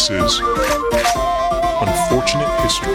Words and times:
This 0.00 0.08
is 0.08 0.40
Unfortunate 1.82 2.48
History. 2.62 2.94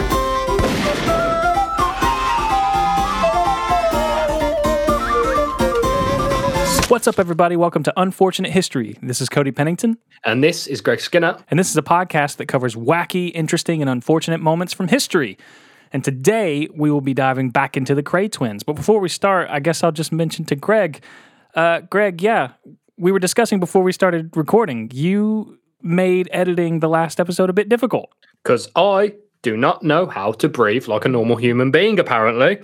What's 6.88 7.06
up, 7.06 7.20
everybody? 7.20 7.54
Welcome 7.54 7.84
to 7.84 7.92
Unfortunate 7.96 8.50
History. 8.50 8.98
This 9.02 9.20
is 9.20 9.28
Cody 9.28 9.52
Pennington, 9.52 9.98
And 10.24 10.42
this 10.42 10.66
is 10.66 10.80
Greg 10.80 10.98
Skinner. 10.98 11.38
and 11.48 11.60
this 11.60 11.70
is 11.70 11.76
a 11.76 11.82
podcast 11.82 12.38
that 12.38 12.46
covers 12.46 12.74
wacky, 12.74 13.30
interesting, 13.36 13.80
and 13.80 13.88
unfortunate 13.88 14.40
moments 14.40 14.72
from 14.72 14.88
history. 14.88 15.38
And 15.92 16.02
today 16.02 16.68
we 16.74 16.90
will 16.90 17.00
be 17.00 17.14
diving 17.14 17.50
back 17.50 17.76
into 17.76 17.94
the 17.94 18.02
Kray 18.02 18.32
twins. 18.32 18.64
But 18.64 18.72
before 18.72 18.98
we 18.98 19.08
start, 19.08 19.46
I 19.48 19.60
guess 19.60 19.84
I'll 19.84 19.92
just 19.92 20.10
mention 20.10 20.44
to 20.46 20.56
Greg 20.56 21.04
uh, 21.54 21.82
Greg, 21.82 22.20
yeah, 22.20 22.54
we 22.98 23.12
were 23.12 23.20
discussing 23.20 23.60
before 23.60 23.84
we 23.84 23.92
started 23.92 24.36
recording. 24.36 24.90
You 24.92 25.60
made 25.86 26.28
editing 26.32 26.80
the 26.80 26.88
last 26.88 27.20
episode 27.20 27.50
a 27.50 27.52
bit 27.52 27.68
difficult. 27.68 28.10
Because 28.42 28.68
I 28.76 29.14
do 29.42 29.56
not 29.56 29.82
know 29.82 30.06
how 30.06 30.32
to 30.32 30.48
breathe 30.48 30.88
like 30.88 31.04
a 31.04 31.08
normal 31.08 31.36
human 31.36 31.70
being, 31.70 31.98
apparently. 32.00 32.58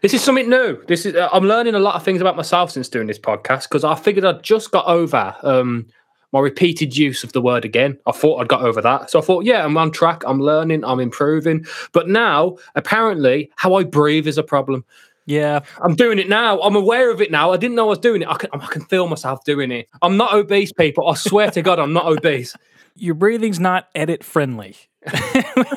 This 0.00 0.14
is 0.14 0.22
something 0.22 0.48
new. 0.48 0.82
This 0.86 1.04
is 1.04 1.14
uh, 1.14 1.28
I'm 1.32 1.44
learning 1.44 1.74
a 1.74 1.78
lot 1.78 1.94
of 1.94 2.02
things 2.02 2.20
about 2.20 2.36
myself 2.36 2.70
since 2.70 2.88
doing 2.88 3.06
this 3.06 3.18
podcast 3.18 3.64
because 3.64 3.84
I 3.84 3.94
figured 3.94 4.24
I'd 4.24 4.42
just 4.42 4.70
got 4.70 4.86
over 4.86 5.36
um, 5.42 5.86
my 6.32 6.40
repeated 6.40 6.96
use 6.96 7.22
of 7.22 7.32
the 7.32 7.42
word 7.42 7.64
again. 7.64 7.98
I 8.06 8.12
thought 8.12 8.40
I'd 8.40 8.48
got 8.48 8.62
over 8.62 8.80
that. 8.80 9.10
So 9.10 9.18
I 9.18 9.22
thought, 9.22 9.44
yeah, 9.44 9.64
I'm 9.64 9.76
on 9.76 9.90
track. 9.90 10.22
I'm 10.26 10.40
learning. 10.40 10.84
I'm 10.84 11.00
improving. 11.00 11.66
But 11.92 12.08
now, 12.08 12.56
apparently, 12.74 13.50
how 13.56 13.74
I 13.74 13.84
breathe 13.84 14.26
is 14.26 14.38
a 14.38 14.42
problem. 14.42 14.84
Yeah, 15.32 15.60
I'm 15.80 15.94
doing 15.94 16.18
it 16.18 16.28
now. 16.28 16.60
I'm 16.60 16.76
aware 16.76 17.10
of 17.10 17.20
it 17.20 17.30
now. 17.30 17.52
I 17.52 17.56
didn't 17.56 17.74
know 17.76 17.86
I 17.86 17.88
was 17.90 17.98
doing 17.98 18.22
it. 18.22 18.28
I 18.28 18.34
can, 18.34 18.50
I 18.52 18.66
can 18.66 18.84
feel 18.84 19.06
myself 19.08 19.44
doing 19.44 19.70
it. 19.70 19.88
I'm 20.02 20.16
not 20.16 20.34
obese, 20.34 20.72
people. 20.72 21.08
I 21.08 21.14
swear 21.14 21.50
to 21.52 21.62
God, 21.62 21.78
I'm 21.78 21.92
not 21.92 22.06
obese. 22.06 22.54
your 22.96 23.14
breathing's 23.14 23.58
not 23.60 23.88
edit 23.94 24.22
friendly. 24.24 24.76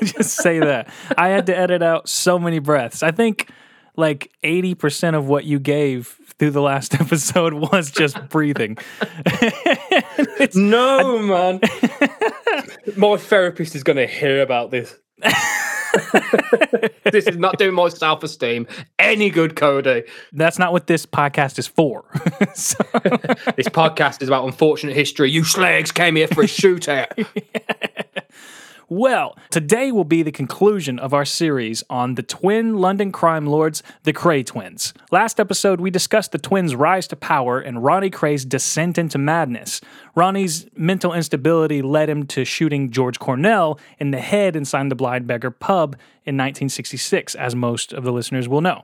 Just 0.03 0.31
say 0.31 0.59
that. 0.59 0.89
I 1.17 1.30
had 1.30 1.45
to 1.45 1.58
edit 1.58 1.81
out 1.81 2.09
so 2.09 2.38
many 2.38 2.59
breaths. 2.59 3.02
I 3.02 3.11
think 3.11 3.50
like 3.95 4.30
80% 4.44 5.16
of 5.16 5.28
what 5.28 5.45
you 5.45 5.58
gave 5.59 6.20
through 6.38 6.52
the 6.52 6.61
last 6.61 6.94
episode 7.00 7.53
was 7.53 7.89
just 7.89 8.17
breathing. 8.28 8.78
It's- 9.26 10.56
No, 10.56 11.17
man. 11.20 11.61
my 12.98 13.16
therapist 13.17 13.73
is 13.73 13.83
going 13.83 13.98
to 13.98 14.08
hear 14.08 14.42
about 14.42 14.70
this. 14.70 14.94
this 17.12 17.28
is 17.28 17.38
not 17.38 17.58
doing 17.58 17.74
my 17.74 17.90
self 17.90 18.24
esteem 18.24 18.68
any 19.00 19.30
good, 19.30 19.56
Cody. 19.56 20.04
that's 20.34 20.60
not 20.60 20.72
what 20.74 20.88
this 20.88 21.06
podcast 21.06 21.60
is 21.60 21.68
for. 21.68 22.06
So- 22.56 22.78
This 23.56 23.68
podcast 23.70 24.22
is 24.22 24.28
about 24.30 24.46
unfortunate 24.46 24.96
history. 24.96 25.30
You 25.32 25.44
slags 25.44 25.92
came 25.92 26.16
here 26.16 26.28
for 26.28 26.42
a 26.42 26.46
shootout. 26.48 27.08
Well, 28.88 29.36
today 29.50 29.91
will 29.91 30.03
be 30.03 30.22
the 30.22 30.31
conclusion 30.31 31.00
of 31.00 31.11
our 31.11 31.25
series 31.25 31.83
on 31.89 32.14
the 32.14 32.22
twin 32.22 32.78
London 32.78 33.11
crime 33.11 33.47
lords, 33.47 33.81
the 34.03 34.14
Kray 34.14 34.45
twins. 34.45 34.94
Last 35.11 35.39
episode, 35.39 35.81
we 35.81 35.89
discussed 35.89 36.31
the 36.31 36.38
twins' 36.38 36.75
rise 36.75 37.08
to 37.08 37.16
power 37.16 37.59
and 37.59 37.83
Ronnie 37.83 38.11
Kray's 38.11 38.45
descent 38.45 39.00
into 39.00 39.17
madness. 39.17 39.81
Ronnie's 40.14 40.67
mental 40.75 41.14
instability 41.14 41.81
led 41.81 42.11
him 42.11 42.27
to 42.27 42.45
shooting 42.45 42.92
George 42.92 43.17
Cornell 43.17 43.80
in 43.97 44.11
the 44.11 44.19
head 44.19 44.55
inside 44.55 44.89
the 44.89 44.95
Blind 44.95 45.25
Beggar 45.25 45.49
pub 45.49 45.95
in 46.23 46.36
1966, 46.36 47.33
as 47.33 47.55
most 47.55 47.92
of 47.92 48.03
the 48.03 48.11
listeners 48.11 48.47
will 48.47 48.61
know. 48.61 48.83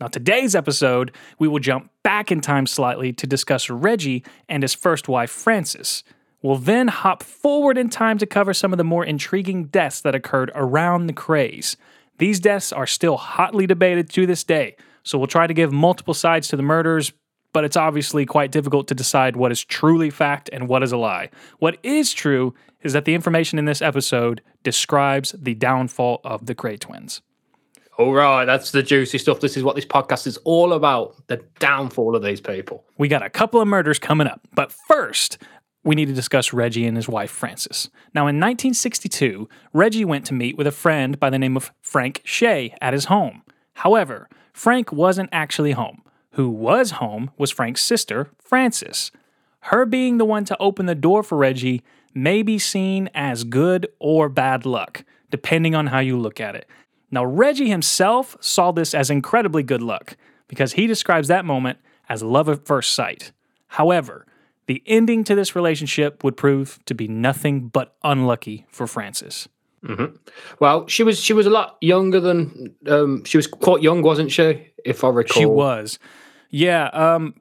Now, 0.00 0.06
today's 0.06 0.54
episode, 0.54 1.12
we 1.38 1.46
will 1.46 1.58
jump 1.58 1.90
back 2.02 2.32
in 2.32 2.40
time 2.40 2.66
slightly 2.66 3.12
to 3.12 3.26
discuss 3.26 3.68
Reggie 3.68 4.24
and 4.48 4.62
his 4.62 4.72
first 4.72 5.08
wife, 5.08 5.30
Frances. 5.30 6.04
We'll 6.42 6.56
then 6.56 6.88
hop 6.88 7.22
forward 7.22 7.78
in 7.78 7.88
time 7.88 8.18
to 8.18 8.26
cover 8.26 8.52
some 8.52 8.72
of 8.72 8.76
the 8.76 8.84
more 8.84 9.04
intriguing 9.04 9.64
deaths 9.66 10.00
that 10.00 10.14
occurred 10.14 10.50
around 10.54 11.06
the 11.06 11.12
Krays. 11.12 11.76
These 12.18 12.40
deaths 12.40 12.72
are 12.72 12.86
still 12.86 13.16
hotly 13.16 13.66
debated 13.66 14.10
to 14.10 14.26
this 14.26 14.44
day, 14.44 14.76
so 15.04 15.18
we'll 15.18 15.28
try 15.28 15.46
to 15.46 15.54
give 15.54 15.72
multiple 15.72 16.14
sides 16.14 16.48
to 16.48 16.56
the 16.56 16.62
murders, 16.62 17.12
but 17.52 17.64
it's 17.64 17.76
obviously 17.76 18.26
quite 18.26 18.50
difficult 18.50 18.88
to 18.88 18.94
decide 18.94 19.36
what 19.36 19.52
is 19.52 19.64
truly 19.64 20.10
fact 20.10 20.50
and 20.52 20.68
what 20.68 20.82
is 20.82 20.92
a 20.92 20.96
lie. 20.96 21.30
What 21.58 21.78
is 21.82 22.12
true 22.12 22.54
is 22.82 22.92
that 22.92 23.04
the 23.04 23.14
information 23.14 23.58
in 23.58 23.64
this 23.64 23.80
episode 23.80 24.42
describes 24.64 25.32
the 25.38 25.54
downfall 25.54 26.20
of 26.24 26.46
the 26.46 26.54
Kray 26.54 26.78
twins. 26.78 27.22
All 27.98 28.12
right, 28.12 28.46
that's 28.46 28.70
the 28.70 28.82
juicy 28.82 29.18
stuff. 29.18 29.40
This 29.40 29.56
is 29.56 29.62
what 29.62 29.76
this 29.76 29.84
podcast 29.84 30.26
is 30.26 30.38
all 30.38 30.72
about 30.72 31.14
the 31.28 31.44
downfall 31.58 32.16
of 32.16 32.22
these 32.22 32.40
people. 32.40 32.84
We 32.98 33.06
got 33.06 33.22
a 33.22 33.30
couple 33.30 33.60
of 33.60 33.68
murders 33.68 33.98
coming 33.98 34.26
up, 34.26 34.40
but 34.54 34.72
first, 34.72 35.38
we 35.84 35.94
need 35.94 36.06
to 36.06 36.14
discuss 36.14 36.52
Reggie 36.52 36.86
and 36.86 36.96
his 36.96 37.08
wife, 37.08 37.30
Frances. 37.30 37.90
Now, 38.14 38.22
in 38.22 38.38
1962, 38.38 39.48
Reggie 39.72 40.04
went 40.04 40.24
to 40.26 40.34
meet 40.34 40.56
with 40.56 40.66
a 40.66 40.72
friend 40.72 41.18
by 41.18 41.30
the 41.30 41.38
name 41.38 41.56
of 41.56 41.72
Frank 41.80 42.20
Shea 42.24 42.74
at 42.80 42.92
his 42.92 43.06
home. 43.06 43.42
However, 43.74 44.28
Frank 44.52 44.92
wasn't 44.92 45.30
actually 45.32 45.72
home. 45.72 46.02
Who 46.32 46.48
was 46.48 46.92
home 46.92 47.30
was 47.36 47.50
Frank's 47.50 47.82
sister, 47.82 48.30
Frances. 48.38 49.10
Her 49.66 49.84
being 49.84 50.18
the 50.18 50.24
one 50.24 50.44
to 50.46 50.58
open 50.58 50.86
the 50.86 50.94
door 50.94 51.22
for 51.22 51.36
Reggie 51.36 51.82
may 52.14 52.42
be 52.42 52.58
seen 52.58 53.08
as 53.14 53.44
good 53.44 53.86
or 53.98 54.28
bad 54.28 54.64
luck, 54.64 55.04
depending 55.30 55.74
on 55.74 55.88
how 55.88 55.98
you 55.98 56.18
look 56.18 56.40
at 56.40 56.54
it. 56.54 56.68
Now, 57.10 57.24
Reggie 57.24 57.68
himself 57.68 58.36
saw 58.40 58.72
this 58.72 58.94
as 58.94 59.10
incredibly 59.10 59.62
good 59.62 59.82
luck 59.82 60.16
because 60.48 60.72
he 60.72 60.86
describes 60.86 61.28
that 61.28 61.44
moment 61.44 61.78
as 62.08 62.22
love 62.22 62.48
at 62.48 62.66
first 62.66 62.94
sight. 62.94 63.32
However, 63.68 64.26
the 64.66 64.82
ending 64.86 65.24
to 65.24 65.34
this 65.34 65.54
relationship 65.56 66.22
would 66.24 66.36
prove 66.36 66.78
to 66.86 66.94
be 66.94 67.08
nothing 67.08 67.68
but 67.68 67.94
unlucky 68.02 68.66
for 68.70 68.86
Frances. 68.86 69.48
Well, 70.60 70.86
she 70.86 71.02
was 71.02 71.18
she 71.20 71.32
was 71.32 71.44
a 71.46 71.50
lot 71.50 71.76
younger 71.80 72.20
than 72.20 72.74
um, 72.86 73.24
she 73.24 73.36
was 73.36 73.46
quite 73.48 73.82
young, 73.82 74.02
wasn't 74.02 74.30
she? 74.30 74.68
If 74.84 75.02
I 75.02 75.08
recall, 75.08 75.40
She 75.40 75.46
was. 75.46 75.98
Yeah. 76.50 76.86
Um, 76.92 77.34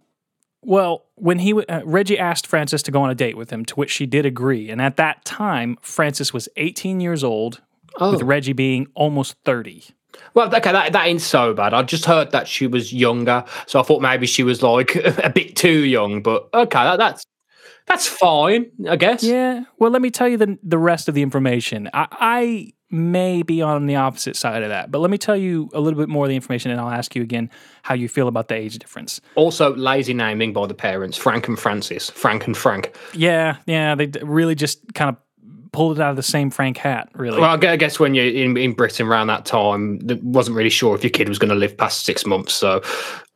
well, 0.64 1.06
when 1.16 1.40
he 1.40 1.54
uh, 1.54 1.82
Reggie 1.86 2.18
asked 2.18 2.48
Frances 2.48 2.82
to 2.84 2.92
go 2.92 3.02
on 3.04 3.10
a 3.12 3.16
date 3.16 3.38
with 3.38 3.52
him, 3.52 3.64
to 3.66 3.76
which 3.76 3.92
she 3.92 4.06
did 4.08 4.26
agree. 4.26 4.70
And 4.72 4.82
at 4.82 4.98
that 4.98 5.24
time, 5.26 5.78
Frances 5.82 6.34
was 6.34 6.50
18 6.58 7.00
years 7.00 7.24
old, 7.24 7.62
with 8.00 8.22
Oh. 8.22 8.26
Reggie 8.26 8.54
being 8.54 8.88
almost 8.96 9.36
30. 9.46 9.84
Well, 10.34 10.54
okay, 10.54 10.72
that, 10.72 10.94
that 10.94 11.08
ain't 11.08 11.22
so 11.22 11.54
bad. 11.54 11.74
I 11.74 11.84
just 11.84 12.06
heard 12.06 12.32
that 12.32 12.48
she 12.48 12.68
was 12.68 12.94
younger, 12.94 13.44
so 13.68 13.80
I 13.80 13.84
thought 13.84 14.02
maybe 14.02 14.26
she 14.26 14.44
was 14.44 14.62
like 14.62 14.96
a 15.24 15.30
bit 15.30 15.56
too 15.56 15.86
young. 15.86 16.22
But 16.22 16.50
okay, 16.54 16.84
that, 16.84 16.98
that's 16.98 17.26
that's 17.88 18.08
fine, 18.08 18.72
I 18.90 18.96
guess. 18.96 19.24
Yeah. 19.24 19.64
Well, 19.78 19.92
let 19.92 20.02
me 20.02 20.12
tell 20.12 20.28
you 20.28 20.38
the 20.38 20.58
the 20.64 20.78
rest 20.78 21.08
of 21.08 21.16
the 21.16 21.22
information. 21.22 21.90
I, 21.94 22.08
I 22.12 22.74
may 22.90 23.42
be 23.42 23.62
on 23.62 23.86
the 23.86 23.96
opposite 23.96 24.36
side 24.36 24.64
of 24.64 24.70
that, 24.70 24.92
but 24.92 25.00
let 25.00 25.10
me 25.10 25.18
tell 25.18 25.38
you 25.38 25.70
a 25.74 25.80
little 25.80 26.00
bit 26.00 26.10
more 26.10 26.26
of 26.26 26.30
the 26.30 26.36
information, 26.36 26.72
and 26.72 26.80
I'll 26.80 26.90
ask 26.90 27.16
you 27.16 27.22
again 27.22 27.50
how 27.84 27.96
you 27.96 28.08
feel 28.08 28.28
about 28.28 28.48
the 28.48 28.56
age 28.56 28.78
difference. 28.80 29.22
Also, 29.36 29.76
lazy 29.76 30.14
naming 30.14 30.54
by 30.54 30.68
the 30.68 30.74
parents, 30.74 31.18
Frank 31.18 31.48
and 31.48 31.58
Frances, 31.58 32.10
Frank 32.10 32.48
and 32.48 32.56
Frank. 32.56 32.96
Yeah, 33.14 33.58
yeah, 33.66 33.96
they 33.96 34.08
really 34.22 34.56
just 34.56 34.94
kind 34.94 35.10
of 35.10 35.18
pulled 35.72 36.00
it 36.00 36.02
out 36.02 36.12
of 36.12 36.16
the 36.16 36.24
same 36.24 36.50
Frank 36.50 36.78
hat, 36.78 37.10
really. 37.14 37.40
Well, 37.40 37.52
I 37.52 37.76
guess 37.78 38.00
when 38.00 38.14
you're 38.14 38.26
in, 38.26 38.58
in 38.58 38.74
Britain 38.74 39.08
around 39.08 39.28
that 39.28 39.46
time, 39.46 40.00
th- 40.00 40.22
wasn't 40.22 40.58
really 40.58 40.70
sure 40.70 40.96
if 40.96 41.04
your 41.04 41.12
kid 41.12 41.30
was 41.30 41.40
going 41.40 41.50
to 41.50 41.56
live 41.56 41.78
past 41.78 42.06
six 42.06 42.26
months. 42.26 42.54
So, 42.54 42.82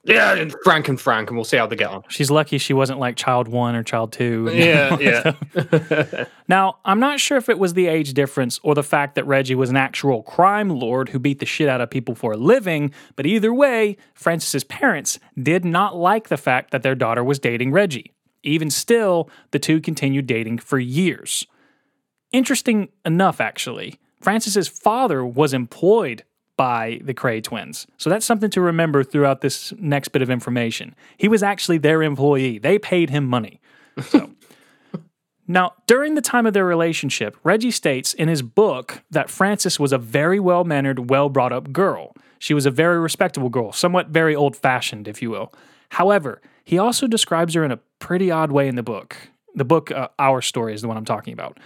yeah, 0.04 0.50
Frank 0.64 0.88
and 0.88 1.00
Frank, 1.00 1.30
and 1.30 1.38
we'll 1.38 1.46
see 1.46 1.58
how 1.58 1.66
they 1.66 1.76
get 1.76 1.90
on. 1.90 2.04
She's 2.10 2.30
lucky 2.30 2.58
she 2.58 2.74
wasn't 2.74 3.00
like 3.00 3.16
child 3.16 3.48
one 3.48 3.74
or 3.76 3.84
child 3.84 4.12
two. 4.12 4.50
Yeah, 4.54 4.98
yeah. 5.00 6.26
Now, 6.48 6.78
I'm 6.86 7.00
not 7.00 7.20
sure 7.20 7.38
if 7.38 7.50
it 7.50 7.58
was 7.58 7.74
the 7.74 7.88
age 7.88 8.14
difference 8.14 8.60
or 8.62 8.76
the 8.76 8.84
fact 8.84 9.16
that 9.16 9.26
Reggie 9.26 9.56
was 9.56 9.72
an 9.72 9.78
actual 9.78 10.22
crime 10.22 10.70
lord 10.70 11.10
who 11.10 11.18
beat 11.18 11.40
the 11.40 11.46
shit 11.48 11.68
out 11.68 11.82
of 11.82 11.90
people 11.90 12.14
for 12.14 12.34
a 12.34 12.38
living, 12.38 12.94
but 13.16 13.26
either 13.26 13.52
way, 13.52 13.98
Frances's 14.14 14.64
parents 14.64 15.18
did 15.42 15.66
not 15.66 15.96
like 15.96 16.28
the 16.28 16.38
fact 16.38 16.70
that 16.70 16.84
their 16.84 16.94
daughter 16.94 17.24
was 17.24 17.40
dating 17.40 17.72
Reggie. 17.72 18.14
Even 18.44 18.70
still, 18.70 19.28
the 19.50 19.58
two 19.58 19.82
continued 19.82 20.28
dating 20.28 20.60
for 20.60 20.78
years. 20.78 21.48
Interesting 22.36 22.90
enough, 23.06 23.40
actually, 23.40 23.98
Frances's 24.20 24.68
father 24.68 25.26
was 25.26 25.54
employed 25.54 26.24
by 26.58 27.00
the 27.02 27.14
Kray 27.14 27.42
twins. 27.42 27.88
So 27.98 28.10
that's 28.10 28.26
something 28.26 28.50
to 28.50 28.60
remember 28.60 29.06
throughout 29.06 29.40
this 29.40 29.72
next 29.78 30.10
bit 30.10 30.22
of 30.22 30.30
information. 30.30 30.96
He 31.16 31.30
was 31.30 31.42
actually 31.42 31.78
their 31.78 32.04
employee. 32.04 32.58
They 32.58 32.78
paid 32.78 33.10
him 33.10 33.26
money. 33.26 33.62
Now, 35.48 35.74
during 35.86 36.16
the 36.16 36.22
time 36.22 36.48
of 36.48 36.56
their 36.56 36.66
relationship, 36.66 37.38
Reggie 37.44 37.70
states 37.70 38.16
in 38.16 38.30
his 38.30 38.42
book 38.42 39.04
that 39.12 39.30
Frances 39.30 39.80
was 39.80 39.94
a 39.94 40.00
very 40.00 40.40
well 40.40 40.64
mannered, 40.64 41.12
well 41.12 41.30
brought 41.30 41.54
up 41.54 41.72
girl. 41.72 42.16
She 42.40 42.56
was 42.56 42.66
a 42.66 42.72
very 42.72 43.00
respectable 43.00 43.50
girl, 43.50 43.72
somewhat 43.72 44.08
very 44.08 44.36
old 44.36 44.56
fashioned, 44.56 45.08
if 45.08 45.22
you 45.22 45.30
will. 45.30 45.54
However, 45.90 46.42
he 46.64 46.80
also 46.80 47.06
describes 47.06 47.54
her 47.54 47.64
in 47.64 47.72
a 47.72 47.78
pretty 48.00 48.32
odd 48.32 48.52
way 48.52 48.68
in 48.68 48.76
the 48.76 48.82
book. 48.82 49.16
The 49.54 49.66
book, 49.66 49.92
uh, 49.92 50.08
Our 50.18 50.42
Story, 50.42 50.74
is 50.74 50.82
the 50.82 50.88
one 50.88 50.98
I'm 50.98 51.06
talking 51.06 51.34
about. 51.34 51.60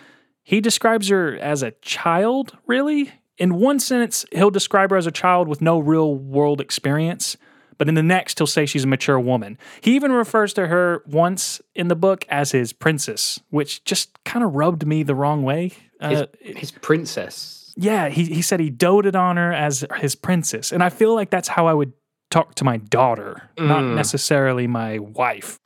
He 0.49 0.61
describes 0.61 1.09
her 1.09 1.37
as 1.37 1.61
a 1.61 1.71
child, 1.81 2.57
really? 2.65 3.11
In 3.37 3.53
one 3.59 3.79
sentence, 3.79 4.25
he'll 4.31 4.49
describe 4.49 4.89
her 4.89 4.97
as 4.97 5.05
a 5.05 5.11
child 5.11 5.47
with 5.47 5.61
no 5.61 5.77
real 5.77 6.15
world 6.15 6.59
experience, 6.59 7.37
but 7.77 7.87
in 7.87 7.93
the 7.93 8.01
next, 8.01 8.39
he'll 8.39 8.47
say 8.47 8.65
she's 8.65 8.83
a 8.83 8.87
mature 8.87 9.19
woman. 9.19 9.59
He 9.79 9.95
even 9.95 10.11
refers 10.11 10.51
to 10.53 10.65
her 10.65 11.03
once 11.05 11.61
in 11.75 11.87
the 11.87 11.95
book 11.95 12.25
as 12.29 12.51
his 12.51 12.73
princess, 12.73 13.39
which 13.51 13.83
just 13.83 14.17
kind 14.25 14.43
of 14.43 14.55
rubbed 14.55 14.87
me 14.87 15.03
the 15.03 15.13
wrong 15.13 15.43
way. 15.43 15.71
his, 16.01 16.21
Uh, 16.21 16.25
his 16.41 16.71
princess. 16.71 17.71
yeah, 17.77 18.09
he, 18.09 18.23
he 18.25 18.41
said 18.41 18.59
he 18.59 18.71
doted 18.71 19.15
on 19.15 19.37
her 19.37 19.53
as 19.53 19.85
his 19.97 20.15
princess. 20.15 20.71
And 20.71 20.81
I 20.81 20.89
feel 20.89 21.13
like 21.13 21.29
that's 21.29 21.49
how 21.49 21.67
I 21.67 21.73
would 21.73 21.93
talk 22.31 22.55
to 22.55 22.63
my 22.63 22.77
daughter, 22.77 23.49
not 23.59 23.83
Mm. 23.83 23.95
necessarily 23.95 24.65
my 24.65 24.97
wife. 24.99 25.59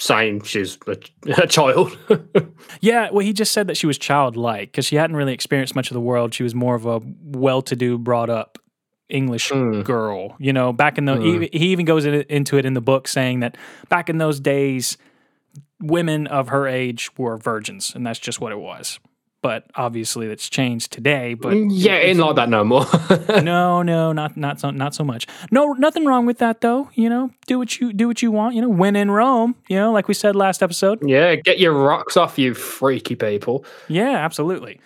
Saying 0.00 0.42
she's 0.42 0.76
a, 0.88 0.96
a 1.42 1.46
child. 1.46 1.96
Yeah, 2.80 3.10
well, 3.10 3.24
he 3.24 3.32
just 3.32 3.52
said 3.52 3.66
that 3.66 3.76
she 3.76 3.86
was 3.86 3.98
childlike 3.98 4.70
because 4.70 4.86
she 4.86 4.96
hadn't 4.96 5.14
really 5.16 5.34
experienced 5.34 5.74
much 5.76 5.90
of 5.90 5.94
the 5.94 6.00
world. 6.00 6.32
She 6.32 6.42
was 6.42 6.54
more 6.54 6.74
of 6.74 6.86
a 6.86 7.00
well 7.22 7.60
to 7.62 7.76
do, 7.76 7.98
brought 7.98 8.30
up 8.30 8.58
English 9.08 9.50
Mm. 9.50 9.84
girl. 9.84 10.34
You 10.38 10.52
know, 10.52 10.72
back 10.72 10.96
in 10.96 11.04
the, 11.04 11.16
he, 11.20 11.48
he 11.58 11.66
even 11.72 11.84
goes 11.84 12.06
in, 12.06 12.14
into 12.30 12.56
it 12.56 12.64
in 12.64 12.72
the 12.74 12.80
book 12.80 13.06
saying 13.08 13.40
that 13.40 13.56
back 13.88 14.08
in 14.08 14.16
those 14.18 14.40
days, 14.40 14.96
women 15.80 16.26
of 16.28 16.48
her 16.48 16.66
age 16.66 17.10
were 17.18 17.36
virgins, 17.36 17.92
and 17.94 18.06
that's 18.06 18.18
just 18.20 18.40
what 18.40 18.52
it 18.52 18.58
was. 18.58 18.98
But 19.42 19.64
obviously, 19.74 20.28
that's 20.28 20.48
changed 20.48 20.92
today. 20.92 21.34
But 21.34 21.54
mm, 21.54 21.68
yeah, 21.70 21.96
ain't 21.96 22.18
like 22.18 22.36
that 22.36 22.48
no 22.50 22.62
more. 22.62 22.84
no, 23.42 23.82
no, 23.82 24.12
not 24.12 24.36
not 24.36 24.60
so 24.60 24.70
not 24.70 24.94
so 24.94 25.02
much. 25.02 25.26
No, 25.50 25.72
nothing 25.72 26.04
wrong 26.04 26.26
with 26.26 26.38
that 26.38 26.60
though. 26.60 26.90
You 26.94 27.08
know, 27.08 27.30
do 27.46 27.58
what 27.58 27.80
you 27.80 27.92
do 27.92 28.06
what 28.06 28.20
you 28.20 28.30
want. 28.30 28.54
You 28.54 28.62
know, 28.62 28.68
win 28.68 28.96
in 28.96 29.10
Rome. 29.10 29.54
You 29.68 29.76
know, 29.76 29.92
like 29.92 30.08
we 30.08 30.14
said 30.14 30.36
last 30.36 30.62
episode. 30.62 30.98
yeah, 31.06 31.36
get 31.36 31.58
your 31.58 31.72
rocks 31.72 32.16
off, 32.16 32.38
you 32.38 32.52
freaky 32.52 33.16
people. 33.16 33.64
Yeah, 33.88 34.10
absolutely. 34.10 34.78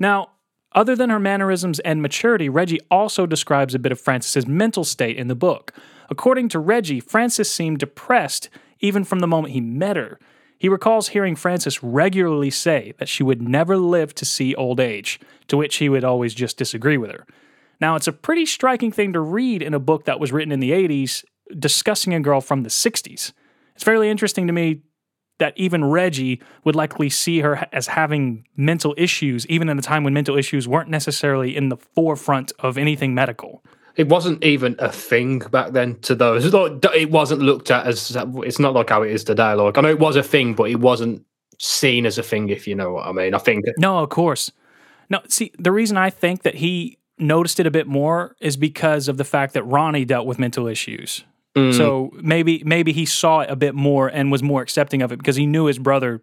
Now, 0.00 0.30
other 0.72 0.96
than 0.96 1.10
her 1.10 1.20
mannerisms 1.20 1.78
and 1.80 2.02
maturity, 2.02 2.48
Reggie 2.48 2.80
also 2.90 3.26
describes 3.26 3.74
a 3.74 3.78
bit 3.78 3.92
of 3.92 4.00
Frances's 4.00 4.46
mental 4.46 4.82
state 4.82 5.16
in 5.16 5.28
the 5.28 5.34
book. 5.34 5.72
According 6.08 6.48
to 6.50 6.58
Reggie, 6.58 7.00
Frances 7.00 7.50
seemed 7.50 7.78
depressed 7.78 8.48
even 8.80 9.04
from 9.04 9.20
the 9.20 9.26
moment 9.26 9.52
he 9.52 9.60
met 9.60 9.96
her. 9.96 10.18
He 10.60 10.68
recalls 10.68 11.08
hearing 11.08 11.36
Frances 11.36 11.82
regularly 11.82 12.50
say 12.50 12.92
that 12.98 13.08
she 13.08 13.22
would 13.22 13.40
never 13.40 13.78
live 13.78 14.14
to 14.16 14.26
see 14.26 14.54
old 14.54 14.78
age, 14.78 15.18
to 15.48 15.56
which 15.56 15.76
he 15.76 15.88
would 15.88 16.04
always 16.04 16.34
just 16.34 16.58
disagree 16.58 16.98
with 16.98 17.10
her. 17.10 17.26
Now, 17.80 17.96
it's 17.96 18.06
a 18.06 18.12
pretty 18.12 18.44
striking 18.44 18.92
thing 18.92 19.14
to 19.14 19.20
read 19.20 19.62
in 19.62 19.72
a 19.72 19.78
book 19.78 20.04
that 20.04 20.20
was 20.20 20.32
written 20.32 20.52
in 20.52 20.60
the 20.60 20.72
80s 20.72 21.24
discussing 21.58 22.12
a 22.12 22.20
girl 22.20 22.42
from 22.42 22.62
the 22.62 22.68
60s. 22.68 23.32
It's 23.74 23.84
fairly 23.84 24.10
interesting 24.10 24.46
to 24.48 24.52
me 24.52 24.82
that 25.38 25.54
even 25.56 25.82
Reggie 25.82 26.42
would 26.64 26.76
likely 26.76 27.08
see 27.08 27.40
her 27.40 27.66
as 27.72 27.86
having 27.86 28.46
mental 28.54 28.94
issues, 28.98 29.46
even 29.46 29.70
in 29.70 29.78
a 29.78 29.82
time 29.82 30.04
when 30.04 30.12
mental 30.12 30.36
issues 30.36 30.68
weren't 30.68 30.90
necessarily 30.90 31.56
in 31.56 31.70
the 31.70 31.78
forefront 31.78 32.52
of 32.58 32.76
anything 32.76 33.14
medical. 33.14 33.64
It 33.96 34.08
wasn't 34.08 34.42
even 34.44 34.76
a 34.78 34.90
thing 34.90 35.40
back 35.40 35.72
then 35.72 35.98
to 36.00 36.14
those. 36.14 36.44
It 36.52 37.10
wasn't 37.10 37.42
looked 37.42 37.70
at 37.70 37.86
as. 37.86 38.16
It's 38.16 38.58
not 38.58 38.74
like 38.74 38.90
how 38.90 39.02
it 39.02 39.10
is 39.10 39.24
today. 39.24 39.52
Like 39.54 39.78
I 39.78 39.80
know 39.80 39.88
it 39.88 39.98
was 39.98 40.16
a 40.16 40.22
thing, 40.22 40.54
but 40.54 40.70
it 40.70 40.80
wasn't 40.80 41.24
seen 41.58 42.06
as 42.06 42.18
a 42.18 42.22
thing. 42.22 42.48
If 42.48 42.66
you 42.66 42.74
know 42.74 42.92
what 42.92 43.06
I 43.06 43.12
mean. 43.12 43.34
I 43.34 43.38
think 43.38 43.64
No, 43.78 43.98
of 43.98 44.08
course. 44.08 44.50
No, 45.08 45.20
see, 45.28 45.52
the 45.58 45.72
reason 45.72 45.96
I 45.96 46.08
think 46.08 46.42
that 46.42 46.56
he 46.56 46.98
noticed 47.18 47.60
it 47.60 47.66
a 47.66 47.70
bit 47.70 47.86
more 47.86 48.36
is 48.40 48.56
because 48.56 49.08
of 49.08 49.16
the 49.16 49.24
fact 49.24 49.54
that 49.54 49.64
Ronnie 49.64 50.04
dealt 50.04 50.26
with 50.26 50.38
mental 50.38 50.66
issues. 50.66 51.24
Mm. 51.56 51.76
So 51.76 52.10
maybe 52.14 52.62
maybe 52.64 52.92
he 52.92 53.04
saw 53.04 53.40
it 53.40 53.50
a 53.50 53.56
bit 53.56 53.74
more 53.74 54.08
and 54.08 54.30
was 54.30 54.42
more 54.42 54.62
accepting 54.62 55.02
of 55.02 55.10
it 55.12 55.18
because 55.18 55.36
he 55.36 55.46
knew 55.46 55.64
his 55.66 55.78
brother 55.78 56.22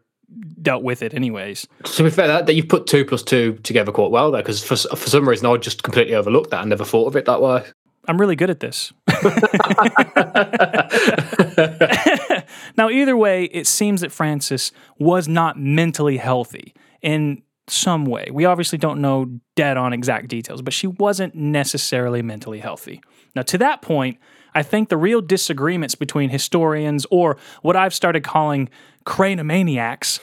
dealt 0.61 0.83
with 0.83 1.01
it 1.01 1.13
anyways. 1.13 1.67
to 1.83 2.03
be 2.03 2.09
fair, 2.09 2.27
that, 2.27 2.45
that 2.45 2.53
you've 2.53 2.67
put 2.67 2.87
two 2.87 3.05
plus 3.05 3.23
two 3.23 3.53
together 3.63 3.91
quite 3.91 4.11
well 4.11 4.31
there. 4.31 4.41
Because 4.41 4.63
for 4.63 4.75
for 4.75 5.09
some 5.09 5.27
reason, 5.27 5.45
I 5.45 5.55
just 5.57 5.83
completely 5.83 6.15
overlooked 6.15 6.51
that. 6.51 6.61
I 6.61 6.65
never 6.65 6.85
thought 6.85 7.07
of 7.07 7.15
it 7.15 7.25
that 7.25 7.41
way. 7.41 7.63
I'm 8.07 8.19
really 8.19 8.37
good 8.37 8.49
at 8.49 8.61
this. 8.61 8.93
now, 12.77 12.89
either 12.89 13.17
way, 13.17 13.45
it 13.45 13.67
seems 13.67 14.01
that 14.01 14.13
Frances 14.13 14.71
was 14.97 15.27
not 15.27 15.59
mentally 15.59 16.17
healthy 16.17 16.73
in 17.01 17.43
some 17.67 18.05
way. 18.05 18.29
We 18.31 18.45
obviously 18.45 18.77
don't 18.77 19.01
know 19.01 19.39
dead 19.55 19.75
on 19.75 19.91
exact 19.91 20.29
details, 20.29 20.61
but 20.61 20.73
she 20.73 20.87
wasn't 20.87 21.35
necessarily 21.35 22.21
mentally 22.21 22.59
healthy. 22.59 23.01
Now, 23.35 23.41
to 23.43 23.57
that 23.57 23.81
point, 23.81 24.17
I 24.55 24.63
think 24.63 24.89
the 24.89 24.97
real 24.97 25.21
disagreements 25.21 25.93
between 25.93 26.29
historians, 26.29 27.05
or 27.11 27.37
what 27.61 27.75
I've 27.75 27.93
started 27.93 28.23
calling 28.23 28.69
cranomaniacs, 29.07 30.19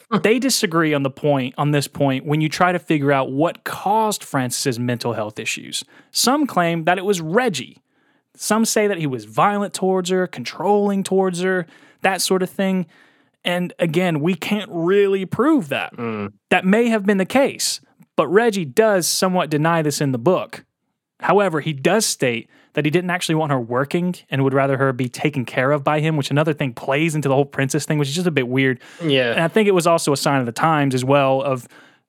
they 0.22 0.38
disagree 0.38 0.94
on 0.94 1.02
the 1.02 1.10
point 1.10 1.54
on 1.58 1.70
this 1.70 1.86
point 1.86 2.24
when 2.24 2.40
you 2.40 2.48
try 2.48 2.72
to 2.72 2.78
figure 2.78 3.12
out 3.12 3.30
what 3.30 3.62
caused 3.62 4.24
Frances's 4.24 4.78
mental 4.78 5.12
health 5.12 5.38
issues. 5.38 5.84
Some 6.10 6.46
claim 6.46 6.84
that 6.84 6.98
it 6.98 7.04
was 7.04 7.20
Reggie. 7.20 7.78
Some 8.34 8.64
say 8.64 8.86
that 8.86 8.98
he 8.98 9.06
was 9.06 9.26
violent 9.26 9.74
towards 9.74 10.08
her, 10.08 10.26
controlling 10.26 11.04
towards 11.04 11.42
her, 11.42 11.66
that 12.00 12.22
sort 12.22 12.42
of 12.42 12.48
thing. 12.48 12.86
And 13.44 13.74
again, 13.78 14.20
we 14.20 14.34
can't 14.34 14.70
really 14.72 15.26
prove 15.26 15.68
that. 15.68 15.94
Mm. 15.94 16.32
That 16.48 16.64
may 16.64 16.88
have 16.88 17.04
been 17.04 17.18
the 17.18 17.26
case, 17.26 17.80
but 18.16 18.26
Reggie 18.28 18.64
does 18.64 19.06
somewhat 19.06 19.50
deny 19.50 19.82
this 19.82 20.00
in 20.00 20.12
the 20.12 20.18
book. 20.18 20.64
However, 21.20 21.60
he 21.60 21.74
does 21.74 22.06
state 22.06 22.48
that 22.74 22.84
he 22.84 22.90
didn't 22.90 23.10
actually 23.10 23.34
want 23.34 23.52
her 23.52 23.60
working 23.60 24.14
and 24.30 24.44
would 24.44 24.54
rather 24.54 24.76
her 24.76 24.92
be 24.92 25.08
taken 25.08 25.44
care 25.44 25.72
of 25.72 25.84
by 25.84 26.00
him, 26.00 26.16
which 26.16 26.30
another 26.30 26.52
thing 26.52 26.72
plays 26.72 27.14
into 27.14 27.28
the 27.28 27.34
whole 27.34 27.44
princess 27.44 27.84
thing, 27.84 27.98
which 27.98 28.08
is 28.08 28.14
just 28.14 28.26
a 28.26 28.30
bit 28.30 28.48
weird. 28.48 28.80
Yeah. 29.02 29.32
And 29.32 29.40
I 29.40 29.48
think 29.48 29.68
it 29.68 29.74
was 29.74 29.86
also 29.86 30.12
a 30.12 30.16
sign 30.16 30.40
of 30.40 30.46
the 30.46 30.52
times 30.52 30.94
as 30.94 31.04
well 31.04 31.42
of 31.42 31.68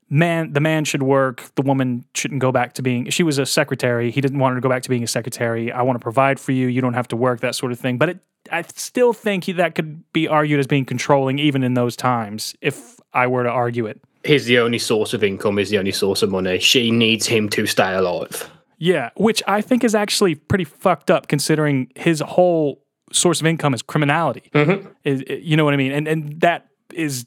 man 0.10 0.54
the 0.54 0.60
man 0.60 0.86
should 0.86 1.04
work, 1.04 1.44
the 1.56 1.62
woman 1.62 2.06
shouldn't 2.14 2.40
go 2.40 2.52
back 2.52 2.74
to 2.74 2.82
being 2.82 3.10
she 3.10 3.24
was 3.24 3.38
a 3.38 3.46
secretary, 3.46 4.12
he 4.12 4.22
didn't 4.22 4.40
want 4.40 4.54
her 4.54 4.58
to 4.58 4.62
go 4.62 4.70
back 4.70 4.84
to 4.84 4.90
being 4.90 5.04
a 5.04 5.08
secretary. 5.08 5.72
I 5.72 5.82
want 5.82 6.00
to 6.00 6.04
provide 6.04 6.40
for 6.40 6.52
you, 6.52 6.68
you 6.68 6.82
don't 6.82 6.94
have 6.94 7.08
to 7.10 7.16
work, 7.16 7.42
that 7.42 7.56
sort 7.56 7.72
of 7.72 7.80
thing. 7.80 7.98
But 7.98 8.10
it 8.10 8.20
I 8.52 8.62
still 8.76 9.14
think 9.14 9.46
he, 9.46 9.54
that 9.54 9.74
could 9.74 10.12
be 10.12 10.28
argued 10.28 10.60
as 10.60 10.68
being 10.68 10.86
controlling 10.86 11.40
even 11.40 11.64
in 11.64 11.76
those 11.76 11.96
times 11.96 12.56
if 12.62 13.00
I 13.14 13.28
were 13.28 13.44
to 13.44 13.50
argue 13.50 13.86
it. 13.86 14.02
he's 14.24 14.46
the 14.46 14.60
only 14.60 14.80
source 14.80 15.14
of 15.14 15.24
income. 15.24 15.60
Is 15.60 15.70
the 15.70 15.78
only 15.78 15.92
source 15.92 16.22
of 16.22 16.30
money. 16.30 16.60
She 16.60 16.92
needs 16.92 17.26
him 17.28 17.50
to 17.50 17.66
stay 17.66 17.94
alive. 17.94 18.50
Yeah, 18.84 19.12
which 19.16 19.42
I 19.48 19.62
think 19.62 19.84
is 19.86 19.96
actually 19.96 20.36
pretty 20.36 20.66
fucked 20.66 21.10
up 21.10 21.28
considering 21.30 21.90
his 21.96 22.20
whole 22.20 22.84
source 23.14 23.40
of 23.40 23.48
income 23.48 23.74
is 23.74 23.82
criminality. 23.82 24.50
Mm-hmm. 24.54 24.88
Is- 25.06 25.24
you 25.30 25.56
know 25.56 25.64
what 25.64 25.74
I 25.74 25.78
mean? 25.78 25.94
And 25.94 26.06
and 26.08 26.42
that 26.42 26.68
is 26.94 27.26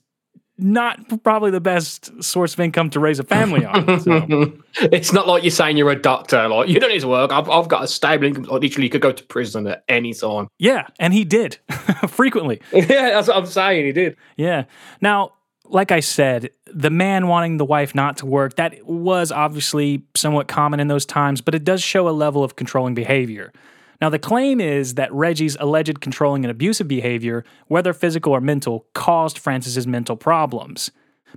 not 0.58 1.22
probably 1.22 1.50
the 1.50 1.60
best 1.60 2.22
source 2.22 2.54
of 2.54 2.60
income 2.60 2.88
to 2.90 3.00
raise 3.00 3.18
a 3.18 3.24
family 3.24 3.64
on. 3.64 4.00
So, 4.00 4.52
it's 4.92 5.12
not 5.12 5.26
like 5.26 5.42
you're 5.42 5.50
saying 5.50 5.76
you're 5.78 5.90
a 5.90 6.00
doctor. 6.00 6.48
Like 6.48 6.68
you 6.68 6.78
don't 6.80 6.90
need 6.90 7.00
to 7.00 7.08
work. 7.08 7.32
I've, 7.32 7.48
I've 7.48 7.68
got 7.68 7.84
a 7.84 7.88
stable 7.88 8.24
income. 8.26 8.44
Like, 8.44 8.62
literally, 8.62 8.84
you 8.84 8.90
could 8.90 9.00
go 9.00 9.12
to 9.12 9.24
prison 9.24 9.66
at 9.66 9.84
any 9.88 10.12
time. 10.12 10.48
yeah, 10.58 10.86
and 10.98 11.12
he 11.14 11.24
did 11.24 11.58
frequently. 12.08 12.60
yeah, 12.72 12.84
that's 13.14 13.28
what 13.28 13.36
I'm 13.38 13.46
saying. 13.46 13.86
He 13.86 13.92
did. 13.92 14.16
Yeah. 14.36 14.64
Now, 15.00 15.32
like 15.68 15.92
I 15.92 16.00
said, 16.00 16.50
the 16.66 16.90
man 16.90 17.28
wanting 17.28 17.56
the 17.56 17.64
wife 17.64 17.94
not 17.94 18.18
to 18.18 18.26
work, 18.26 18.56
that 18.56 18.86
was 18.86 19.32
obviously 19.32 20.02
somewhat 20.14 20.48
common 20.48 20.80
in 20.80 20.88
those 20.88 21.06
times, 21.06 21.40
but 21.40 21.54
it 21.54 21.64
does 21.64 21.82
show 21.82 22.08
a 22.08 22.10
level 22.10 22.44
of 22.44 22.56
controlling 22.56 22.94
behavior. 22.94 23.52
Now, 24.00 24.10
the 24.10 24.18
claim 24.18 24.60
is 24.60 24.94
that 24.94 25.12
Reggie's 25.12 25.56
alleged 25.58 26.00
controlling 26.00 26.44
and 26.44 26.50
abusive 26.50 26.86
behavior, 26.86 27.44
whether 27.68 27.92
physical 27.92 28.32
or 28.32 28.40
mental, 28.40 28.86
caused 28.92 29.38
Frances's 29.38 29.86
mental 29.86 30.16
problems. 30.16 30.90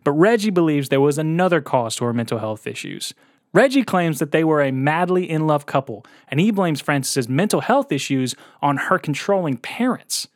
But 0.04 0.12
Reggie 0.12 0.50
believes 0.50 0.90
there 0.90 1.02
was 1.02 1.18
another 1.18 1.62
cause 1.62 1.96
to 1.98 2.06
her 2.06 2.14
mental 2.14 2.40
health 2.40 2.68
issues. 2.68 3.14
Reggie 3.54 3.84
claims 3.84 4.20
that 4.20 4.32
they 4.32 4.44
were 4.44 4.62
a 4.62 4.72
madly 4.72 5.28
in 5.30 5.48
love 5.48 5.66
couple, 5.66 6.06
and 6.28 6.40
he 6.40 6.52
blames 6.52 6.82
Frances's 6.82 7.28
mental 7.28 7.62
health 7.62 7.92
issues 7.92 8.36
on 8.62 8.78
her 8.78 9.00
controlling 9.00 9.58
parents. 9.58 10.28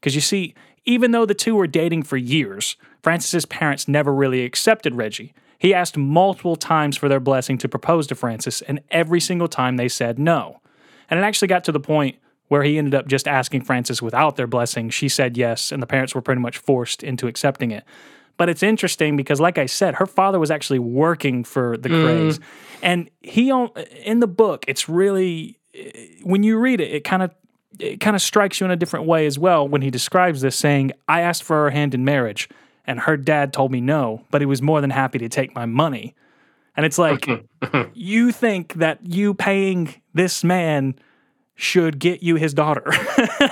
Because 0.00 0.14
you 0.14 0.20
see, 0.20 0.54
even 0.84 1.10
though 1.10 1.26
the 1.26 1.34
two 1.34 1.54
were 1.54 1.66
dating 1.66 2.04
for 2.04 2.16
years, 2.16 2.76
Frances's 3.02 3.46
parents 3.46 3.88
never 3.88 4.14
really 4.14 4.44
accepted 4.44 4.94
Reggie. 4.94 5.34
He 5.58 5.74
asked 5.74 5.96
multiple 5.96 6.56
times 6.56 6.96
for 6.96 7.08
their 7.08 7.20
blessing 7.20 7.58
to 7.58 7.68
propose 7.68 8.06
to 8.08 8.14
Frances, 8.14 8.62
and 8.62 8.80
every 8.90 9.20
single 9.20 9.48
time 9.48 9.76
they 9.76 9.88
said 9.88 10.18
no. 10.18 10.60
And 11.08 11.20
it 11.20 11.22
actually 11.22 11.48
got 11.48 11.64
to 11.64 11.72
the 11.72 11.80
point 11.80 12.16
where 12.48 12.62
he 12.62 12.78
ended 12.78 12.94
up 12.94 13.06
just 13.06 13.28
asking 13.28 13.62
Frances 13.62 14.02
without 14.02 14.36
their 14.36 14.46
blessing. 14.46 14.90
She 14.90 15.08
said 15.08 15.36
yes, 15.36 15.72
and 15.72 15.82
the 15.82 15.86
parents 15.86 16.14
were 16.14 16.20
pretty 16.20 16.40
much 16.40 16.58
forced 16.58 17.02
into 17.02 17.26
accepting 17.26 17.70
it. 17.70 17.84
But 18.36 18.48
it's 18.48 18.62
interesting 18.62 19.16
because, 19.16 19.40
like 19.40 19.56
I 19.58 19.66
said, 19.66 19.94
her 19.96 20.06
father 20.06 20.38
was 20.38 20.50
actually 20.50 20.78
working 20.78 21.44
for 21.44 21.76
the 21.76 21.88
mm. 21.88 22.04
Krays, 22.04 22.40
and 22.82 23.08
he 23.20 23.50
in 24.04 24.20
the 24.20 24.26
book. 24.26 24.64
It's 24.66 24.88
really 24.88 25.58
eh, 25.74 25.90
when 26.22 26.42
you 26.42 26.58
read 26.58 26.80
it, 26.80 26.90
it 26.90 27.04
kind 27.04 27.22
of 27.22 27.34
it 27.78 28.00
kind 28.00 28.16
of 28.16 28.22
strikes 28.22 28.60
you 28.60 28.64
in 28.64 28.70
a 28.70 28.76
different 28.76 29.06
way 29.06 29.26
as 29.26 29.38
well 29.38 29.68
when 29.68 29.82
he 29.82 29.90
describes 29.90 30.40
this, 30.40 30.56
saying, 30.56 30.92
"I 31.08 31.20
asked 31.20 31.42
for 31.42 31.56
her 31.64 31.70
hand 31.70 31.94
in 31.94 32.04
marriage, 32.04 32.48
and 32.86 33.00
her 33.00 33.16
dad 33.16 33.52
told 33.52 33.70
me 33.70 33.80
no, 33.80 34.24
but 34.30 34.40
he 34.40 34.46
was 34.46 34.62
more 34.62 34.80
than 34.80 34.90
happy 34.90 35.18
to 35.18 35.28
take 35.28 35.54
my 35.54 35.66
money." 35.66 36.14
And 36.76 36.86
it's 36.86 36.98
like 36.98 37.28
you 37.94 38.32
think 38.32 38.74
that 38.74 39.00
you 39.06 39.34
paying 39.34 39.94
this 40.14 40.42
man 40.42 40.94
should 41.54 41.98
get 41.98 42.22
you 42.22 42.36
his 42.36 42.54
daughter. 42.54 42.84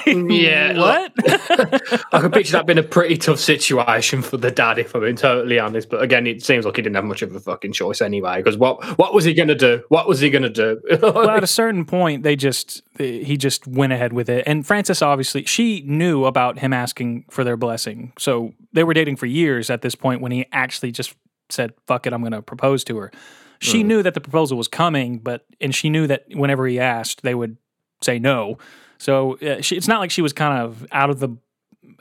Yeah, 0.07 0.79
what? 0.79 1.13
I 2.13 2.21
could 2.21 2.33
picture 2.33 2.53
that 2.53 2.67
being 2.67 2.79
a 2.79 2.83
pretty 2.83 3.17
tough 3.17 3.39
situation 3.39 4.23
for 4.23 4.37
the 4.37 4.51
dad, 4.51 4.79
if 4.79 4.95
I'm 4.95 5.03
being 5.03 5.17
totally 5.17 5.59
honest. 5.59 5.89
But 5.89 6.03
again, 6.03 6.27
it 6.27 6.43
seems 6.43 6.65
like 6.65 6.77
he 6.77 6.83
didn't 6.83 6.97
have 6.97 7.05
much 7.05 7.23
of 7.23 7.35
a 7.35 7.41
fucking 7.41 7.73
choice 7.73 8.01
anyway. 8.01 8.39
Because 8.39 8.57
what 8.57 8.99
what 8.99 9.13
was 9.15 9.25
he 9.25 9.35
going 9.35 9.49
to 9.49 9.55
do? 9.55 9.83
What 9.89 10.09
was 10.09 10.21
he 10.21 10.31
going 10.31 10.43
to 10.43 10.49
do? 10.51 10.81
well, 11.03 11.31
at 11.31 11.45
a 11.45 11.49
certain 11.49 11.85
point, 11.85 12.23
they 12.23 12.35
just 12.37 12.83
he 12.99 13.37
just 13.37 13.67
went 13.67 13.93
ahead 13.93 14.13
with 14.13 14.29
it. 14.29 14.45
And 14.47 14.67
Frances 14.67 15.03
obviously 15.03 15.45
she 15.45 15.83
knew 15.87 16.25
about 16.25 16.59
him 16.59 16.73
asking 16.73 17.27
for 17.31 17.45
their 17.45 17.57
blessing, 17.57 18.13
so 18.19 18.53
they 18.73 18.85
were 18.85 18.95
dating 18.95 19.17
for 19.17 19.27
years 19.27 19.71
at 19.71 19.83
this 19.83 19.95
point 19.95 20.21
when 20.21 20.33
he 20.33 20.47
actually 20.53 20.93
just 20.93 21.15
said, 21.49 21.75
"Fuck 21.87 22.07
it, 22.07 22.13
I'm 22.13 22.23
going 22.23 22.33
to 22.33 22.43
propose 22.43 22.85
to 22.85 22.97
her." 22.99 23.13
She 23.61 23.83
hmm. 23.83 23.89
knew 23.89 24.03
that 24.03 24.15
the 24.15 24.21
proposal 24.21 24.57
was 24.57 24.69
coming, 24.69 25.19
but 25.19 25.47
and 25.61 25.75
she 25.75 25.91
knew 25.91 26.07
that 26.07 26.25
whenever 26.33 26.67
he 26.67 26.81
asked, 26.81 27.23
they 27.23 27.35
would 27.35 27.57
say 28.03 28.19
no. 28.19 28.59
So 28.99 29.39
uh, 29.39 29.61
she, 29.63 29.77
it's 29.77 29.89
not 29.89 30.01
like 30.01 30.11
she 30.11 30.23
was 30.23 30.33
kind 30.33 30.63
of 30.63 30.87
out 30.93 31.11
of 31.11 31.21
the 31.21 31.31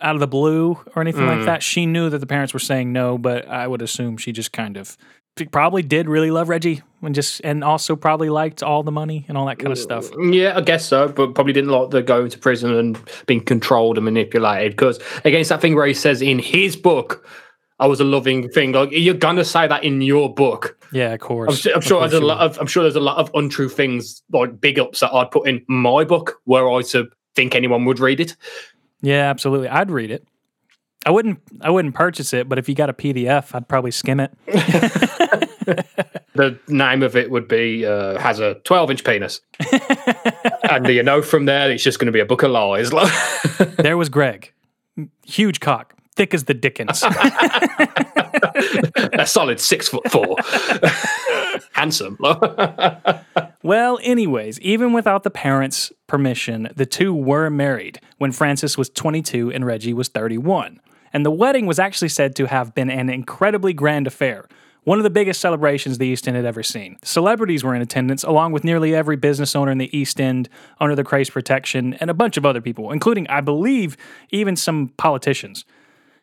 out 0.02 0.16
of 0.16 0.20
the 0.20 0.28
blue 0.28 0.78
or 0.96 1.02
anything 1.02 1.26
like 1.26 1.46
that. 1.46 1.64
She 1.64 1.86
knew 1.86 2.10
that 2.10 2.20
the 2.20 2.26
parents 2.26 2.54
were 2.54 2.60
saying 2.60 2.94
no, 2.94 3.18
but 3.18 3.48
I 3.48 3.68
would 3.68 3.82
assume 3.82 4.18
she 4.18 4.32
just 4.32 4.52
kind 4.52 4.78
of 4.78 4.98
she 5.38 5.46
probably 5.46 5.82
did 5.82 6.10
really 6.10 6.32
love 6.32 6.50
Reggie 6.50 6.82
and 7.02 7.16
just 7.16 7.42
and 7.44 7.64
also 7.64 7.96
probably 7.96 8.30
liked 8.30 8.62
all 8.62 8.84
the 8.84 8.92
money 8.92 9.26
and 9.28 9.38
all 9.38 9.46
that 9.46 9.58
kind 9.58 9.72
of 9.72 9.78
stuff. 9.78 10.10
Yeah, 10.20 10.58
I 10.58 10.62
guess 10.62 10.86
so, 10.86 11.08
but 11.08 11.34
probably 11.34 11.54
didn't 11.54 11.70
like 11.70 11.92
the 11.92 12.02
going 12.02 12.30
to 12.30 12.38
prison 12.38 12.74
and 12.74 13.00
being 13.26 13.44
controlled 13.44 13.98
and 13.98 14.06
manipulated. 14.06 14.74
Because 14.74 15.00
against 15.24 15.50
that 15.50 15.62
thing 15.62 15.76
where 15.76 15.86
he 15.86 15.94
says 15.94 16.22
in 16.22 16.40
his 16.40 16.76
book, 16.76 17.26
"I 17.80 17.88
was 17.88 18.00
a 18.00 18.04
loving 18.04 18.50
thing," 18.50 18.72
like 18.74 18.90
you're 18.92 19.14
gonna 19.14 19.46
say 19.46 19.68
that 19.68 19.84
in 19.84 20.02
your 20.02 20.34
book. 20.34 20.78
Yeah, 20.92 21.08
of 21.08 21.14
I'm, 21.14 21.20
course. 21.20 21.62
su- 21.62 21.72
I'm 21.72 21.78
Of 21.78 21.84
sure 21.84 22.00
course 22.00 22.12
there's 22.12 22.24
a 22.24 22.26
lot 22.26 22.40
of 22.40 22.58
I'm 22.60 22.68
sure 22.68 22.84
there's 22.84 22.96
a 22.96 23.00
lot 23.00 23.18
of 23.18 23.30
untrue 23.34 23.70
things 23.70 24.22
like 24.32 24.60
big 24.60 24.80
ups 24.80 25.00
that 25.02 25.14
I'd 25.14 25.32
put 25.32 25.48
in 25.48 25.64
my 25.68 26.04
book 26.04 26.42
were 26.46 26.70
I 26.72 26.82
to 26.84 27.08
think 27.36 27.56
anyone 27.56 27.86
would 27.86 28.00
read 28.00 28.20
it. 28.20 28.36
Yeah, 29.02 29.30
absolutely. 29.30 29.70
I'd 29.70 29.92
read 29.92 30.12
it. 30.12 30.28
I 31.06 31.12
wouldn't 31.12 31.40
I 31.62 31.70
wouldn't 31.70 31.96
purchase 31.96 32.34
it, 32.34 32.50
but 32.50 32.58
if 32.60 32.68
you 32.68 32.76
got 32.76 32.90
a 32.90 32.94
PDF, 32.94 33.54
I'd 33.56 33.68
probably 33.68 33.92
skim 33.92 34.20
it. 34.20 34.32
The 36.36 36.58
name 36.68 37.04
of 37.04 37.16
it 37.18 37.30
would 37.30 37.48
be 37.48 37.86
uh, 37.86 38.18
has 38.18 38.40
a 38.40 38.56
12 38.64 38.92
inch 38.92 39.04
penis, 39.04 39.42
and 40.70 40.88
you 40.88 41.04
know 41.04 41.22
from 41.22 41.46
there 41.46 41.70
it's 41.70 41.84
just 41.84 42.00
going 42.00 42.06
to 42.06 42.12
be 42.14 42.22
a 42.22 42.26
book 42.26 42.44
of 42.44 42.52
lies. 42.52 42.92
There 43.78 43.98
was 43.98 44.08
Greg. 44.10 44.52
Huge 45.26 45.60
cock, 45.60 45.96
thick 46.20 46.34
as 46.34 46.44
the 46.44 46.54
Dickens. 46.54 47.02
a 49.14 49.26
solid 49.26 49.62
six 49.62 49.88
foot 49.88 50.12
four, 50.12 50.36
handsome. 51.72 52.18
well, 53.64 54.00
anyways, 54.04 54.60
even 54.60 54.92
without 54.92 55.24
the 55.24 55.30
parents' 55.30 55.94
permission, 56.08 56.68
the 56.76 56.86
two 56.86 57.14
were 57.14 57.50
married 57.50 58.02
when 58.18 58.34
Frances 58.34 58.78
was 58.78 58.90
22 58.90 59.54
and 59.54 59.66
Reggie 59.66 59.94
was 59.94 60.10
31. 60.10 60.82
And 61.14 61.26
the 61.26 61.32
wedding 61.32 61.66
was 61.66 61.80
actually 61.80 62.10
said 62.10 62.36
to 62.36 62.48
have 62.48 62.76
been 62.76 62.90
an 62.90 63.10
incredibly 63.10 63.72
grand 63.72 64.06
affair. 64.06 64.46
One 64.84 65.00
of 65.00 65.04
the 65.04 65.10
biggest 65.10 65.40
celebrations 65.40 66.00
the 66.00 66.08
East 66.08 66.28
End 66.28 66.36
had 66.36 66.46
ever 66.46 66.64
seen. 66.64 66.98
Celebrities 67.02 67.64
were 67.64 67.76
in 67.76 67.82
attendance, 67.82 68.26
along 68.26 68.52
with 68.52 68.66
nearly 68.66 68.94
every 68.94 69.16
business 69.16 69.56
owner 69.56 69.72
in 69.72 69.78
the 69.78 69.98
East 69.98 70.20
End 70.20 70.50
under 70.82 70.98
the 70.98 71.04
Krays 71.06 71.32
protection, 71.32 71.94
and 71.96 72.10
a 72.10 72.14
bunch 72.14 72.36
of 72.36 72.46
other 72.46 72.60
people, 72.60 72.92
including, 72.92 73.26
I 73.28 73.40
believe, 73.40 73.96
even 74.32 74.58
some 74.58 74.90
politicians. 74.98 75.64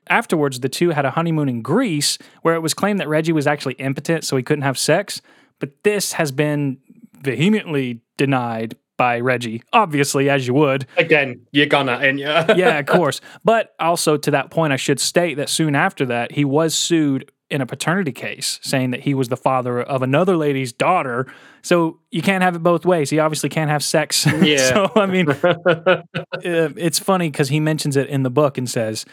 Afterwards, 0.08 0.60
the 0.60 0.68
two 0.68 0.90
had 0.90 1.04
a 1.04 1.10
honeymoon 1.10 1.48
in 1.48 1.62
Greece, 1.62 2.18
where 2.42 2.54
it 2.54 2.60
was 2.60 2.74
claimed 2.74 3.00
that 3.00 3.08
Reggie 3.08 3.32
was 3.32 3.46
actually 3.46 3.74
impotent, 3.74 4.24
so 4.24 4.36
he 4.36 4.42
couldn't 4.42 4.62
have 4.62 4.78
sex. 4.78 5.20
But 5.58 5.82
this 5.82 6.12
has 6.12 6.30
been 6.32 6.78
vehemently 7.20 8.00
denied 8.16 8.76
by 8.96 9.20
Reggie, 9.20 9.62
obviously, 9.72 10.30
as 10.30 10.46
you 10.46 10.54
would. 10.54 10.86
Again, 10.96 11.42
you're 11.52 11.66
gonna, 11.66 11.92
and 11.92 12.18
yeah, 12.18 12.54
Yeah, 12.56 12.78
of 12.78 12.86
course. 12.98 13.20
But 13.44 13.74
also, 13.78 14.16
to 14.16 14.30
that 14.30 14.50
point, 14.50 14.72
I 14.72 14.76
should 14.76 15.00
state 15.00 15.36
that 15.36 15.48
soon 15.48 15.74
after 15.74 16.06
that, 16.06 16.32
he 16.32 16.44
was 16.44 16.74
sued 16.74 17.30
in 17.48 17.60
a 17.60 17.66
paternity 17.66 18.10
case, 18.10 18.58
saying 18.62 18.90
that 18.90 19.00
he 19.00 19.14
was 19.14 19.28
the 19.28 19.36
father 19.36 19.80
of 19.80 20.02
another 20.02 20.36
lady's 20.36 20.72
daughter. 20.72 21.26
So 21.62 22.00
you 22.10 22.20
can't 22.20 22.42
have 22.42 22.56
it 22.56 22.62
both 22.62 22.84
ways. 22.84 23.08
He 23.08 23.20
obviously 23.20 23.48
can't 23.48 23.70
have 23.70 23.84
sex. 23.84 24.26
Yeah. 24.42 24.68
so, 24.68 24.92
I 24.96 25.06
mean, 25.06 25.30
uh, 25.30 26.02
it's 26.42 26.98
funny 26.98 27.30
because 27.30 27.48
he 27.48 27.60
mentions 27.60 27.96
it 27.96 28.08
in 28.08 28.22
the 28.24 28.30
book 28.30 28.58
and 28.58 28.68
says, 28.68 29.04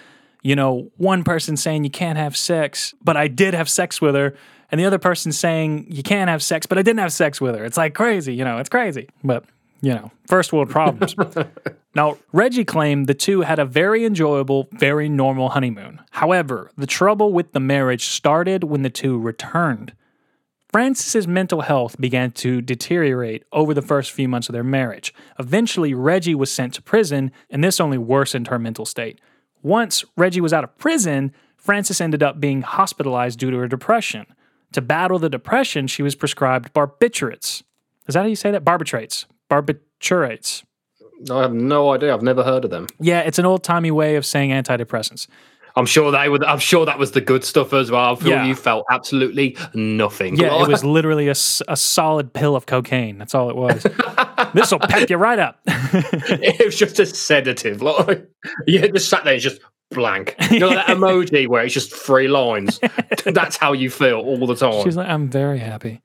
you 0.44 0.56
know, 0.56 0.92
one 0.98 1.24
person 1.24 1.58
saying 1.58 1.84
you 1.84 1.90
can't 1.90 2.18
have 2.18 2.38
sex, 2.38 2.94
but 3.04 3.18
I 3.18 3.28
did 3.28 3.54
have 3.54 3.70
sex 3.70 4.00
with 4.00 4.16
her. 4.16 4.36
And 4.72 4.80
the 4.80 4.86
other 4.86 5.00
person 5.00 5.32
saying 5.32 5.88
you 5.90 6.04
can't 6.04 6.30
have 6.30 6.44
sex, 6.44 6.66
but 6.66 6.78
I 6.78 6.82
didn't 6.82 7.00
have 7.00 7.14
sex 7.14 7.40
with 7.40 7.56
her. 7.56 7.64
It's 7.64 7.78
like 7.78 7.94
crazy, 7.94 8.34
you 8.36 8.44
know, 8.44 8.58
it's 8.58 8.70
crazy. 8.70 9.10
But, 9.24 9.46
you 9.82 9.94
know, 9.94 10.12
first 10.28 10.54
world 10.54 10.70
problems. 10.70 11.16
Now, 11.96 12.18
Reggie 12.32 12.66
claimed 12.66 13.06
the 13.06 13.14
two 13.14 13.42
had 13.42 13.60
a 13.60 13.66
very 13.66 14.04
enjoyable, 14.04 14.68
very 14.72 15.08
normal 15.10 15.50
honeymoon. 15.50 16.02
However, 16.12 16.72
the 16.76 16.88
trouble 16.88 17.32
with 17.32 17.52
the 17.52 17.60
marriage 17.60 18.06
started 18.06 18.64
when 18.64 18.82
the 18.82 18.90
two 18.90 19.20
returned. 19.20 19.94
Frances's 20.72 21.28
mental 21.28 21.62
health 21.62 22.02
began 22.02 22.32
to 22.32 22.60
deteriorate 22.60 23.44
over 23.52 23.76
the 23.76 23.82
first 23.84 24.12
few 24.12 24.28
months 24.28 24.50
of 24.50 24.54
their 24.54 24.64
marriage. 24.64 25.14
Eventually, 25.38 25.94
Reggie 25.94 26.34
was 26.34 26.52
sent 26.52 26.74
to 26.74 26.82
prison, 26.82 27.32
and 27.52 27.64
this 27.64 27.80
only 27.80 28.00
worsened 28.00 28.48
her 28.48 28.58
mental 28.58 28.86
state. 28.86 29.22
Once 29.63 30.03
Reggie 30.17 30.41
was 30.41 30.53
out 30.53 30.63
of 30.63 30.77
prison, 30.77 31.34
Frances 31.55 32.01
ended 32.01 32.22
up 32.22 32.39
being 32.39 32.62
hospitalized 32.62 33.39
due 33.39 33.50
to 33.50 33.58
her 33.58 33.67
depression. 33.67 34.25
To 34.74 34.82
battle 34.82 35.17
the 35.17 35.29
depression, 35.29 35.88
she 35.88 36.03
was 36.03 36.13
prescribed 36.13 36.74
barbiturates. 36.74 37.63
Is 38.08 38.13
that 38.15 38.22
how 38.22 38.27
you 38.27 38.36
say 38.36 38.51
that? 38.51 38.65
Barbiturates. 38.65 39.25
Barbiturates. 39.50 40.63
I 41.32 41.41
have 41.41 41.53
no 41.53 41.93
idea. 41.93 42.13
I've 42.13 42.22
never 42.22 42.43
heard 42.43 42.65
of 42.65 42.72
them. 42.72 42.88
Yeah, 43.00 43.22
it's 43.22 43.39
an 43.39 43.46
old 43.46 43.63
timey 43.63 43.91
way 43.91 44.17
of 44.17 44.25
saying 44.25 44.50
antidepressants. 44.50 45.27
I'm 45.75 45.86
sure 45.86 46.12
they 46.12 46.30
would. 46.30 46.44
I'm 46.44 46.60
sure 46.60 46.86
that 46.86 47.00
was 47.00 47.12
the 47.12 47.22
good 47.22 47.44
stuff 47.44 47.74
as 47.74 47.89
well. 47.89 48.13
I 48.13 48.15
feel 48.15 48.30
Yeah. 48.32 48.46
you 48.46 48.56
felt 48.56 48.86
absolutely 48.92 49.58
nothing. 49.74 50.36
Yeah, 50.36 50.62
it 50.62 50.68
was 50.68 50.84
literally 50.84 51.27
a, 51.27 51.32
a 51.68 51.75
solid 51.77 52.32
pill 52.34 52.56
of 52.56 52.65
cocaine. 52.65 53.18
That's 53.18 53.34
all 53.34 53.50
it 53.50 53.56
was. 53.56 53.84
this 54.53 54.72
will 54.72 54.80
pep 54.80 55.10
you 55.10 55.18
right 55.18 55.39
up. 55.39 55.60
it 55.68 56.65
was 56.65 56.75
just 56.77 57.00
a 57.00 57.06
sedative. 57.06 57.82
Like, 57.82 58.27
yeah, 58.68 58.88
just 58.88 59.10
sat 59.10 59.24
there, 59.24 59.38
just 59.38 59.62
blank. 59.89 60.36
You 60.51 60.60
know 60.60 60.70
that 60.70 60.88
emoji 60.88 61.48
where 61.48 61.63
it's 61.63 61.74
just 61.74 61.94
three 61.94 62.27
lines. 62.27 62.80
That's 63.25 63.58
how 63.58 63.74
you 63.74 63.89
feel 63.89 64.20
all 64.20 64.46
the 64.46 64.56
time. 64.56 64.84
She's 64.84 64.96
like, 64.96 65.08
I'm 65.08 65.30
very 65.30 65.60
happy. 65.60 66.01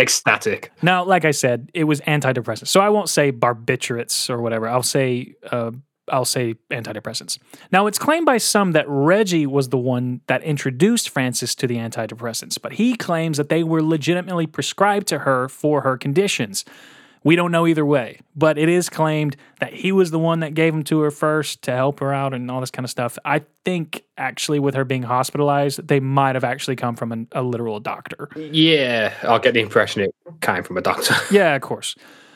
Ecstatic. 0.00 0.72
Now, 0.80 1.04
like 1.04 1.24
I 1.24 1.32
said, 1.32 1.70
it 1.74 1.84
was 1.84 2.00
antidepressants. 2.02 2.68
So 2.68 2.80
I 2.80 2.88
won't 2.88 3.08
say 3.08 3.30
barbiturates 3.30 4.30
or 4.30 4.40
whatever. 4.40 4.66
I'll 4.68 4.82
say 4.82 5.34
uh, 5.50 5.72
I'll 6.08 6.24
say 6.24 6.54
antidepressants. 6.70 7.38
Now, 7.70 7.86
it's 7.86 7.98
claimed 7.98 8.26
by 8.26 8.38
some 8.38 8.72
that 8.72 8.84
Reggie 8.88 9.46
was 9.46 9.68
the 9.68 9.78
one 9.78 10.20
that 10.26 10.42
introduced 10.42 11.08
Frances 11.08 11.54
to 11.56 11.66
the 11.66 11.76
antidepressants, 11.76 12.60
but 12.60 12.72
he 12.72 12.96
claims 12.96 13.36
that 13.36 13.48
they 13.48 13.62
were 13.62 13.82
legitimately 13.82 14.46
prescribed 14.46 15.06
to 15.08 15.20
her 15.20 15.48
for 15.48 15.82
her 15.82 15.96
conditions. 15.96 16.64
We 17.24 17.36
don't 17.36 17.52
know 17.52 17.68
either 17.68 17.86
way, 17.86 18.18
but 18.34 18.58
it 18.58 18.68
is 18.68 18.88
claimed 18.88 19.36
that 19.60 19.72
he 19.72 19.92
was 19.92 20.10
the 20.10 20.18
one 20.18 20.40
that 20.40 20.54
gave 20.54 20.72
them 20.72 20.82
to 20.84 21.00
her 21.02 21.12
first 21.12 21.62
to 21.62 21.72
help 21.72 22.00
her 22.00 22.12
out 22.12 22.34
and 22.34 22.50
all 22.50 22.58
this 22.60 22.72
kind 22.72 22.84
of 22.84 22.90
stuff. 22.90 23.16
I 23.24 23.42
think 23.64 24.02
actually, 24.18 24.58
with 24.58 24.74
her 24.74 24.84
being 24.84 25.04
hospitalized, 25.04 25.86
they 25.86 26.00
might 26.00 26.34
have 26.34 26.42
actually 26.42 26.76
come 26.76 26.96
from 26.96 27.12
an, 27.12 27.28
a 27.30 27.42
literal 27.42 27.78
doctor. 27.78 28.28
Yeah, 28.36 29.14
I'll 29.22 29.38
get 29.38 29.54
the 29.54 29.60
impression 29.60 30.02
it 30.02 30.14
came 30.40 30.64
from 30.64 30.76
a 30.76 30.82
doctor. 30.82 31.14
Yeah, 31.30 31.54
of 31.54 31.62
course. 31.62 31.94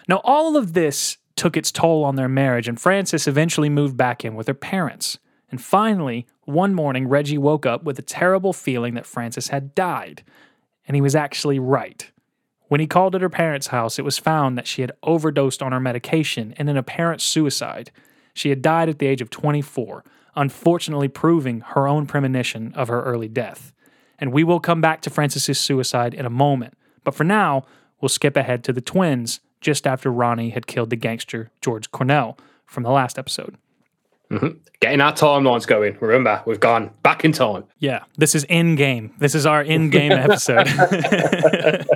Now, 0.09 0.21
all 0.23 0.57
of 0.57 0.73
this 0.73 1.19
took 1.37 1.57
its 1.57 1.71
toll 1.71 2.03
on 2.05 2.17
their 2.17 2.29
marriage, 2.29 2.67
and 2.67 2.81
Frances 2.81 3.29
eventually 3.29 3.69
moved 3.69 3.97
back 3.97 4.25
in 4.25 4.35
with 4.35 4.49
her 4.49 4.55
parents. 4.55 5.19
And 5.51 5.61
finally, 5.61 6.27
one 6.45 6.75
morning, 6.75 7.07
Reggie 7.07 7.39
woke 7.39 7.67
up 7.67 7.85
with 7.85 7.99
a 7.99 8.03
terrible 8.03 8.53
feeling 8.53 8.95
that 8.95 9.07
Frances 9.07 9.49
had 9.49 9.75
died. 9.75 10.25
And 10.89 10.95
he 10.95 11.01
was 11.01 11.15
actually 11.15 11.59
right. 11.59 12.11
When 12.69 12.81
he 12.81 12.87
called 12.87 13.15
at 13.15 13.21
her 13.21 13.29
parents' 13.29 13.69
house, 13.69 13.99
it 13.99 14.05
was 14.05 14.19
found 14.19 14.59
that 14.59 14.67
she 14.67 14.81
had 14.81 14.93
overdosed 15.03 15.63
on 15.63 15.73
her 15.73 15.81
medication 15.81 16.55
in 16.59 16.69
apparent 16.69 17.21
suicide. 17.21 17.93
She 18.35 18.51
had 18.51 18.63
died 18.63 18.89
at 18.89 18.99
the 18.99 19.07
age 19.07 19.21
of 19.21 19.31
24, 19.31 20.05
unfortunately 20.35 21.09
proving 21.09 21.61
her 21.61 21.87
own 21.87 22.07
premonition 22.07 22.73
of 22.75 22.89
her 22.89 23.03
early 23.03 23.29
death. 23.29 23.73
And 24.19 24.33
we 24.33 24.43
will 24.43 24.61
come 24.61 24.81
back 24.81 25.01
to 25.03 25.11
Frances's 25.11 25.61
suicide 25.61 26.13
in 26.13 26.27
a 26.27 26.31
moment. 26.31 26.75
But 27.05 27.15
for 27.15 27.25
now, 27.25 27.65
we'll 28.01 28.09
skip 28.09 28.37
ahead 28.37 28.65
to 28.65 28.73
the 28.73 28.81
twins 28.81 29.41
just 29.61 29.87
after 29.87 30.11
Ronnie 30.11 30.51
had 30.51 30.67
killed 30.67 30.91
the 30.91 30.97
gangster 30.97 31.51
George 31.61 31.91
Cornell 31.91 32.39
from 32.67 32.83
the 32.83 32.91
last 32.91 33.19
episode. 33.19 33.57
Mm-hmm. 34.31 34.59
Getting 34.81 35.01
our 35.01 35.13
timelines 35.13 35.67
going. 35.67 35.97
Remember, 36.01 36.43
we've 36.47 36.61
gone 36.61 36.91
back 37.03 37.25
in 37.25 37.33
time. 37.33 37.65
Yeah, 37.79 38.05
this 38.17 38.35
is 38.35 38.45
in 38.45 38.75
game. 38.75 39.15
This 39.19 39.35
is 39.35 39.47
our 39.47 39.63
in 39.63 39.91
game 39.91 40.13
episode. 40.13 40.67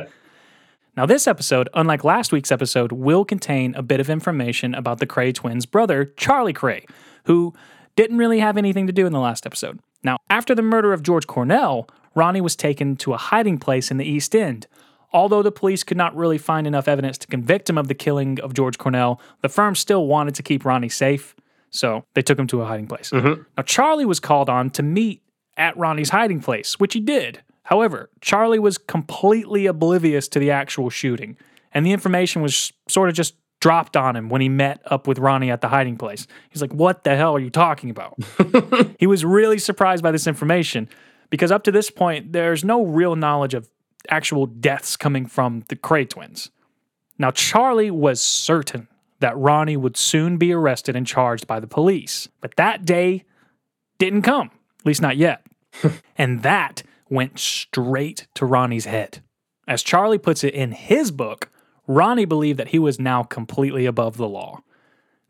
now, 0.97 1.07
this 1.07 1.27
episode, 1.27 1.69
unlike 1.75 2.05
last 2.05 2.33
week's 2.33 2.53
episode, 2.53 2.93
will 2.93 3.25
contain 3.25 3.75
a 3.75 3.83
bit 3.83 3.99
of 3.99 4.09
information 4.09 4.75
about 4.75 4.99
the 4.99 5.07
Kray 5.07 5.35
twins' 5.35 5.67
brother, 5.67 6.05
Charlie 6.17 6.55
Kray, 6.55 6.89
who 7.25 7.53
didn't 7.97 8.19
really 8.19 8.39
have 8.39 8.57
anything 8.57 8.87
to 8.87 8.93
do 8.93 9.07
in 9.07 9.13
the 9.13 9.19
last 9.19 9.45
episode. 9.45 9.81
Now, 10.03 10.19
after 10.31 10.55
the 10.55 10.63
murder 10.63 10.93
of 10.93 11.03
George 11.03 11.27
Cornell, 11.27 11.89
Ronnie 12.15 12.41
was 12.41 12.57
taken 12.57 12.97
to 12.97 13.13
a 13.13 13.17
hiding 13.17 13.59
place 13.59 13.91
in 13.91 13.97
the 13.97 14.07
East 14.07 14.35
End. 14.35 14.67
Although 15.13 15.43
the 15.43 15.53
police 15.53 15.83
could 15.83 15.97
not 15.97 16.15
really 16.15 16.39
find 16.39 16.67
enough 16.67 16.87
evidence 16.87 17.19
to 17.19 17.27
convict 17.27 17.69
him 17.69 17.77
of 17.77 17.89
the 17.89 17.95
killing 17.95 18.41
of 18.41 18.55
George 18.55 18.79
Cornell, 18.79 19.21
the 19.43 19.49
firm 19.49 19.75
still 19.75 20.07
wanted 20.07 20.35
to 20.37 20.43
keep 20.43 20.65
Ronnie 20.65 20.89
safe, 20.89 21.35
so 21.71 22.05
they 22.15 22.23
took 22.23 22.39
him 22.39 22.47
to 22.49 22.63
a 22.63 22.67
hiding 22.67 22.87
place. 22.87 23.11
Mm-hmm. 23.11 23.43
Now, 23.57 23.63
Charlie 23.65 24.05
was 24.05 24.21
called 24.21 24.49
on 24.49 24.71
to 24.71 24.83
meet 24.83 25.23
at 25.57 25.77
Ronnie's 25.77 26.11
hiding 26.11 26.41
place, 26.41 26.79
which 26.79 26.95
he 26.95 27.01
did. 27.01 27.43
However, 27.65 28.11
Charlie 28.21 28.59
was 28.59 28.79
completely 28.79 29.67
oblivious 29.67 30.27
to 30.29 30.39
the 30.39 30.51
actual 30.51 30.91
shooting, 30.91 31.37
and 31.73 31.85
the 31.85 31.93
information 31.93 32.43
was 32.43 32.73
sort 32.89 33.09
of 33.09 33.15
just 33.15 33.35
dropped 33.61 33.97
on 33.97 34.17
him 34.17 34.29
when 34.29 34.41
he 34.41 34.49
met 34.49 34.81
up 34.87 35.07
with 35.07 35.19
Ronnie 35.19 35.51
at 35.51 35.61
the 35.61 35.69
hiding 35.69 35.97
place. 35.97 36.27
He's 36.49 36.63
like, 36.63 36.73
What 36.73 37.05
the 37.05 37.15
hell 37.15 37.37
are 37.37 37.41
you 37.41 37.51
talking 37.51 37.91
about? 37.91 38.19
he 38.99 39.07
was 39.07 39.25
really 39.25 39.59
surprised 39.59 40.03
by 40.03 40.11
this 40.11 40.27
information. 40.27 40.89
because 41.29 41.53
up 41.53 41.63
to 41.65 41.71
this 41.71 41.91
point, 41.91 42.33
there's 42.33 42.65
no 42.65 42.85
real 42.85 43.17
knowledge 43.17 43.55
of 43.55 43.69
actual 44.09 44.47
deaths 44.47 44.97
coming 44.97 45.27
from 45.27 45.65
the 45.69 45.77
Kray 45.77 46.09
twins. 46.09 46.51
Now, 47.19 47.31
Charlie 47.31 47.91
was 47.91 48.21
certain 48.21 48.89
that 49.21 49.37
Ronnie 49.37 49.77
would 49.77 49.97
soon 49.97 50.39
be 50.39 50.53
arrested 50.53 50.97
and 50.97 51.07
charged 51.07 51.47
by 51.47 51.61
the 51.61 51.67
police, 51.67 52.29
but 52.41 52.57
that 52.57 52.85
day 52.85 53.25
didn't 53.99 54.23
come, 54.23 54.51
at 54.81 54.87
least 54.87 55.03
not 55.03 55.17
yet. 55.17 55.45
and 56.19 56.43
that 56.43 56.83
went 57.11 57.39
straight 57.39 58.27
to 58.35 58.47
Ronnie's 58.47 58.87
head. 58.87 59.23
As 59.69 59.83
Charlie 59.83 60.19
puts 60.19 60.43
it 60.43 60.55
in 60.55 60.73
his 60.73 61.11
book, 61.11 61.51
Ronnie 61.87 62.25
believed 62.25 62.59
that 62.59 62.69
he 62.69 62.79
was 62.79 62.99
now 62.99 63.23
completely 63.23 63.85
above 63.85 64.17
the 64.17 64.29
law. 64.29 64.63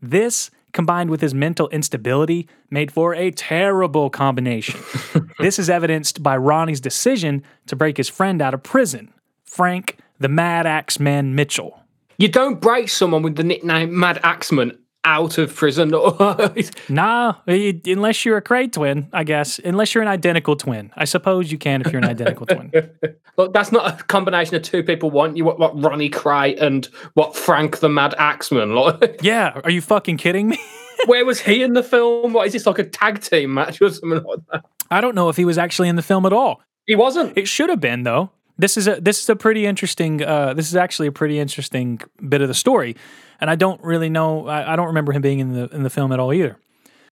This, 0.00 0.50
combined 0.72 1.10
with 1.10 1.20
his 1.20 1.34
mental 1.34 1.68
instability, 1.70 2.48
made 2.70 2.92
for 2.92 3.14
a 3.14 3.30
terrible 3.30 4.10
combination. 4.10 4.80
this 5.38 5.58
is 5.58 5.70
evidenced 5.70 6.22
by 6.22 6.36
Ronnie's 6.36 6.80
decision 6.80 7.42
to 7.66 7.76
break 7.76 7.96
his 7.96 8.08
friend 8.08 8.40
out 8.40 8.54
of 8.54 8.62
prison, 8.62 9.12
Frank 9.44 9.98
the 10.20 10.28
Mad 10.28 10.66
Axeman 10.66 11.34
Mitchell. 11.34 11.80
You 12.18 12.28
don't 12.28 12.60
break 12.60 12.90
someone 12.90 13.22
with 13.22 13.36
the 13.36 13.42
nickname 13.42 13.98
Mad 13.98 14.20
Axeman 14.22 14.78
out 15.04 15.38
of 15.38 15.54
prison. 15.54 15.88
nah, 16.88 17.34
it- 17.46 17.86
unless 17.86 18.24
you're 18.24 18.36
a 18.36 18.42
Kray 18.42 18.70
twin, 18.70 19.08
I 19.12 19.24
guess. 19.24 19.58
Unless 19.58 19.94
you're 19.94 20.02
an 20.02 20.08
identical 20.08 20.56
twin. 20.56 20.90
I 20.96 21.04
suppose 21.04 21.50
you 21.50 21.58
can 21.58 21.80
if 21.82 21.92
you're 21.92 22.02
an 22.02 22.08
identical 22.08 22.46
twin. 22.46 22.70
Look, 23.36 23.52
that's 23.52 23.72
not 23.72 24.00
a 24.00 24.04
combination 24.04 24.56
of 24.56 24.62
two 24.62 24.82
people 24.82 25.10
want 25.10 25.36
you. 25.36 25.44
What, 25.44 25.58
what 25.58 25.80
Ronnie 25.80 26.10
Kray 26.10 26.60
and 26.60 26.86
what 27.14 27.34
Frank 27.36 27.78
the 27.80 27.88
Mad 27.88 28.14
Axeman. 28.18 28.74
Like, 28.80 29.20
Yeah, 29.22 29.60
are 29.64 29.70
you 29.70 29.80
fucking 29.80 30.16
kidding 30.18 30.48
me? 30.48 30.58
where 31.06 31.24
was 31.24 31.40
he 31.40 31.62
in 31.62 31.72
the 31.72 31.82
film? 31.82 32.32
What 32.32 32.46
is 32.46 32.52
this 32.52 32.66
like 32.66 32.78
a 32.78 32.84
tag 32.84 33.20
team 33.22 33.54
match 33.54 33.80
or 33.80 33.90
something 33.90 34.22
like 34.22 34.38
that? 34.52 34.64
I 34.90 35.00
don't 35.00 35.14
know 35.14 35.28
if 35.28 35.36
he 35.36 35.44
was 35.44 35.56
actually 35.58 35.88
in 35.88 35.96
the 35.96 36.02
film 36.02 36.26
at 36.26 36.32
all. 36.32 36.60
He 36.86 36.94
wasn't. 36.96 37.38
It 37.38 37.48
should 37.48 37.70
have 37.70 37.80
been 37.80 38.02
though. 38.02 38.30
This 38.58 38.76
is 38.76 38.86
a 38.86 39.00
this 39.00 39.22
is 39.22 39.28
a 39.30 39.36
pretty 39.36 39.64
interesting. 39.64 40.22
Uh, 40.22 40.52
this 40.52 40.68
is 40.68 40.76
actually 40.76 41.08
a 41.08 41.12
pretty 41.12 41.38
interesting 41.38 42.00
bit 42.28 42.42
of 42.42 42.48
the 42.48 42.54
story, 42.54 42.96
and 43.40 43.50
I 43.50 43.56
don't 43.56 43.82
really 43.82 44.08
know. 44.08 44.46
I, 44.46 44.72
I 44.72 44.76
don't 44.76 44.88
remember 44.88 45.12
him 45.12 45.22
being 45.22 45.38
in 45.38 45.52
the 45.52 45.68
in 45.68 45.82
the 45.82 45.90
film 45.90 46.12
at 46.12 46.20
all 46.20 46.32
either. 46.32 46.56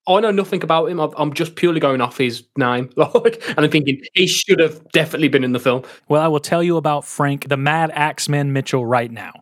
Oh, 0.07 0.15
I 0.15 0.22
know 0.22 0.31
nothing 0.31 0.63
about 0.63 0.89
him. 0.89 1.01
I'm- 1.01 1.34
just 1.34 1.55
purely 1.55 1.81
going 1.81 2.00
off 2.00 2.17
his 2.17 2.46
name, 2.55 2.89
like, 2.96 3.43
and 3.50 3.60
I'm 3.60 3.69
thinking 3.69 4.01
he 4.13 4.25
should 4.25 4.60
have 4.60 4.89
definitely 4.91 5.27
been 5.27 5.43
in 5.43 5.51
the 5.51 5.60
film. 5.60 5.84
Well, 6.07 6.22
I 6.22 6.27
will 6.27 6.39
tell 6.39 6.63
you 6.63 6.77
about 6.77 7.03
Frank, 7.03 7.50
the 7.50 7.57
Mad 7.57 7.91
Axeman 7.93 8.53
Mitchell, 8.53 8.86
right 8.86 9.12
now. 9.12 9.34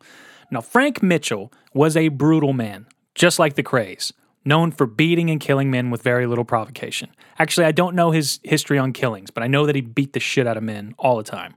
Now, 0.50 0.62
Frank 0.62 1.04
Mitchell 1.04 1.54
was 1.76 1.96
a 1.96 2.08
brutal 2.08 2.54
man, 2.54 2.88
just 3.14 3.38
like 3.38 3.54
the 3.54 3.62
Krays, 3.62 4.12
known 4.44 4.72
for 4.72 4.88
beating 4.88 5.30
and 5.30 5.40
killing 5.40 5.70
men 5.70 5.92
with 5.92 6.02
very 6.02 6.26
little 6.26 6.46
provocation. 6.46 7.10
Actually, 7.38 7.68
I 7.68 7.72
don't 7.72 7.96
know 7.96 8.10
his 8.10 8.40
history 8.44 8.80
on 8.80 8.92
killings, 8.92 9.30
but 9.30 9.44
I 9.44 9.48
know 9.48 9.68
that 9.68 9.76
he 9.76 9.82
beat 9.82 10.14
the 10.14 10.20
shit 10.20 10.48
out 10.48 10.58
of 10.58 10.64
men 10.64 10.96
all 10.98 11.18
the 11.18 11.24
time. 11.24 11.54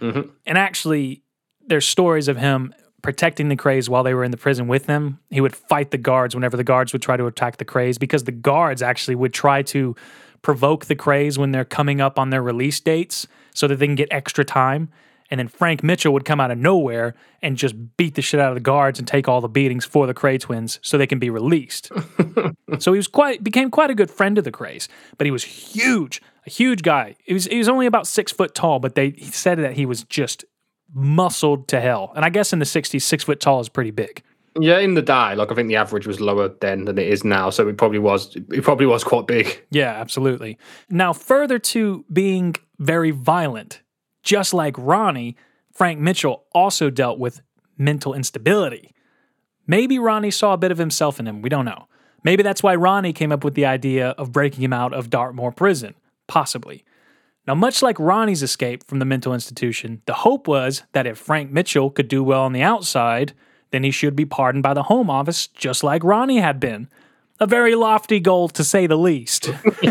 Mm-hmm. 0.00 0.30
And 0.46 0.56
actually, 0.56 1.22
there's 1.66 1.86
stories 1.86 2.28
of 2.28 2.38
him 2.38 2.72
protecting 3.02 3.48
the 3.48 3.56
Krays 3.56 3.88
while 3.88 4.02
they 4.02 4.14
were 4.14 4.24
in 4.24 4.30
the 4.30 4.36
prison 4.36 4.66
with 4.66 4.86
them. 4.86 5.18
He 5.30 5.40
would 5.40 5.54
fight 5.54 5.90
the 5.90 5.98
guards 5.98 6.34
whenever 6.34 6.56
the 6.56 6.64
guards 6.64 6.92
would 6.92 7.02
try 7.02 7.16
to 7.16 7.26
attack 7.26 7.58
the 7.58 7.64
Krays 7.64 7.98
because 7.98 8.24
the 8.24 8.32
guards 8.32 8.82
actually 8.82 9.14
would 9.14 9.32
try 9.32 9.62
to 9.62 9.94
provoke 10.42 10.86
the 10.86 10.96
Krays 10.96 11.38
when 11.38 11.52
they're 11.52 11.64
coming 11.64 12.00
up 12.00 12.18
on 12.18 12.30
their 12.30 12.42
release 12.42 12.80
dates 12.80 13.26
so 13.54 13.66
that 13.68 13.76
they 13.76 13.86
can 13.86 13.94
get 13.94 14.08
extra 14.10 14.44
time. 14.44 14.88
And 15.30 15.38
then 15.38 15.48
Frank 15.48 15.82
Mitchell 15.82 16.12
would 16.14 16.24
come 16.24 16.40
out 16.40 16.50
of 16.50 16.58
nowhere 16.58 17.14
and 17.42 17.56
just 17.56 17.74
beat 17.96 18.14
the 18.14 18.22
shit 18.22 18.40
out 18.40 18.48
of 18.48 18.54
the 18.54 18.60
guards 18.60 18.98
and 18.98 19.06
take 19.06 19.28
all 19.28 19.40
the 19.40 19.48
beatings 19.48 19.84
for 19.84 20.06
the 20.06 20.14
Kray 20.14 20.40
twins 20.40 20.78
so 20.82 20.96
they 20.96 21.06
can 21.06 21.18
be 21.18 21.28
released. 21.28 21.92
so 22.78 22.92
he 22.92 22.96
was 22.96 23.08
quite 23.08 23.44
became 23.44 23.70
quite 23.70 23.90
a 23.90 23.94
good 23.94 24.10
friend 24.10 24.38
of 24.38 24.44
the 24.44 24.52
Krays, 24.52 24.88
but 25.18 25.26
he 25.26 25.30
was 25.30 25.44
huge, 25.44 26.22
a 26.46 26.50
huge 26.50 26.82
guy. 26.82 27.16
He 27.24 27.34
was 27.34 27.44
he 27.44 27.58
was 27.58 27.68
only 27.68 27.84
about 27.84 28.06
six 28.06 28.32
foot 28.32 28.54
tall, 28.54 28.78
but 28.78 28.94
they 28.94 29.10
he 29.10 29.26
said 29.26 29.58
that 29.58 29.74
he 29.74 29.84
was 29.84 30.04
just 30.04 30.46
muscled 30.92 31.68
to 31.68 31.80
hell. 31.80 32.12
And 32.16 32.24
I 32.24 32.30
guess 32.30 32.52
in 32.52 32.58
the 32.58 32.64
'60s, 32.64 33.02
six 33.02 33.24
foot 33.24 33.40
tall 33.40 33.60
is 33.60 33.68
pretty 33.68 33.90
big. 33.90 34.22
Yeah, 34.60 34.78
in 34.78 34.94
the 34.94 35.02
die, 35.02 35.34
like 35.34 35.52
I 35.52 35.54
think 35.54 35.68
the 35.68 35.76
average 35.76 36.06
was 36.06 36.20
lower 36.20 36.48
then 36.48 36.84
than 36.84 36.98
it 36.98 37.06
is 37.06 37.22
now, 37.22 37.50
so 37.50 37.68
it 37.68 37.76
probably 37.76 37.98
was. 37.98 38.34
It 38.34 38.64
probably 38.64 38.86
was 38.86 39.04
quite 39.04 39.26
big. 39.26 39.64
Yeah, 39.70 39.92
absolutely. 39.92 40.58
Now, 40.88 41.12
further 41.12 41.58
to 41.58 42.04
being 42.12 42.56
very 42.78 43.10
violent, 43.10 43.82
just 44.22 44.54
like 44.54 44.74
Ronnie, 44.78 45.36
Frank 45.72 46.00
Mitchell 46.00 46.44
also 46.52 46.90
dealt 46.90 47.18
with 47.18 47.40
mental 47.76 48.14
instability. 48.14 48.94
Maybe 49.66 49.98
Ronnie 49.98 50.30
saw 50.30 50.54
a 50.54 50.58
bit 50.58 50.72
of 50.72 50.78
himself 50.78 51.20
in 51.20 51.28
him. 51.28 51.42
We 51.42 51.48
don't 51.48 51.66
know. 51.66 51.86
Maybe 52.24 52.42
that's 52.42 52.62
why 52.62 52.74
Ronnie 52.74 53.12
came 53.12 53.30
up 53.30 53.44
with 53.44 53.54
the 53.54 53.66
idea 53.66 54.08
of 54.10 54.32
breaking 54.32 54.64
him 54.64 54.72
out 54.72 54.92
of 54.92 55.10
Dartmoor 55.10 55.52
prison. 55.52 55.94
Possibly. 56.26 56.84
Now, 57.48 57.54
much 57.54 57.80
like 57.80 57.98
Ronnie's 57.98 58.42
escape 58.42 58.86
from 58.86 58.98
the 58.98 59.06
mental 59.06 59.32
institution, 59.32 60.02
the 60.04 60.12
hope 60.12 60.46
was 60.46 60.82
that 60.92 61.06
if 61.06 61.16
Frank 61.16 61.50
Mitchell 61.50 61.88
could 61.88 62.06
do 62.06 62.22
well 62.22 62.42
on 62.42 62.52
the 62.52 62.60
outside, 62.60 63.32
then 63.70 63.84
he 63.84 63.90
should 63.90 64.14
be 64.14 64.26
pardoned 64.26 64.62
by 64.62 64.74
the 64.74 64.82
Home 64.82 65.08
Office, 65.08 65.46
just 65.46 65.82
like 65.82 66.04
Ronnie 66.04 66.40
had 66.40 66.60
been. 66.60 66.90
A 67.40 67.46
very 67.46 67.74
lofty 67.74 68.18
goal, 68.20 68.48
to 68.50 68.64
say 68.64 68.86
the 68.86 68.96
least. 68.96 69.48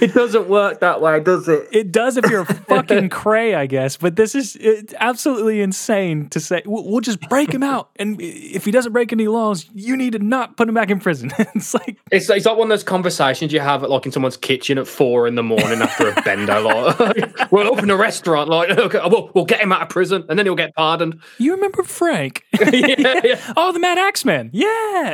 it 0.00 0.14
doesn't 0.14 0.48
work 0.48 0.80
that 0.80 1.00
way, 1.00 1.20
does 1.20 1.48
it? 1.48 1.68
It 1.72 1.92
does 1.92 2.16
if 2.16 2.28
you're 2.30 2.42
a 2.42 2.54
fucking 2.68 3.10
Kray, 3.10 3.54
I 3.54 3.66
guess. 3.66 3.96
But 3.96 4.16
this 4.16 4.34
is 4.34 4.56
it's 4.56 4.94
absolutely 4.98 5.60
insane 5.60 6.28
to 6.30 6.40
say. 6.40 6.62
We'll, 6.64 6.84
we'll 6.84 7.00
just 7.00 7.20
break 7.28 7.52
him 7.52 7.62
out, 7.62 7.90
and 7.96 8.20
if 8.20 8.64
he 8.64 8.70
doesn't 8.70 8.92
break 8.92 9.12
any 9.12 9.28
laws, 9.28 9.68
you 9.74 9.96
need 9.96 10.12
to 10.12 10.18
not 10.20 10.56
put 10.56 10.68
him 10.68 10.74
back 10.74 10.90
in 10.90 11.00
prison. 11.00 11.30
it's 11.38 11.74
like 11.74 11.98
It's, 12.10 12.30
it's 12.30 12.46
like 12.46 12.56
one 12.56 12.66
of 12.66 12.70
those 12.70 12.84
conversations 12.84 13.52
you 13.52 13.60
have 13.60 13.82
at 13.84 13.90
like 13.90 14.06
in 14.06 14.12
someone's 14.12 14.36
kitchen 14.36 14.78
at 14.78 14.86
four 14.86 15.26
in 15.26 15.34
the 15.34 15.42
morning 15.42 15.82
after 15.82 16.08
a 16.08 16.22
bender. 16.22 16.60
Like, 16.60 17.50
we'll 17.50 17.68
open 17.68 17.90
a 17.90 17.96
restaurant. 17.96 18.48
Like, 18.48 18.70
okay, 18.70 19.00
we'll, 19.06 19.30
we'll 19.34 19.44
get 19.44 19.60
him 19.60 19.72
out 19.72 19.82
of 19.82 19.88
prison, 19.88 20.24
and 20.28 20.38
then 20.38 20.46
he'll 20.46 20.54
get 20.54 20.74
pardoned. 20.74 21.20
you 21.38 21.52
remember 21.54 21.82
Frank? 21.82 22.44
yeah, 22.58 23.20
yeah. 23.24 23.52
oh, 23.56 23.72
the 23.72 23.78
Mad 23.78 23.98
Axeman. 23.98 24.50
Yeah. 24.52 25.09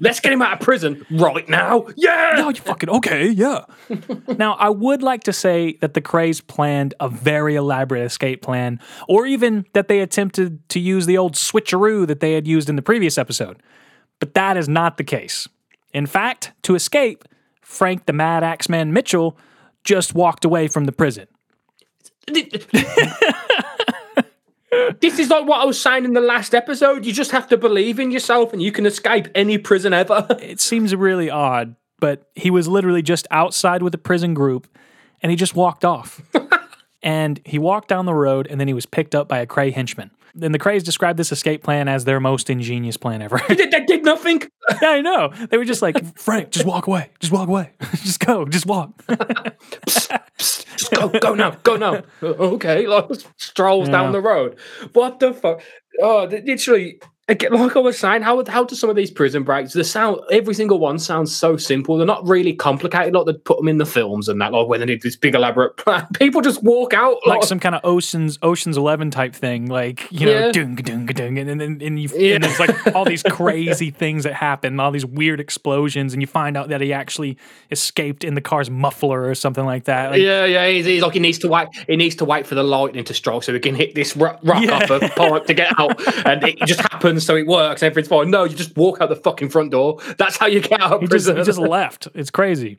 Let's 0.00 0.20
get 0.20 0.32
him 0.32 0.42
out 0.42 0.54
of 0.54 0.60
prison 0.60 1.06
right 1.10 1.48
now. 1.48 1.86
Yeah. 1.96 2.34
No, 2.36 2.48
you 2.48 2.56
fucking 2.56 2.88
okay, 2.90 3.28
yeah. 3.28 3.64
now, 4.36 4.54
I 4.54 4.68
would 4.68 5.02
like 5.02 5.24
to 5.24 5.32
say 5.32 5.78
that 5.80 5.94
the 5.94 6.00
Krays 6.00 6.44
planned 6.44 6.94
a 7.00 7.08
very 7.08 7.54
elaborate 7.54 8.04
escape 8.04 8.42
plan, 8.42 8.80
or 9.08 9.26
even 9.26 9.64
that 9.74 9.88
they 9.88 10.00
attempted 10.00 10.68
to 10.70 10.80
use 10.80 11.06
the 11.06 11.18
old 11.18 11.34
switcheroo 11.34 12.06
that 12.06 12.20
they 12.20 12.32
had 12.32 12.46
used 12.46 12.68
in 12.68 12.76
the 12.76 12.82
previous 12.82 13.16
episode. 13.18 13.62
But 14.18 14.34
that 14.34 14.56
is 14.56 14.68
not 14.68 14.96
the 14.96 15.04
case. 15.04 15.48
In 15.92 16.06
fact, 16.06 16.52
to 16.62 16.74
escape, 16.74 17.24
Frank 17.60 18.06
the 18.06 18.12
Mad 18.12 18.42
Axeman 18.42 18.92
Mitchell 18.92 19.36
just 19.84 20.14
walked 20.14 20.44
away 20.44 20.68
from 20.68 20.84
the 20.84 20.92
prison. 20.92 21.26
This 25.00 25.18
is 25.18 25.28
like 25.28 25.46
what 25.46 25.60
I 25.60 25.64
was 25.64 25.80
saying 25.80 26.04
in 26.04 26.14
the 26.14 26.20
last 26.20 26.54
episode. 26.54 27.04
You 27.04 27.12
just 27.12 27.30
have 27.30 27.46
to 27.48 27.58
believe 27.58 27.98
in 27.98 28.10
yourself, 28.10 28.52
and 28.52 28.62
you 28.62 28.72
can 28.72 28.86
escape 28.86 29.28
any 29.34 29.58
prison 29.58 29.92
ever. 29.92 30.26
It 30.40 30.60
seems 30.60 30.94
really 30.94 31.30
odd, 31.30 31.76
but 32.00 32.28
he 32.34 32.50
was 32.50 32.68
literally 32.68 33.02
just 33.02 33.26
outside 33.30 33.82
with 33.82 33.92
the 33.92 33.98
prison 33.98 34.34
group 34.34 34.66
and 35.22 35.30
he 35.30 35.36
just 35.36 35.54
walked 35.54 35.84
off. 35.84 36.20
and 37.02 37.40
he 37.44 37.58
walked 37.58 37.88
down 37.88 38.06
the 38.06 38.14
road 38.14 38.46
and 38.50 38.60
then 38.60 38.68
he 38.68 38.74
was 38.74 38.86
picked 38.86 39.14
up 39.14 39.28
by 39.28 39.38
a 39.38 39.46
Kray 39.46 39.72
henchman. 39.72 40.10
And 40.40 40.54
the 40.54 40.58
Krays 40.58 40.82
described 40.82 41.18
this 41.18 41.30
escape 41.30 41.62
plan 41.62 41.88
as 41.88 42.04
their 42.04 42.18
most 42.20 42.48
ingenious 42.48 42.96
plan 42.96 43.20
ever. 43.22 43.40
they, 43.48 43.54
did- 43.54 43.70
they 43.70 43.84
did 43.84 44.04
nothing. 44.04 44.42
yeah, 44.82 44.88
I 44.90 45.00
know. 45.02 45.30
They 45.50 45.58
were 45.58 45.64
just 45.64 45.82
like, 45.82 46.16
Frank, 46.18 46.50
just 46.50 46.64
walk 46.64 46.86
away. 46.86 47.10
Just 47.20 47.32
walk 47.32 47.48
away. 47.48 47.70
just 48.02 48.20
go. 48.20 48.44
Just 48.46 48.64
walk. 48.66 48.90
Just 49.86 50.90
go, 50.94 51.08
go 51.08 51.34
now, 51.34 51.50
go 51.62 51.76
now. 51.76 52.02
Okay, 52.22 52.86
like 52.86 53.06
strolls 53.36 53.88
Yeah. 53.88 53.92
down 53.92 54.12
the 54.12 54.20
road. 54.20 54.58
What 54.92 55.20
the 55.20 55.32
fuck? 55.34 55.60
Oh, 56.00 56.24
literally. 56.24 57.00
Again, 57.28 57.52
like 57.52 57.76
I 57.76 57.78
was 57.78 57.96
saying, 58.00 58.22
how 58.22 58.44
how 58.48 58.64
do 58.64 58.74
some 58.74 58.90
of 58.90 58.96
these 58.96 59.10
prison 59.10 59.44
breaks? 59.44 59.72
The 59.72 59.84
sound, 59.84 60.20
every 60.32 60.54
single 60.54 60.80
one 60.80 60.98
sounds 60.98 61.34
so 61.34 61.56
simple. 61.56 61.96
They're 61.96 62.04
not 62.04 62.26
really 62.26 62.52
complicated. 62.52 63.14
Like 63.14 63.26
they 63.26 63.32
put 63.34 63.58
them 63.58 63.68
in 63.68 63.78
the 63.78 63.86
films 63.86 64.28
and 64.28 64.40
that. 64.40 64.52
Like 64.52 64.66
when 64.66 64.80
they 64.80 64.86
did 64.86 65.02
this 65.02 65.14
big 65.14 65.36
elaborate 65.36 65.76
plan, 65.76 66.08
people 66.14 66.40
just 66.40 66.64
walk 66.64 66.92
out 66.94 67.18
like 67.24 67.44
some 67.44 67.60
kind 67.60 67.76
of 67.76 67.80
Ocean's 67.84 68.40
Ocean's 68.42 68.76
Eleven 68.76 69.12
type 69.12 69.36
thing, 69.36 69.66
like 69.66 70.08
you 70.10 70.26
know, 70.26 70.32
Yeah. 70.46 70.50
dung 70.52 70.74
dung 70.74 71.06
dung, 71.06 71.38
and 71.38 71.48
then 71.60 71.60
and, 71.80 72.00
you 72.00 72.08
Yeah. 72.12 72.34
and 72.34 72.44
there's 72.44 72.58
like 72.58 72.92
all 72.94 73.04
these 73.04 73.22
crazy 73.30 73.92
things 73.92 74.24
that 74.24 74.34
happen, 74.34 74.80
all 74.80 74.90
these 74.90 75.06
weird 75.06 75.38
explosions, 75.38 76.12
and 76.14 76.20
you 76.22 76.26
find 76.26 76.56
out 76.56 76.70
that 76.70 76.80
he 76.80 76.92
actually 76.92 77.38
escaped 77.70 78.24
in 78.24 78.34
the 78.34 78.40
car's 78.40 78.68
muffler 78.68 79.26
or 79.28 79.36
something 79.36 79.64
like 79.64 79.84
that. 79.84 80.10
Like, 80.10 80.20
Yeah, 80.20 80.44
yeah. 80.44 80.68
He's, 80.68 80.86
he's 80.86 81.02
like 81.02 81.12
he 81.14 81.20
needs 81.20 81.38
to 81.38 81.48
wait. 81.48 81.68
He 81.86 81.94
needs 81.94 82.16
to 82.16 82.24
wait 82.24 82.48
for 82.48 82.56
the 82.56 82.64
lightning 82.64 83.04
to 83.04 83.14
strike 83.14 83.44
so 83.44 83.52
he 83.52 83.60
can 83.60 83.76
hit 83.76 83.94
this 83.94 84.16
ro- 84.16 84.36
rock 84.42 84.64
Yeah. 84.64 84.72
off 84.74 84.90
a 84.90 84.98
pipe 85.08 85.46
to 85.46 85.54
get 85.54 85.72
out, 85.78 86.26
and 86.26 86.42
it 86.42 86.58
just 86.66 86.80
happens. 86.80 87.11
So 87.20 87.36
it 87.36 87.46
works. 87.46 87.82
Everything's 87.82 88.08
fine. 88.08 88.30
No, 88.30 88.44
you 88.44 88.56
just 88.56 88.76
walk 88.76 89.00
out 89.00 89.08
the 89.08 89.16
fucking 89.16 89.50
front 89.50 89.70
door. 89.70 89.98
That's 90.18 90.36
how 90.36 90.46
you 90.46 90.60
get 90.60 90.80
out 90.80 90.92
of 90.92 91.00
He 91.00 91.06
just, 91.06 91.10
prison. 91.26 91.36
he 91.36 91.42
just 91.44 91.58
left. 91.76 92.08
It's 92.14 92.30
crazy. 92.30 92.78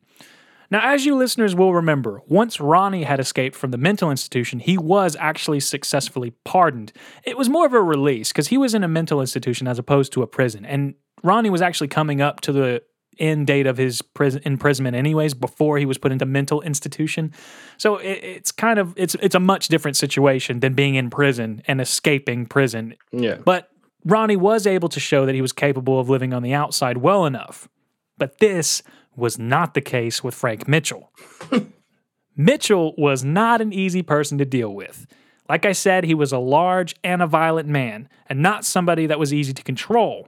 Now, 0.71 0.81
as 0.91 1.05
you 1.05 1.15
listeners 1.15 1.53
will 1.55 1.73
remember, 1.73 2.21
once 2.27 2.59
Ronnie 2.59 3.03
had 3.03 3.19
escaped 3.19 3.55
from 3.55 3.69
the 3.71 3.77
mental 3.77 4.09
institution, 4.09 4.59
he 4.59 4.75
was 4.77 5.15
actually 5.19 5.59
successfully 5.59 6.31
pardoned. 6.45 6.91
It 7.25 7.37
was 7.37 7.47
more 7.47 7.65
of 7.67 7.73
a 7.73 7.81
release 7.81 8.31
because 8.31 8.47
he 8.47 8.57
was 8.57 8.73
in 8.73 8.83
a 8.83 8.87
mental 8.87 9.21
institution 9.21 9.67
as 9.67 9.77
opposed 9.77 10.13
to 10.13 10.23
a 10.23 10.27
prison. 10.27 10.65
And 10.65 10.95
Ronnie 11.23 11.51
was 11.51 11.61
actually 11.61 11.89
coming 11.89 12.21
up 12.21 12.41
to 12.41 12.51
the 12.51 12.81
end 13.19 13.45
date 13.45 13.67
of 13.67 13.77
his 13.77 14.01
prison 14.01 14.41
imprisonment 14.43 14.95
anyways 14.95 15.35
before 15.35 15.77
he 15.77 15.85
was 15.85 15.99
put 15.99 16.11
into 16.11 16.25
mental 16.25 16.61
institution. 16.61 17.31
So 17.77 17.97
it, 17.97 18.23
it's 18.23 18.51
kind 18.51 18.79
of 18.79 18.95
it's 18.97 19.15
it's 19.21 19.35
a 19.35 19.39
much 19.39 19.67
different 19.67 19.95
situation 19.97 20.59
than 20.61 20.73
being 20.73 20.95
in 20.95 21.11
prison 21.11 21.61
and 21.67 21.79
escaping 21.79 22.47
prison. 22.47 22.95
Yeah. 23.11 23.35
But 23.35 23.69
Ronnie 24.05 24.35
was 24.35 24.67
able 24.67 24.89
to 24.89 24.99
show 24.99 25.25
that 25.25 25.35
he 25.35 25.41
was 25.41 25.53
capable 25.53 25.99
of 25.99 26.09
living 26.09 26.33
on 26.33 26.43
the 26.43 26.53
outside 26.53 26.97
well 26.97 27.25
enough. 27.25 27.69
But 28.17 28.39
this 28.39 28.83
was 29.15 29.39
not 29.39 29.73
the 29.73 29.81
case 29.81 30.23
with 30.23 30.35
Frank 30.35 30.67
Mitchell. 30.67 31.11
Mitchell 32.35 32.93
was 32.97 33.23
not 33.23 33.61
an 33.61 33.71
easy 33.71 34.01
person 34.01 34.37
to 34.39 34.45
deal 34.45 34.73
with. 34.73 35.05
Like 35.49 35.65
I 35.65 35.71
said, 35.73 36.03
he 36.03 36.15
was 36.15 36.31
a 36.31 36.39
large 36.39 36.95
and 37.03 37.21
a 37.21 37.27
violent 37.27 37.67
man, 37.67 38.09
and 38.27 38.41
not 38.41 38.65
somebody 38.65 39.05
that 39.07 39.19
was 39.19 39.33
easy 39.33 39.53
to 39.53 39.63
control. 39.63 40.27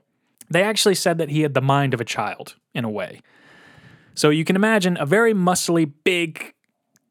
They 0.49 0.61
actually 0.61 0.95
said 0.95 1.17
that 1.17 1.29
he 1.29 1.41
had 1.41 1.53
the 1.53 1.61
mind 1.61 1.93
of 1.93 2.01
a 2.01 2.05
child, 2.05 2.55
in 2.73 2.85
a 2.85 2.89
way. 2.89 3.21
So 4.13 4.29
you 4.29 4.45
can 4.45 4.55
imagine 4.55 4.97
a 4.99 5.05
very 5.05 5.33
muscly, 5.33 5.91
big 6.03 6.53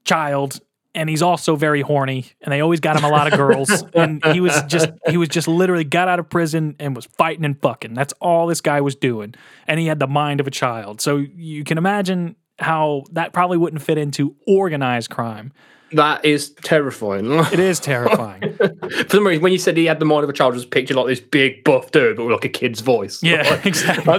child, 0.05 0.61
and 0.95 1.11
he's 1.11 1.23
also 1.23 1.57
very 1.57 1.81
horny, 1.81 2.27
and 2.41 2.53
they 2.53 2.61
always 2.61 2.81
got 2.81 2.97
him 2.97 3.05
a 3.05 3.09
lot 3.09 3.27
of 3.33 3.39
girls. 3.39 3.85
and 3.95 4.25
he 4.27 4.41
was 4.41 4.63
just 4.67 4.91
he 5.09 5.17
was 5.17 5.29
just 5.29 5.49
literally 5.49 5.85
got 5.85 6.09
out 6.09 6.19
of 6.19 6.29
prison 6.29 6.77
and 6.79 6.95
was 6.95 7.07
fighting 7.07 7.45
and 7.45 7.61
fucking. 7.61 7.95
That's 7.95 8.13
all 8.21 8.47
this 8.47 8.61
guy 8.61 8.81
was 8.81 8.95
doing. 8.95 9.35
And 9.67 9.81
he 9.81 9.87
had 9.87 9.99
the 9.99 10.07
mind 10.07 10.41
of 10.41 10.47
a 10.47 10.51
child. 10.51 11.01
So 11.01 11.17
you 11.17 11.65
can 11.65 11.79
imagine 11.79 12.37
how 12.59 13.05
that 13.13 13.33
probably 13.33 13.59
wouldn't 13.59 13.83
fit 13.83 13.99
into 13.99 14.37
organized 14.47 15.11
crime. 15.11 15.53
That 15.93 16.25
is 16.25 16.51
terrifying. 16.51 17.31
It 17.53 17.61
is 17.61 17.79
terrifying. 17.79 18.57
For 18.57 19.09
some 19.09 19.27
reason, 19.27 19.43
when 19.43 19.53
you 19.53 19.59
said 19.59 19.77
he 19.77 19.85
had 19.85 20.01
the 20.01 20.05
mind 20.05 20.25
of 20.25 20.31
a 20.31 20.33
child, 20.33 20.55
I 20.55 20.57
just 20.57 20.71
pictured 20.71 20.97
like 20.97 21.07
this 21.07 21.21
big 21.21 21.63
buff 21.63 21.91
dude, 21.93 22.17
but 22.17 22.25
with 22.25 22.33
like 22.33 22.45
a 22.45 22.49
kid's 22.49 22.81
voice. 22.81 23.23
Yeah, 23.23 23.61
exactly. 23.65 24.19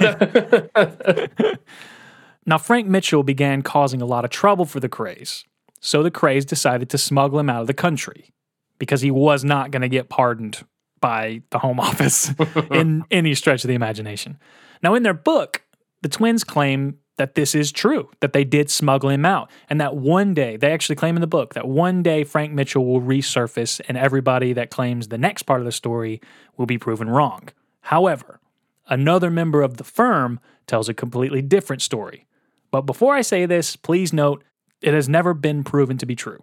Now, 2.46 2.58
Frank 2.58 2.88
Mitchell 2.88 3.24
began 3.24 3.62
causing 3.62 4.02
a 4.02 4.06
lot 4.06 4.24
of 4.24 4.32
trouble 4.32 4.66
for 4.66 4.80
the 4.80 4.90
Krays, 4.90 5.44
so 5.86 6.02
the 6.02 6.10
Krays 6.10 6.48
decided 6.48 6.90
to 6.90 6.98
smuggle 6.98 7.38
him 7.38 7.50
out 7.50 7.62
of 7.62 7.68
the 7.68 7.74
country 7.74 8.34
because 8.80 9.02
he 9.02 9.12
was 9.12 9.44
not 9.44 9.70
going 9.70 9.84
to 9.84 9.88
get 9.88 10.10
pardoned 10.10 10.66
by 11.00 11.44
the 11.52 11.60
Home 11.60 11.80
Office 11.90 12.34
in 12.72 13.04
any 13.12 13.36
stretch 13.36 13.64
of 13.64 13.68
the 13.68 13.76
imagination. 13.76 14.40
Now, 14.82 14.96
in 14.96 15.04
their 15.04 15.14
book, 15.14 15.62
the 16.02 16.10
twins 16.10 16.44
claim 16.44 16.98
that 17.18 17.36
this 17.36 17.54
is 17.54 17.72
true, 17.72 18.10
that 18.20 18.34
they 18.34 18.44
did 18.44 18.72
smuggle 18.72 19.12
him 19.12 19.26
out, 19.26 19.52
and 19.70 19.80
that 19.80 19.96
one 19.96 20.34
day, 20.34 20.58
they 20.58 20.74
actually 20.74 20.96
claim 20.96 21.16
in 21.16 21.22
the 21.22 21.28
book 21.28 21.54
that 21.54 21.68
one 21.68 22.02
day 22.02 22.24
Frank 22.24 22.52
Mitchell 22.52 22.84
will 22.84 23.00
resurface 23.00 23.80
and 23.88 23.96
everybody 23.96 24.54
that 24.54 24.72
claims 24.72 25.10
the 25.10 25.20
next 25.20 25.44
part 25.44 25.62
of 25.62 25.66
the 25.66 25.72
story 25.72 26.20
will 26.58 26.66
be 26.66 26.80
proven 26.80 27.10
wrong. 27.10 27.50
However, 27.82 28.40
another 28.88 29.30
member 29.30 29.62
of 29.62 29.78
the 29.78 29.84
firm 29.84 30.40
tells 30.66 30.90
a 30.90 30.96
completely 30.96 31.44
different 31.44 31.84
story. 31.84 32.26
But 32.72 32.82
before 32.82 33.14
I 33.14 33.22
say 33.22 33.46
this, 33.46 33.76
please 33.76 34.12
note 34.12 34.44
it 34.86 34.94
has 34.94 35.10
never 35.10 35.34
been 35.34 35.64
proven 35.64 35.98
to 35.98 36.06
be 36.06 36.16
true. 36.16 36.40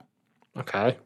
okay. 0.58 0.98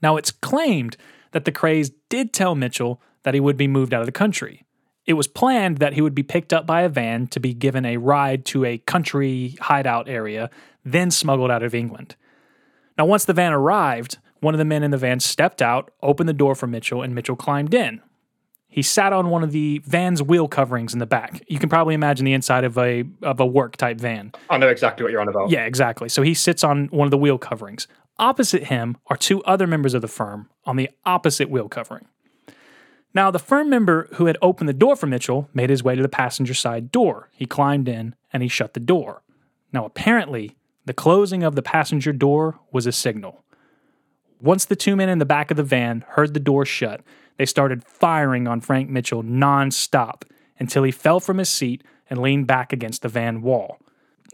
Now, 0.00 0.16
it's 0.16 0.30
claimed 0.30 0.96
that 1.32 1.44
the 1.44 1.52
Krays 1.52 1.90
did 2.08 2.32
tell 2.32 2.54
Mitchell 2.54 3.02
that 3.24 3.34
he 3.34 3.40
would 3.40 3.56
be 3.56 3.66
moved 3.66 3.92
out 3.92 4.00
of 4.00 4.06
the 4.06 4.12
country. 4.12 4.64
It 5.04 5.14
was 5.14 5.26
planned 5.26 5.78
that 5.78 5.92
he 5.94 6.00
would 6.00 6.14
be 6.14 6.22
picked 6.22 6.52
up 6.52 6.64
by 6.66 6.82
a 6.82 6.88
van 6.88 7.26
to 7.28 7.40
be 7.40 7.52
given 7.52 7.84
a 7.84 7.96
ride 7.98 8.44
to 8.46 8.64
a 8.64 8.78
country 8.78 9.56
hideout 9.60 10.08
area, 10.08 10.48
then 10.84 11.10
smuggled 11.10 11.50
out 11.50 11.62
of 11.62 11.74
England. 11.74 12.14
Now, 12.96 13.04
once 13.04 13.24
the 13.24 13.34
van 13.34 13.52
arrived, 13.52 14.18
one 14.40 14.54
of 14.54 14.58
the 14.58 14.64
men 14.64 14.82
in 14.82 14.92
the 14.92 14.96
van 14.96 15.20
stepped 15.20 15.60
out, 15.60 15.90
opened 16.02 16.28
the 16.28 16.32
door 16.32 16.54
for 16.54 16.66
Mitchell, 16.66 17.02
and 17.02 17.14
Mitchell 17.14 17.36
climbed 17.36 17.74
in. 17.74 18.00
He 18.68 18.82
sat 18.82 19.12
on 19.12 19.30
one 19.30 19.42
of 19.42 19.52
the 19.52 19.80
van's 19.86 20.22
wheel 20.22 20.48
coverings 20.48 20.92
in 20.92 20.98
the 20.98 21.06
back. 21.06 21.42
You 21.48 21.58
can 21.58 21.68
probably 21.68 21.94
imagine 21.94 22.24
the 22.24 22.34
inside 22.34 22.64
of 22.64 22.76
a 22.76 23.04
of 23.22 23.40
a 23.40 23.46
work 23.46 23.76
type 23.76 23.98
van. 23.98 24.32
I 24.50 24.58
know 24.58 24.68
exactly 24.68 25.02
what 25.02 25.12
you're 25.12 25.20
on 25.20 25.28
about. 25.28 25.50
Yeah, 25.50 25.64
exactly. 25.64 26.08
So 26.08 26.22
he 26.22 26.34
sits 26.34 26.62
on 26.62 26.86
one 26.88 27.06
of 27.06 27.10
the 27.10 27.18
wheel 27.18 27.38
coverings. 27.38 27.86
Opposite 28.18 28.64
him 28.64 28.96
are 29.06 29.16
two 29.16 29.42
other 29.44 29.66
members 29.66 29.94
of 29.94 30.02
the 30.02 30.08
firm 30.08 30.50
on 30.64 30.76
the 30.76 30.90
opposite 31.04 31.50
wheel 31.50 31.68
covering. 31.68 32.06
Now, 33.14 33.30
the 33.30 33.38
firm 33.38 33.70
member 33.70 34.08
who 34.14 34.26
had 34.26 34.36
opened 34.42 34.68
the 34.68 34.74
door 34.74 34.94
for 34.94 35.06
Mitchell 35.06 35.48
made 35.54 35.70
his 35.70 35.82
way 35.82 35.94
to 35.94 36.02
the 36.02 36.08
passenger 36.08 36.52
side 36.52 36.92
door. 36.92 37.30
He 37.32 37.46
climbed 37.46 37.88
in 37.88 38.14
and 38.30 38.42
he 38.42 38.48
shut 38.48 38.74
the 38.74 38.80
door. 38.80 39.22
Now, 39.72 39.86
apparently, 39.86 40.56
the 40.84 40.92
closing 40.92 41.42
of 41.42 41.54
the 41.54 41.62
passenger 41.62 42.12
door 42.12 42.58
was 42.72 42.86
a 42.86 42.92
signal. 42.92 43.42
Once 44.38 44.66
the 44.66 44.76
two 44.76 44.96
men 44.96 45.08
in 45.08 45.18
the 45.18 45.24
back 45.24 45.50
of 45.50 45.56
the 45.56 45.62
van 45.62 46.04
heard 46.08 46.34
the 46.34 46.40
door 46.40 46.66
shut, 46.66 47.00
they 47.36 47.46
started 47.46 47.84
firing 47.84 48.46
on 48.46 48.60
Frank 48.60 48.88
Mitchell 48.88 49.22
nonstop 49.22 50.22
until 50.58 50.82
he 50.82 50.90
fell 50.90 51.20
from 51.20 51.38
his 51.38 51.48
seat 51.48 51.84
and 52.08 52.20
leaned 52.20 52.46
back 52.46 52.72
against 52.72 53.02
the 53.02 53.08
van 53.08 53.42
wall. 53.42 53.78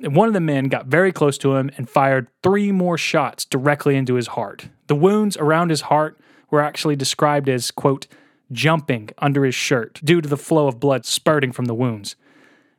One 0.00 0.28
of 0.28 0.34
the 0.34 0.40
men 0.40 0.64
got 0.64 0.86
very 0.86 1.12
close 1.12 1.38
to 1.38 1.56
him 1.56 1.70
and 1.76 1.88
fired 1.88 2.28
three 2.42 2.72
more 2.72 2.98
shots 2.98 3.44
directly 3.44 3.96
into 3.96 4.14
his 4.14 4.28
heart. 4.28 4.68
The 4.86 4.96
wounds 4.96 5.36
around 5.36 5.70
his 5.70 5.82
heart 5.82 6.18
were 6.50 6.60
actually 6.60 6.96
described 6.96 7.48
as, 7.48 7.70
quote, 7.70 8.06
jumping 8.50 9.10
under 9.18 9.44
his 9.44 9.54
shirt 9.54 10.00
due 10.04 10.20
to 10.20 10.28
the 10.28 10.36
flow 10.36 10.66
of 10.66 10.80
blood 10.80 11.04
spurting 11.06 11.52
from 11.52 11.66
the 11.66 11.74
wounds. 11.74 12.16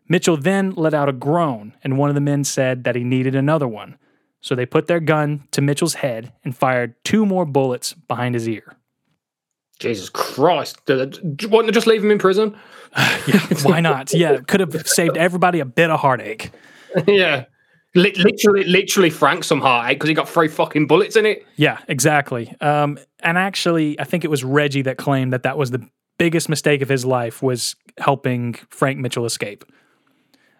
Mitchell 0.07 0.38
then 0.38 0.71
let 0.71 0.93
out 0.93 1.09
a 1.09 1.13
groan, 1.13 1.73
and 1.83 1.97
one 1.97 2.09
of 2.09 2.15
the 2.15 2.21
men 2.21 2.43
said 2.43 2.83
that 2.83 2.95
he 2.95 3.03
needed 3.03 3.36
another 3.36 3.67
one. 3.67 3.97
So 4.41 4.53
they 4.53 4.65
put 4.65 4.88
their 4.88 4.99
gun 4.99 5.47
to 5.51 5.62
Mitchell's 5.62 5.95
head 5.95 6.33
and 6.43 6.55
fired 6.55 6.95
two 7.05 7.25
more 7.25 7.45
bullets 7.45 7.93
behind 7.93 8.36
his 8.36 8.47
ear. 8.47 8.75
Jesus 9.84 10.10
Christ. 10.10 10.80
Wouldn't 10.88 11.65
they 11.65 11.72
just 11.72 11.88
leave 11.88 12.04
him 12.04 12.10
in 12.10 12.17
prison? 12.17 12.58
Why 13.63 13.82
not? 13.82 14.13
Yeah, 14.13 14.39
could 14.39 14.60
have 14.60 14.88
saved 14.88 15.17
everybody 15.17 15.60
a 15.60 15.65
bit 15.65 15.89
of 15.89 16.00
heartache. 16.00 16.52
yeah. 17.08 17.46
Li- 17.96 18.13
literally, 18.15 18.63
literally 18.63 19.12
Frank 19.12 19.43
some 19.43 19.62
heartache 19.62 19.98
because 19.98 20.08
he 20.08 20.15
got 20.15 20.28
three 20.28 20.48
fucking 20.48 20.88
bullets 20.88 21.15
in 21.15 21.28
it. 21.28 21.46
Yeah, 21.58 21.78
exactly. 21.88 22.56
Um, 22.60 22.98
and 23.19 23.38
actually, 23.38 24.00
I 24.00 24.04
think 24.04 24.24
it 24.24 24.30
was 24.30 24.43
Reggie 24.43 24.82
that 24.84 24.98
claimed 24.98 25.32
that 25.34 25.43
that 25.43 25.58
was 25.58 25.69
the 25.69 25.88
biggest 26.17 26.50
mistake 26.50 26.82
of 26.82 26.89
his 26.89 27.06
life 27.06 27.43
was 27.43 27.76
helping 28.00 28.54
Frank 28.69 29.00
Mitchell 29.00 29.26
escape. 29.26 29.63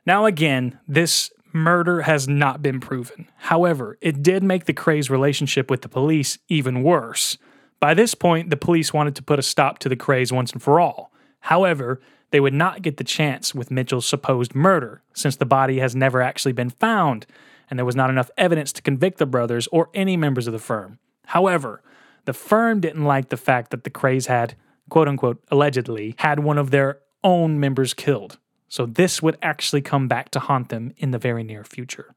Now, 0.06 0.26
again, 0.26 0.80
this 0.88 1.32
murder 1.54 2.02
has 2.02 2.28
not 2.28 2.62
been 2.62 2.80
proven. 2.80 3.28
However, 3.38 3.98
it 4.02 4.22
did 4.22 4.44
make 4.44 4.66
the 4.66 4.74
Kray's 4.74 5.10
relationship 5.10 5.72
with 5.72 5.82
the 5.82 5.90
police 5.90 6.38
even 6.50 6.84
worse. 6.84 7.38
By 7.84 7.93
this 7.93 8.15
point, 8.15 8.50
the 8.50 8.56
police 8.56 8.93
wanted 8.93 9.13
to 9.17 9.22
put 9.22 9.39
a 9.39 9.41
stop 9.41 9.78
to 9.80 9.89
the 9.89 9.98
Krays 9.98 10.32
once 10.32 10.54
and 10.54 10.63
for 10.63 10.80
all. 10.80 11.12
However, 11.41 12.00
they 12.32 12.39
would 12.39 12.54
not 12.54 12.82
get 12.82 12.96
the 12.96 13.04
chance 13.04 13.54
with 13.54 13.72
Mitchell's 13.72 14.06
supposed 14.06 14.56
murder, 14.56 15.02
since 15.13 15.36
the 15.36 15.46
body 15.46 15.80
has 15.80 15.93
never 15.93 16.22
actually 16.22 16.54
been 16.54 16.69
found, 16.69 17.26
and 17.69 17.78
there 17.78 17.86
was 17.86 17.98
not 17.98 18.10
enough 18.10 18.32
evidence 18.38 18.72
to 18.72 18.82
convict 18.82 19.17
the 19.17 19.26
brothers 19.26 19.67
or 19.67 19.89
any 19.93 20.15
members 20.15 20.48
of 20.48 20.54
the 20.54 20.60
firm. 20.60 20.98
However, 21.26 21.82
the 22.24 22.32
firm 22.32 22.80
didn't 22.80 23.04
like 23.04 23.28
the 23.28 23.36
fact 23.36 23.72
that 23.72 23.84
the 23.84 23.89
Krays 23.89 24.28
had, 24.28 24.56
quote 24.88 25.10
unquote, 25.10 25.43
allegedly, 25.52 26.15
had 26.19 26.39
one 26.39 26.58
of 26.58 26.72
their 26.72 27.00
own 27.22 27.60
members 27.60 27.93
killed. 27.93 28.38
So 28.69 28.86
this 28.86 29.22
would 29.22 29.38
actually 29.41 29.82
come 29.82 30.08
back 30.08 30.30
to 30.30 30.39
haunt 30.39 30.69
them 30.69 30.93
in 30.96 31.12
the 31.12 31.19
very 31.19 31.43
near 31.43 31.65
future. 31.65 32.15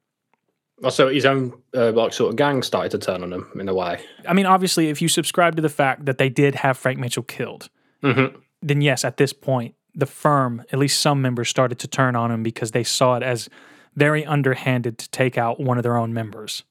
Also, 0.84 1.08
his 1.08 1.24
own 1.24 1.52
uh, 1.74 1.90
like 1.92 2.12
sort 2.12 2.30
of 2.30 2.36
gang 2.36 2.62
started 2.62 2.90
to 2.90 2.98
turn 2.98 3.22
on 3.22 3.32
him 3.32 3.50
in 3.58 3.68
a 3.68 3.74
way. 3.74 3.98
I 4.28 4.34
mean, 4.34 4.44
obviously, 4.46 4.88
if 4.90 5.00
you 5.00 5.08
subscribe 5.08 5.56
to 5.56 5.62
the 5.62 5.70
fact 5.70 6.04
that 6.04 6.18
they 6.18 6.28
did 6.28 6.54
have 6.56 6.76
Frank 6.76 6.98
Mitchell 6.98 7.22
killed, 7.22 7.70
Mm-hmm. 8.02 8.36
then 8.62 8.82
yes, 8.82 9.04
at 9.04 9.16
this 9.16 9.32
point, 9.32 9.74
the 9.94 10.04
firm, 10.06 10.62
at 10.70 10.78
least 10.78 11.00
some 11.00 11.22
members, 11.22 11.48
started 11.48 11.78
to 11.78 11.88
turn 11.88 12.14
on 12.14 12.30
him 12.30 12.42
because 12.42 12.72
they 12.72 12.84
saw 12.84 13.16
it 13.16 13.22
as 13.22 13.48
very 13.94 14.24
underhanded 14.26 14.98
to 14.98 15.10
take 15.10 15.38
out 15.38 15.58
one 15.58 15.78
of 15.78 15.82
their 15.82 15.96
own 15.96 16.12
members. 16.12 16.62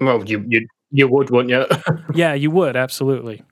Well, 0.00 0.24
you 0.24 0.44
you 0.48 0.66
you 0.90 1.06
would, 1.06 1.30
wouldn't 1.30 1.50
you? 1.50 1.64
Yeah, 2.14 2.34
you 2.34 2.50
would 2.50 2.74
absolutely. 2.76 3.42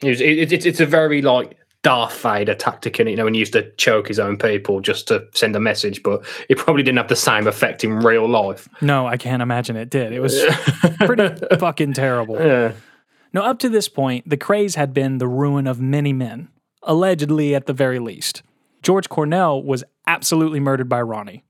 It's 0.00 0.20
it, 0.22 0.52
it's 0.52 0.64
it's 0.64 0.80
a 0.80 0.86
very 0.86 1.20
like 1.20 1.58
Darth 1.84 2.18
Vader 2.20 2.54
tactic, 2.54 2.98
and 2.98 3.08
you 3.08 3.14
know, 3.14 3.24
when 3.24 3.34
he 3.34 3.40
used 3.40 3.52
to 3.52 3.70
choke 3.72 4.08
his 4.08 4.18
own 4.18 4.36
people 4.36 4.80
just 4.80 5.06
to 5.08 5.28
send 5.34 5.54
a 5.54 5.60
message, 5.60 6.02
but 6.02 6.24
it 6.48 6.58
probably 6.58 6.82
didn't 6.82 6.96
have 6.96 7.08
the 7.08 7.14
same 7.14 7.46
effect 7.46 7.84
in 7.84 7.98
real 7.98 8.26
life. 8.26 8.68
No, 8.80 9.06
I 9.06 9.16
can't 9.18 9.42
imagine 9.42 9.76
it 9.76 9.90
did. 9.90 10.12
It 10.12 10.20
was 10.20 10.42
pretty 11.00 11.28
fucking 11.58 11.92
terrible. 11.92 12.40
Yeah. 12.40 12.72
Now, 13.34 13.42
up 13.42 13.58
to 13.60 13.68
this 13.68 13.88
point, 13.88 14.28
the 14.28 14.36
Krays 14.36 14.76
had 14.76 14.94
been 14.94 15.18
the 15.18 15.28
ruin 15.28 15.66
of 15.66 15.78
many 15.78 16.12
men, 16.12 16.48
allegedly 16.82 17.54
at 17.54 17.66
the 17.66 17.72
very 17.72 17.98
least. 17.98 18.42
George 18.82 19.08
Cornell 19.08 19.62
was 19.62 19.84
absolutely 20.06 20.60
murdered 20.60 20.88
by 20.88 21.02
Ronnie. 21.02 21.44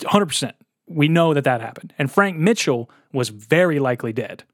100%. 0.00 0.52
We 0.88 1.06
know 1.06 1.34
that 1.34 1.44
that 1.44 1.60
happened. 1.60 1.94
And 1.98 2.10
Frank 2.10 2.36
Mitchell 2.36 2.90
was 3.12 3.28
very 3.28 3.78
likely 3.78 4.12
dead. 4.12 4.44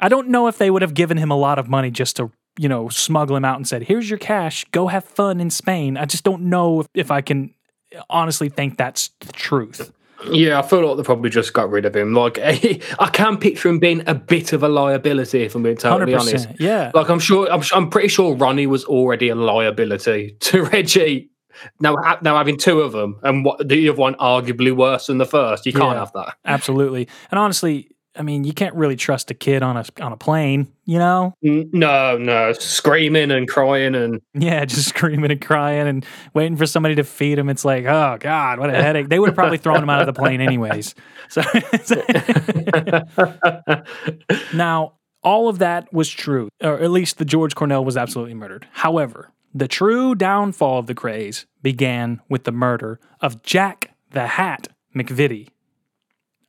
I 0.00 0.08
don't 0.08 0.28
know 0.28 0.46
if 0.46 0.56
they 0.56 0.70
would 0.70 0.82
have 0.82 0.94
given 0.94 1.16
him 1.16 1.30
a 1.30 1.36
lot 1.36 1.58
of 1.58 1.68
money 1.68 1.90
just 1.90 2.16
to, 2.16 2.30
you 2.58 2.68
know, 2.68 2.88
smuggle 2.88 3.36
him 3.36 3.44
out 3.44 3.56
and 3.56 3.66
said, 3.66 3.82
here's 3.84 4.10
your 4.10 4.18
cash, 4.18 4.64
go 4.72 4.88
have 4.88 5.04
fun 5.04 5.40
in 5.40 5.50
Spain. 5.50 5.96
I 5.96 6.04
just 6.06 6.24
don't 6.24 6.42
know 6.42 6.80
if, 6.80 6.86
if 6.94 7.10
I 7.10 7.20
can 7.20 7.54
honestly 8.10 8.48
think 8.48 8.76
that's 8.76 9.10
the 9.20 9.32
truth. 9.32 9.92
Yeah, 10.32 10.58
I 10.58 10.62
feel 10.62 10.84
like 10.84 10.96
they 10.96 11.04
probably 11.04 11.30
just 11.30 11.52
got 11.52 11.70
rid 11.70 11.84
of 11.84 11.94
him. 11.94 12.12
Like, 12.12 12.38
I 12.42 13.10
can 13.12 13.36
picture 13.38 13.68
him 13.68 13.78
being 13.78 14.02
a 14.08 14.14
bit 14.16 14.52
of 14.52 14.64
a 14.64 14.68
liability, 14.68 15.44
if 15.44 15.54
I'm 15.54 15.62
being 15.62 15.76
totally 15.76 16.12
100%. 16.12 16.20
honest. 16.20 16.48
Yeah. 16.58 16.90
Like, 16.92 17.08
I'm 17.08 17.20
sure, 17.20 17.48
I'm, 17.50 17.62
I'm 17.72 17.88
pretty 17.88 18.08
sure 18.08 18.34
Ronnie 18.34 18.66
was 18.66 18.84
already 18.84 19.28
a 19.28 19.36
liability 19.36 20.36
to 20.40 20.64
Reggie. 20.64 21.30
Now, 21.80 21.94
now 22.22 22.36
having 22.36 22.56
two 22.56 22.80
of 22.80 22.92
them 22.92 23.18
and 23.22 23.44
what 23.44 23.68
the 23.68 23.88
other 23.88 23.98
one 23.98 24.14
arguably 24.16 24.74
worse 24.76 25.06
than 25.06 25.18
the 25.18 25.26
first, 25.26 25.66
you 25.66 25.72
can't 25.72 25.94
Yeah. 25.94 25.98
have 26.00 26.12
that. 26.14 26.36
Absolutely. 26.44 27.08
And 27.30 27.38
honestly, 27.38 27.88
I 28.18 28.22
mean, 28.22 28.42
you 28.42 28.52
can't 28.52 28.74
really 28.74 28.96
trust 28.96 29.30
a 29.30 29.34
kid 29.34 29.62
on 29.62 29.76
a 29.76 29.84
on 30.00 30.12
a 30.12 30.16
plane, 30.16 30.66
you 30.84 30.98
know? 30.98 31.34
No, 31.40 32.18
no, 32.18 32.52
screaming 32.52 33.30
and 33.30 33.48
crying 33.48 33.94
and 33.94 34.20
Yeah, 34.34 34.64
just 34.64 34.88
screaming 34.88 35.30
and 35.30 35.40
crying 35.40 35.86
and 35.86 36.04
waiting 36.34 36.56
for 36.56 36.66
somebody 36.66 36.96
to 36.96 37.04
feed 37.04 37.38
him. 37.38 37.48
It's 37.48 37.64
like, 37.64 37.84
oh 37.84 38.16
God, 38.18 38.58
what 38.58 38.70
a 38.70 38.82
headache. 38.82 39.08
They 39.08 39.20
would 39.20 39.28
have 39.28 39.36
probably 39.36 39.58
thrown 39.58 39.82
him 39.82 39.88
out 39.88 40.00
of 40.00 40.06
the 40.06 40.12
plane 40.12 40.40
anyways. 40.40 40.94
So 41.30 41.42
now, 44.54 44.94
all 45.22 45.50
of 45.50 45.58
that 45.58 45.92
was 45.92 46.08
true, 46.08 46.48
or 46.62 46.80
at 46.80 46.90
least 46.90 47.18
the 47.18 47.26
George 47.26 47.54
Cornell 47.54 47.84
was 47.84 47.98
absolutely 47.98 48.32
murdered. 48.32 48.66
However, 48.72 49.30
the 49.52 49.68
true 49.68 50.14
downfall 50.14 50.78
of 50.78 50.86
the 50.86 50.94
Krays 50.94 51.44
began 51.62 52.22
with 52.30 52.44
the 52.44 52.52
murder 52.52 52.98
of 53.20 53.42
Jack 53.42 53.90
the 54.10 54.26
Hat 54.26 54.68
McVitie. 54.96 55.48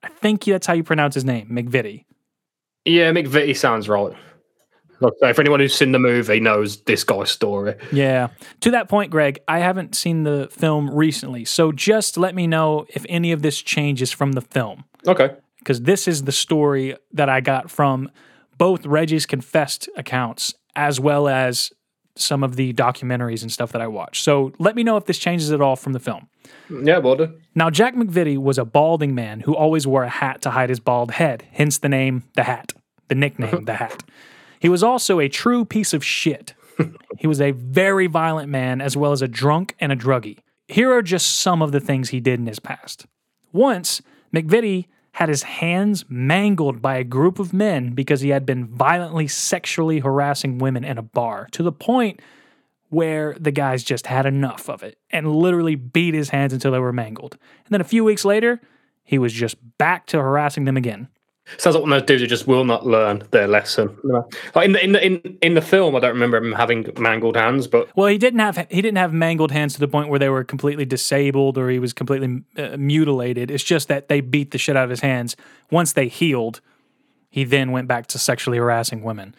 I 0.04 0.10
think 0.10 0.46
that's 0.46 0.68
how 0.68 0.74
you 0.74 0.84
pronounce 0.84 1.16
his 1.16 1.26
name, 1.26 1.50
McVitie. 1.50 2.06
yeah, 2.86 3.12
McVitie 3.12 3.56
sounds 3.58 3.90
right. 3.90 4.14
Look, 5.02 5.16
if 5.22 5.40
anyone 5.40 5.62
who's 5.62 5.74
seen 5.74 5.94
the 5.94 6.00
movie 6.00 6.42
knows 6.42 6.82
this 6.84 7.06
guy's 7.06 7.32
story. 7.32 7.76
Yeah. 7.94 8.28
To 8.62 8.72
that 8.72 8.90
point, 8.90 9.12
Greg, 9.12 9.40
I 9.48 9.60
haven't 9.60 9.96
seen 9.96 10.24
the 10.24 10.50
film 10.52 10.90
recently, 10.90 11.46
so 11.46 11.72
just 11.72 12.18
let 12.18 12.36
me 12.36 12.48
know 12.48 12.86
if 12.90 13.06
any 13.08 13.32
of 13.32 13.42
this 13.42 13.62
changes 13.62 14.12
from 14.12 14.34
the 14.34 14.42
film, 14.42 14.84
Okay. 15.08 15.36
because 15.60 15.84
this 15.84 16.06
is 16.08 16.24
the 16.24 16.34
story 16.34 16.98
that 17.14 17.30
I 17.30 17.40
got 17.40 17.72
from 17.72 18.10
both 18.58 18.86
Reggie's 18.86 19.26
confessed 19.26 19.88
accounts 19.96 20.54
as 20.76 21.00
well 21.00 21.30
as 21.30 21.72
some 22.20 22.44
of 22.44 22.56
the 22.56 22.74
documentaries 22.74 23.42
and 23.42 23.52
stuff 23.52 23.72
that 23.72 23.82
I 23.82 23.88
watched. 23.88 24.24
So 24.24 24.52
let 24.60 24.76
me 24.76 24.84
know 24.84 24.98
if 24.98 25.06
this 25.06 25.18
changes 25.18 25.52
at 25.52 25.62
all 25.62 25.76
from 25.76 25.94
the 25.94 26.00
film. 26.00 26.28
Yeah, 26.70 27.00
will 27.00 27.16
do. 27.16 27.34
Now, 27.56 27.70
Jack 27.70 27.96
McVitie 27.96 28.38
was 28.38 28.58
a 28.58 28.66
balding 28.66 29.16
man 29.16 29.42
who 29.42 29.56
always 29.56 29.88
wore 29.88 30.04
a 30.04 30.10
hat 30.10 30.42
to 30.44 30.52
hide 30.52 30.70
his 30.70 30.80
bald 30.80 31.12
head, 31.12 31.46
hence 31.52 31.78
the 31.78 31.90
name 31.90 32.24
The 32.36 32.44
Hat, 32.44 32.74
the 33.08 33.16
nickname 33.16 33.66
The 33.66 33.76
Hat. 33.76 34.04
He 34.60 34.70
was 34.70 34.84
also 34.84 35.20
a 35.20 35.30
true 35.30 35.66
piece 35.66 35.94
of 35.94 36.04
shit. 36.04 36.54
he 37.18 37.28
was 37.28 37.42
a 37.42 37.52
very 37.52 38.08
violent 38.08 38.50
man, 38.50 38.82
as 38.82 38.96
well 38.96 39.12
as 39.12 39.22
a 39.22 39.28
drunk 39.28 39.76
and 39.80 39.92
a 39.92 39.96
druggie. 39.96 40.40
Here 40.68 40.92
are 40.92 41.02
just 41.02 41.40
some 41.40 41.62
of 41.62 41.72
the 41.72 41.80
things 41.80 42.10
he 42.10 42.20
did 42.20 42.40
in 42.40 42.48
his 42.48 42.60
past. 42.60 43.06
Once, 43.52 44.02
McVitie 44.34 44.86
had 45.20 45.28
his 45.28 45.44
hands 45.44 46.06
mangled 46.08 46.82
by 46.82 46.96
a 46.96 47.04
group 47.04 47.40
of 47.40 47.52
men 47.52 47.90
because 47.90 48.22
he 48.22 48.30
had 48.30 48.46
been 48.46 48.66
violently 48.66 49.28
sexually 49.28 50.00
harassing 50.00 50.60
women 50.60 50.86
in 50.86 50.98
a 50.98 51.02
bar 51.02 51.46
to 51.52 51.62
the 51.62 51.74
point 51.74 52.22
where 52.88 53.36
the 53.38 53.52
guys 53.52 53.84
just 53.84 54.08
had 54.08 54.26
enough 54.26 54.70
of 54.70 54.82
it 54.82 54.98
and 55.12 55.30
literally 55.36 55.76
beat 55.76 56.14
his 56.14 56.30
hands 56.30 56.54
until 56.54 56.72
they 56.72 56.80
were 56.80 56.94
mangled. 56.94 57.34
And 57.66 57.74
then 57.74 57.82
a 57.82 57.84
few 57.84 58.06
weeks 58.06 58.24
later, 58.24 58.62
he 59.04 59.18
was 59.18 59.34
just 59.34 59.58
back 59.78 60.06
to 60.06 60.22
harassing 60.22 60.64
them 60.64 60.78
again. 60.78 61.10
Sounds 61.58 61.76
like 61.76 61.82
one 61.84 61.92
of 61.94 62.00
those 62.02 62.08
dudes 62.08 62.22
who 62.22 62.28
just 62.28 62.48
will 62.48 62.64
not 62.64 62.86
learn 62.86 63.24
their 63.32 63.48
lesson. 63.48 63.98
Like 64.56 64.66
in 64.66 64.72
the 64.74 64.84
in 64.84 64.92
the 64.94 65.06
in, 65.06 65.38
in 65.42 65.54
the 65.56 65.62
film, 65.62 65.96
I 65.96 66.00
don't 66.00 66.14
remember 66.14 66.38
him 66.38 66.54
having 66.54 66.86
mangled 66.98 67.36
hands, 67.36 67.68
but 67.68 67.90
Well, 67.96 68.08
he 68.08 68.18
didn't 68.18 68.40
have 68.40 68.68
he 68.70 68.82
didn't 68.82 68.98
have 68.98 69.14
mangled 69.14 69.52
hands 69.52 69.74
to 69.74 69.80
the 69.80 69.88
point 69.88 70.10
where 70.10 70.20
they 70.20 70.30
were 70.30 70.44
completely 70.44 70.86
disabled 70.86 71.58
or 71.58 71.70
he 71.70 71.80
was 71.80 71.94
completely 71.94 72.44
uh, 72.58 72.78
mutilated. 72.78 73.50
It's 73.52 73.64
just 73.64 73.88
that 73.88 74.08
they 74.10 74.22
beat 74.22 74.52
the 74.52 74.58
shit 74.58 74.78
out 74.78 74.84
of 74.84 74.90
his 74.90 75.02
hands. 75.02 75.36
Once 75.72 75.94
they 75.94 76.08
healed, 76.08 76.62
he 77.30 77.44
then 77.44 77.72
went 77.72 77.88
back 77.88 78.08
to 78.08 78.20
sexually 78.20 78.58
harassing 78.58 79.02
women. 79.02 79.36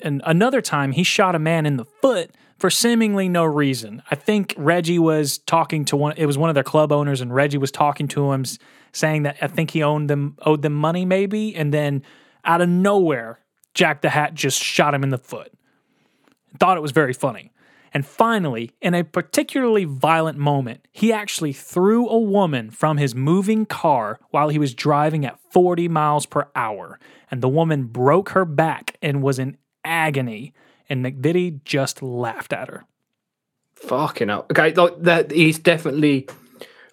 And 0.00 0.22
another 0.24 0.60
time, 0.60 0.92
he 0.92 1.02
shot 1.02 1.34
a 1.34 1.38
man 1.38 1.66
in 1.66 1.76
the 1.76 1.84
foot 1.84 2.30
for 2.58 2.70
seemingly 2.70 3.28
no 3.28 3.44
reason. 3.44 4.02
I 4.10 4.14
think 4.14 4.54
Reggie 4.56 4.98
was 4.98 5.38
talking 5.38 5.84
to 5.86 5.96
one. 5.96 6.14
It 6.16 6.26
was 6.26 6.38
one 6.38 6.50
of 6.50 6.54
their 6.54 6.64
club 6.64 6.92
owners, 6.92 7.20
and 7.20 7.34
Reggie 7.34 7.58
was 7.58 7.70
talking 7.72 8.06
to 8.08 8.32
him, 8.32 8.42
s- 8.42 8.58
saying 8.98 9.22
that 9.22 9.36
I 9.40 9.46
think 9.46 9.70
he 9.70 9.82
owned 9.82 10.10
them, 10.10 10.36
owed 10.44 10.62
them 10.62 10.74
money, 10.74 11.04
maybe. 11.04 11.54
And 11.54 11.72
then 11.72 12.02
out 12.44 12.60
of 12.60 12.68
nowhere, 12.68 13.40
Jack 13.74 14.02
the 14.02 14.10
Hat 14.10 14.34
just 14.34 14.62
shot 14.62 14.94
him 14.94 15.02
in 15.02 15.10
the 15.10 15.18
foot. 15.18 15.52
Thought 16.58 16.76
it 16.76 16.82
was 16.82 16.92
very 16.92 17.12
funny. 17.12 17.52
And 17.94 18.04
finally, 18.04 18.70
in 18.82 18.92
a 18.94 19.02
particularly 19.02 19.84
violent 19.84 20.36
moment, 20.36 20.86
he 20.92 21.10
actually 21.12 21.54
threw 21.54 22.06
a 22.08 22.18
woman 22.18 22.70
from 22.70 22.98
his 22.98 23.14
moving 23.14 23.64
car 23.64 24.20
while 24.30 24.50
he 24.50 24.58
was 24.58 24.74
driving 24.74 25.24
at 25.24 25.40
40 25.50 25.88
miles 25.88 26.26
per 26.26 26.48
hour. 26.54 26.98
And 27.30 27.40
the 27.40 27.48
woman 27.48 27.84
broke 27.84 28.30
her 28.30 28.44
back 28.44 28.98
and 29.00 29.22
was 29.22 29.38
in 29.38 29.56
agony. 29.84 30.52
And 30.88 31.04
McVitie 31.04 31.64
just 31.64 32.02
laughed 32.02 32.52
at 32.52 32.68
her. 32.68 32.84
fucking 33.74 34.28
hell. 34.28 34.46
Okay, 34.50 34.72
like 34.74 35.02
that, 35.02 35.30
he's 35.30 35.58
definitely 35.58 36.26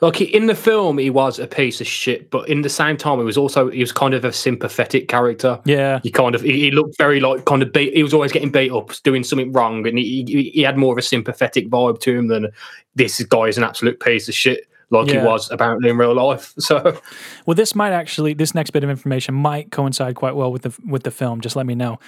like 0.05 0.21
in 0.21 0.47
the 0.47 0.55
film 0.55 0.97
he 0.97 1.09
was 1.09 1.39
a 1.39 1.47
piece 1.47 1.81
of 1.81 1.87
shit, 1.87 2.29
but 2.29 2.47
in 2.47 2.61
the 2.61 2.69
same 2.69 2.97
time 2.97 3.19
he 3.19 3.25
was 3.25 3.37
also 3.37 3.69
he 3.69 3.79
was 3.79 3.91
kind 3.91 4.13
of 4.13 4.23
a 4.25 4.31
sympathetic 4.31 5.07
character. 5.07 5.59
Yeah. 5.65 5.99
He 6.03 6.11
kind 6.11 6.35
of 6.35 6.41
he, 6.41 6.59
he 6.59 6.71
looked 6.71 6.97
very 6.97 7.19
like 7.19 7.45
kind 7.45 7.61
of 7.61 7.71
beat. 7.71 7.93
He 7.93 8.03
was 8.03 8.13
always 8.13 8.31
getting 8.31 8.51
beat 8.51 8.71
up, 8.71 8.91
doing 9.03 9.23
something 9.23 9.51
wrong, 9.51 9.87
and 9.87 9.97
he, 9.97 10.23
he 10.27 10.49
he 10.51 10.61
had 10.61 10.77
more 10.77 10.91
of 10.93 10.97
a 10.97 11.01
sympathetic 11.01 11.69
vibe 11.69 11.99
to 12.01 12.17
him 12.17 12.27
than 12.27 12.47
this 12.95 13.21
guy 13.23 13.43
is 13.45 13.57
an 13.57 13.63
absolute 13.63 13.99
piece 13.99 14.27
of 14.27 14.35
shit. 14.35 14.67
Like 14.91 15.07
Yeah. 15.07 15.21
he 15.21 15.25
was 15.25 15.49
apparently 15.51 15.89
in 15.89 15.97
real 15.97 16.13
life. 16.13 16.53
So 16.59 16.99
Well, 17.45 17.55
this 17.55 17.73
might 17.75 17.91
actually 17.91 18.33
this 18.33 18.53
next 18.53 18.69
bit 18.71 18.83
of 18.83 18.89
information 18.89 19.33
might 19.35 19.71
coincide 19.71 20.15
quite 20.15 20.35
well 20.35 20.51
with 20.51 20.61
the 20.61 20.77
with 20.87 21.03
the 21.03 21.11
film. 21.11 21.41
Just 21.41 21.55
let 21.55 21.65
me 21.65 21.75
know. 21.75 21.99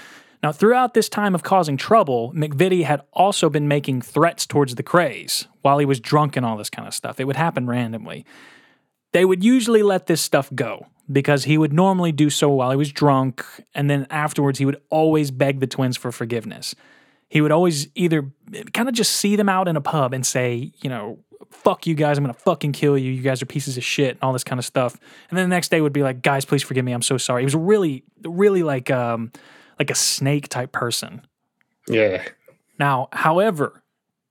Now, 0.43 0.52
throughout 0.52 0.93
this 0.93 1.10
time 1.10 1.34
of 1.34 1.43
causing 1.43 1.78
trouble, 1.78 2.32
McVitie 2.34 2.84
had 2.84 3.02
also 3.13 3.50
been 3.50 3.67
making 3.67 4.02
threats 4.02 4.45
towards 4.45 4.76
the 4.76 4.84
Krays 4.84 5.47
while 5.62 5.80
he 5.80 5.86
was 5.86 6.00
drunk 6.00 6.36
and 6.36 6.45
all 6.45 6.58
this 6.58 6.69
kind 6.69 6.88
of 6.88 6.93
stuff. 6.93 7.19
It 7.19 7.26
would 7.26 7.36
happen 7.36 7.67
randomly. 7.67 8.26
They 9.13 9.26
would 9.26 9.43
usually 9.43 9.82
let 9.82 10.06
this 10.06 10.21
stuff 10.21 10.50
go 10.54 10.88
because 11.12 11.45
he 11.45 11.58
would 11.58 11.73
normally 11.73 12.12
do 12.12 12.30
so 12.30 12.50
while 12.50 12.69
he 12.69 12.78
was 12.78 12.91
drunk, 12.91 13.43
and 13.73 13.89
then 13.89 14.06
afterwards 14.10 14.60
he 14.60 14.65
would 14.65 14.82
always 14.89 15.32
beg 15.32 15.60
the 15.60 15.67
twins 15.67 15.97
for 15.97 16.12
forgiveness. 16.12 16.76
He 17.30 17.41
would 17.41 17.52
always 17.52 17.88
either 17.95 18.30
kind 18.73 18.88
of 18.88 18.93
just 18.93 19.13
see 19.15 19.36
them 19.36 19.50
out 19.50 19.67
in 19.67 19.76
a 19.76 19.82
pub 19.82 20.13
and 20.13 20.26
say, 20.26 20.71
you 20.82 20.89
know, 20.89 21.19
fuck 21.50 21.88
you 21.88 21.95
guys, 21.95 22.17
I'm 22.17 22.23
gonna 22.23 22.34
fucking 22.34 22.73
kill 22.73 22.97
you. 22.97 23.12
You 23.12 23.21
guys 23.21 23.41
are 23.41 23.45
pieces 23.45 23.78
of 23.78 23.84
shit 23.84 24.12
and 24.12 24.19
all 24.21 24.34
this 24.34 24.43
kind 24.43 24.60
of 24.60 24.65
stuff. 24.65 24.97
And 25.30 25.38
then 25.38 25.50
the 25.50 25.56
next 25.56 25.69
day 25.69 25.82
would 25.82 25.93
be 25.93 26.04
like, 26.04 26.21
guys, 26.21 26.45
please 26.45 26.63
forgive 26.63 26.86
me. 26.86 26.91
I'm 26.91 27.02
so 27.02 27.17
sorry. 27.17 27.41
He 27.41 27.45
was 27.45 27.56
really, 27.56 28.04
really 28.23 28.63
like 28.63 28.91
um 28.91 29.32
like 29.79 29.91
a 29.91 29.95
snake 29.95 30.47
type 30.47 30.71
person. 30.71 31.21
yeah, 31.87 32.23
Now, 32.79 33.09
however, 33.13 33.83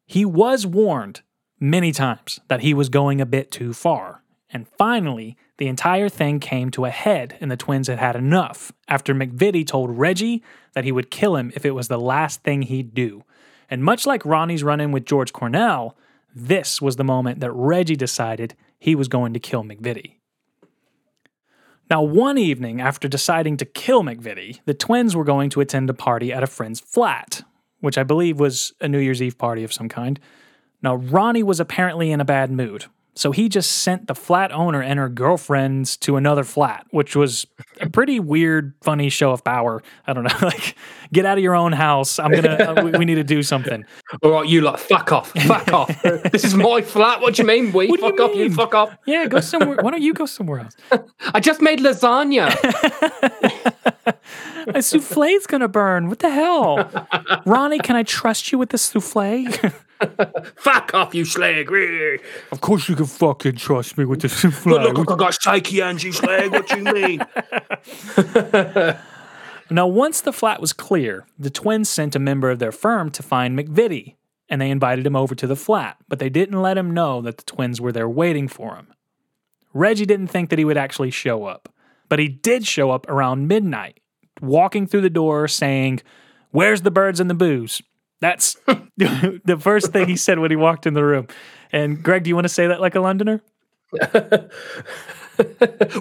he 0.07 0.25
was 0.25 0.67
warned 0.67 1.23
many 1.59 1.93
times 1.93 2.41
that 2.49 2.61
he 2.61 2.75
was 2.75 2.89
going 2.89 3.21
a 3.21 3.27
bit 3.27 3.51
too 3.51 3.73
far. 3.73 4.23
And 4.51 4.69
finally, 4.79 5.37
the 5.59 5.67
entire 5.67 6.09
thing 6.09 6.39
came 6.39 6.71
to 6.71 6.85
a 6.85 6.91
head, 6.91 7.37
and 7.41 7.51
the 7.51 7.57
twins 7.57 7.89
had 7.89 7.99
had 7.99 8.15
enough 8.15 8.73
after 8.89 9.15
McVitie 9.15 9.67
told 9.67 9.99
Reggie 9.99 10.43
that 10.75 10.85
he 10.85 10.93
would 10.93 11.11
kill 11.11 11.37
him 11.37 11.51
if 11.55 11.65
it 11.65 11.73
was 11.73 11.89
the 11.89 11.99
last 11.99 12.43
thing 12.43 12.63
he'd 12.63 12.95
do. 12.95 13.25
And 13.69 13.83
much 13.83 14.07
like 14.07 14.25
Ronnie's 14.25 14.63
run 14.63 14.81
in 14.81 14.93
with 14.93 15.05
George 15.05 15.33
Cornell, 15.33 15.97
this 16.35 16.81
was 16.81 16.97
the 16.97 17.05
moment 17.05 17.41
that 17.41 17.51
Reggie 17.53 17.97
decided 17.97 18.55
he 18.79 18.95
was 18.95 19.09
going 19.09 19.33
to 19.33 19.41
kill 19.41 19.65
McVitie. 19.65 20.17
Now, 21.89 22.03
one 22.03 22.37
evening 22.37 22.81
after 22.81 23.07
deciding 23.07 23.59
to 23.59 23.65
kill 23.65 24.03
McVitie, 24.03 24.61
the 24.65 24.75
twins 24.75 25.15
were 25.15 25.25
going 25.25 25.51
to 25.51 25.61
attend 25.61 25.89
a 25.89 25.95
party 25.95 26.33
at 26.33 26.43
a 26.43 26.49
friend's 26.49 26.81
flat, 26.81 27.43
which 27.81 27.97
I 27.97 28.03
believe 28.03 28.41
was 28.41 28.73
a 28.81 28.89
New 28.89 28.99
Year's 28.99 29.23
Eve 29.23 29.39
party 29.39 29.63
of 29.63 29.73
some 29.73 29.89
kind. 29.89 30.19
Now, 30.83 30.97
Ronnie 30.97 31.45
was 31.45 31.61
apparently 31.61 32.11
in 32.11 32.21
a 32.21 32.25
bad 32.25 32.51
mood, 32.51 32.87
so 33.17 33.33
he 33.33 33.49
just 33.49 33.71
sent 33.79 34.09
the 34.09 34.15
flat 34.15 34.53
owner 34.53 34.83
and 34.83 34.99
her 34.99 35.09
girlfriends 35.09 35.97
to 35.99 36.17
another 36.17 36.45
flat, 36.45 36.87
which 36.91 37.17
was 37.17 37.47
a 37.81 37.89
pretty 37.89 38.21
weird, 38.21 38.75
funny 38.83 39.09
show 39.09 39.33
of 39.33 39.43
power. 39.43 39.83
I 40.07 40.13
don't 40.13 40.25
know, 40.25 40.37
like, 40.43 40.77
get 41.15 41.25
out 41.25 41.39
of 41.39 41.43
your 41.43 41.55
own 41.55 41.73
house. 41.73 42.19
I'm 42.19 42.31
gonna, 42.31 42.83
we, 42.85 42.91
we 42.93 43.05
need 43.07 43.15
to 43.15 43.25
do 43.25 43.43
something. 43.43 43.85
all 44.23 44.31
right, 44.31 44.47
you 44.49 44.61
like 44.61 44.79
fuck 44.79 45.13
off, 45.13 45.33
fuck 45.33 45.73
off. 45.73 46.03
this 46.31 46.45
is 46.45 46.55
my 46.55 46.83
flat. 46.83 47.23
What 47.23 47.35
do 47.35 47.43
you 47.43 47.49
mean? 47.49 47.73
We 47.73 47.89
What 47.89 48.01
you 48.01 48.11
fuck 48.11 48.21
off, 48.21 48.37
you 48.37 48.43
mean? 48.43 48.53
fuck 48.53 48.75
off. 48.75 48.97
Yeah, 49.07 49.27
go 49.27 49.41
somewhere. 49.41 49.79
Why 49.81 49.91
don't 49.91 50.03
you 50.03 50.13
go 50.13 50.27
somewhere 50.27 50.61
else? 50.61 50.77
I 51.33 51.41
just 51.41 51.63
made 51.63 51.81
lasagna. 51.81 52.55
My 54.67 54.81
souffle's 54.81 55.47
gonna 55.47 55.69
burn. 55.69 56.09
What 56.09 56.19
the 56.19 56.31
hell? 56.31 56.91
Ronnie, 57.47 57.79
can 57.79 57.97
I 57.97 58.03
trust 58.03 58.53
you 58.53 58.59
with 58.59 58.71
the 58.71 58.79
souffle? 58.79 59.73
Fuck 60.57 60.95
off, 60.95 61.15
you 61.15 61.25
slag. 61.25 61.71
of 62.53 62.61
course 62.61 62.89
you 62.89 62.97
can 62.97 63.07
fucking 63.07 63.57
trust 63.57 63.97
me 63.97 64.05
with 64.05 64.21
the 64.21 64.29
souffle. 64.29 64.73
Look, 64.95 65.11
I 65.11 65.17
got 65.17 65.43
shaky 65.43 65.81
hands, 65.81 66.05
you 66.05 66.13
slag. 66.13 66.53
What 66.53 66.71
you 66.71 66.83
mean? 66.83 67.27
Now, 69.69 69.89
once 69.89 70.21
the 70.21 70.33
flat 70.33 70.61
was 70.61 70.73
clear, 70.73 71.27
the 71.39 71.51
twins 71.51 71.89
sent 71.89 72.15
a 72.15 72.21
member 72.21 72.51
of 72.51 72.61
their 72.61 72.71
firm 72.71 73.11
to 73.11 73.23
find 73.23 73.59
McVitie, 73.59 74.15
and 74.49 74.61
they 74.61 74.71
invited 74.71 75.05
him 75.05 75.17
over 75.17 75.35
to 75.35 75.47
the 75.47 75.57
flat, 75.57 75.97
but 76.09 76.21
they 76.21 76.29
didn't 76.29 76.63
let 76.63 76.79
him 76.79 76.95
know 76.95 77.21
that 77.23 77.39
the 77.39 77.45
twins 77.45 77.81
were 77.81 77.91
there 77.91 78.09
waiting 78.09 78.47
for 78.47 78.77
him. 78.77 78.87
Reggie 79.75 80.07
didn't 80.07 80.29
think 80.29 80.51
that 80.51 80.59
he 80.59 80.65
would 80.65 80.77
actually 80.77 81.11
show 81.11 81.45
up, 81.47 81.69
but 82.09 82.21
he 82.21 82.29
did 82.29 82.65
show 82.65 82.93
up 82.93 83.09
around 83.09 83.49
midnight, 83.49 83.99
walking 84.41 84.87
through 84.87 85.01
the 85.01 85.11
door 85.11 85.49
saying, 85.49 86.01
Where's 86.53 86.83
the 86.83 86.91
birds 86.93 87.19
and 87.19 87.29
the 87.29 87.35
booze? 87.35 87.83
That's 88.21 88.55
the 88.97 89.59
first 89.61 89.93
thing 89.93 90.09
he 90.09 90.17
said 90.17 90.39
when 90.39 90.51
he 90.51 90.57
walked 90.57 90.87
in 90.87 90.95
the 90.95 91.05
room. 91.05 91.27
And 91.73 92.03
Greg, 92.03 92.25
do 92.25 92.29
you 92.29 92.35
want 92.35 92.45
to 92.47 92.53
say 92.53 92.67
that 92.69 92.81
like 92.81 92.95
a 92.95 93.01
Londoner? 93.01 93.43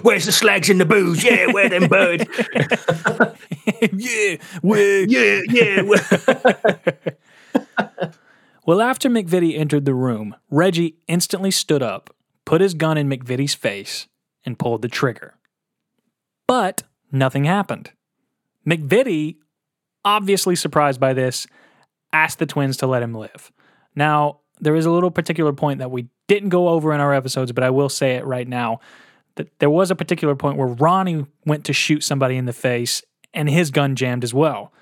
Where's 0.02 0.24
the 0.24 0.32
slags 0.32 0.70
in 0.70 0.78
the 0.78 0.86
booze? 0.86 1.22
Yeah, 1.22 1.52
where 1.52 1.68
them 1.68 1.88
bird? 1.88 2.26
yeah, 3.92 4.36
where? 4.62 5.04
yeah, 5.06 5.40
yeah. 5.48 5.82
where- 5.82 7.16
Well, 8.66 8.80
after 8.80 9.08
McVitie 9.08 9.56
entered 9.56 9.84
the 9.84 9.94
room, 9.94 10.34
Reggie 10.50 10.96
instantly 11.06 11.50
stood 11.52 11.82
up, 11.82 12.10
put 12.44 12.60
his 12.60 12.74
gun 12.74 12.98
in 12.98 13.08
McVitie's 13.08 13.54
face, 13.54 14.08
and 14.44 14.58
pulled 14.58 14.82
the 14.82 14.88
trigger. 14.88 15.34
But 16.48 16.82
nothing 17.12 17.44
happened. 17.44 17.92
McVitie, 18.66 19.36
obviously 20.04 20.56
surprised 20.56 20.98
by 20.98 21.12
this, 21.12 21.46
asked 22.12 22.38
the 22.38 22.46
twins 22.46 22.76
to 22.78 22.86
let 22.86 23.02
him 23.02 23.14
live. 23.14 23.52
Now, 23.94 24.40
there 24.60 24.76
is 24.76 24.86
a 24.86 24.90
little 24.90 25.10
particular 25.10 25.52
point 25.52 25.80
that 25.80 25.90
we 25.90 26.08
didn't 26.28 26.48
go 26.48 26.68
over 26.68 26.92
in 26.92 27.00
our 27.00 27.14
episodes, 27.14 27.52
but 27.52 27.64
I 27.64 27.70
will 27.70 27.88
say 27.88 28.16
it 28.16 28.24
right 28.24 28.48
now. 28.48 28.80
That 29.36 29.58
there 29.58 29.70
was 29.70 29.90
a 29.90 29.94
particular 29.94 30.34
point 30.34 30.56
where 30.56 30.68
Ronnie 30.68 31.26
went 31.44 31.64
to 31.66 31.72
shoot 31.72 32.02
somebody 32.02 32.36
in 32.36 32.46
the 32.46 32.54
face 32.54 33.02
and 33.34 33.50
his 33.50 33.70
gun 33.70 33.94
jammed 33.94 34.24
as 34.24 34.32
well. 34.32 34.72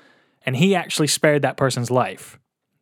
And 0.47 0.57
he 0.57 0.75
actually 0.75 1.09
spared 1.09 1.43
that 1.43 1.57
person's 1.57 1.91
life 1.91 2.39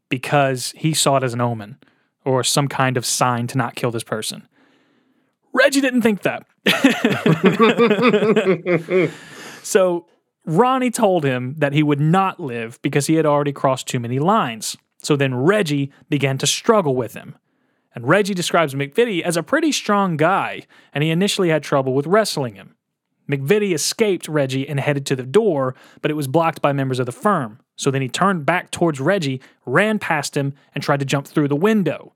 because 0.08 0.72
he 0.76 0.92
saw 0.92 1.16
it 1.16 1.22
as 1.22 1.32
an 1.32 1.40
omen 1.40 1.78
or 2.24 2.44
some 2.44 2.68
kind 2.68 2.96
of 2.96 3.06
sign 3.06 3.46
to 3.48 3.58
not 3.58 3.74
kill 3.74 3.90
this 3.90 4.04
person. 4.04 4.46
Reggie 5.54 5.80
didn't 5.80 6.02
think 6.02 6.22
that. 6.22 6.46
so 9.62 10.06
Ronnie 10.44 10.90
told 10.90 11.24
him 11.24 11.54
that 11.58 11.72
he 11.72 11.82
would 11.82 12.00
not 12.00 12.40
live 12.40 12.80
because 12.82 13.06
he 13.06 13.14
had 13.14 13.26
already 13.26 13.52
crossed 13.52 13.86
too 13.86 14.00
many 14.00 14.18
lines. 14.18 14.76
So 14.98 15.16
then 15.16 15.34
Reggie 15.34 15.92
began 16.08 16.38
to 16.38 16.46
struggle 16.46 16.94
with 16.94 17.14
him. 17.14 17.36
And 17.94 18.08
Reggie 18.08 18.34
describes 18.34 18.74
McVitie 18.74 19.22
as 19.22 19.36
a 19.36 19.42
pretty 19.42 19.70
strong 19.70 20.16
guy, 20.16 20.62
and 20.92 21.04
he 21.04 21.10
initially 21.10 21.50
had 21.50 21.62
trouble 21.62 21.94
with 21.94 22.06
wrestling 22.06 22.54
him. 22.54 22.74
McVitie 23.30 23.74
escaped 23.74 24.28
Reggie 24.28 24.68
and 24.68 24.80
headed 24.80 25.06
to 25.06 25.16
the 25.16 25.22
door, 25.22 25.74
but 26.00 26.10
it 26.10 26.14
was 26.14 26.26
blocked 26.26 26.60
by 26.60 26.72
members 26.72 26.98
of 26.98 27.06
the 27.06 27.12
firm. 27.12 27.60
So 27.76 27.90
then 27.90 28.02
he 28.02 28.08
turned 28.08 28.46
back 28.46 28.70
towards 28.70 29.00
Reggie, 29.00 29.40
ran 29.66 29.98
past 29.98 30.36
him, 30.36 30.54
and 30.74 30.82
tried 30.82 31.00
to 31.00 31.06
jump 31.06 31.26
through 31.26 31.48
the 31.48 31.56
window. 31.56 32.14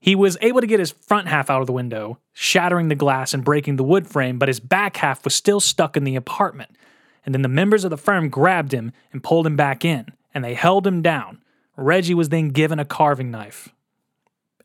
He 0.00 0.14
was 0.14 0.36
able 0.42 0.60
to 0.60 0.66
get 0.66 0.80
his 0.80 0.90
front 0.90 1.28
half 1.28 1.48
out 1.48 1.60
of 1.60 1.66
the 1.66 1.72
window, 1.72 2.18
shattering 2.32 2.88
the 2.88 2.94
glass 2.94 3.32
and 3.32 3.44
breaking 3.44 3.76
the 3.76 3.84
wood 3.84 4.06
frame, 4.06 4.38
but 4.38 4.48
his 4.48 4.60
back 4.60 4.98
half 4.98 5.24
was 5.24 5.34
still 5.34 5.60
stuck 5.60 5.96
in 5.96 6.04
the 6.04 6.16
apartment. 6.16 6.76
And 7.24 7.34
then 7.34 7.42
the 7.42 7.48
members 7.48 7.84
of 7.84 7.90
the 7.90 7.96
firm 7.96 8.28
grabbed 8.28 8.72
him 8.72 8.92
and 9.12 9.22
pulled 9.22 9.46
him 9.46 9.56
back 9.56 9.84
in, 9.84 10.06
and 10.34 10.44
they 10.44 10.54
held 10.54 10.86
him 10.86 11.02
down. 11.02 11.40
Reggie 11.76 12.14
was 12.14 12.28
then 12.28 12.50
given 12.50 12.78
a 12.78 12.84
carving 12.84 13.30
knife. 13.30 13.70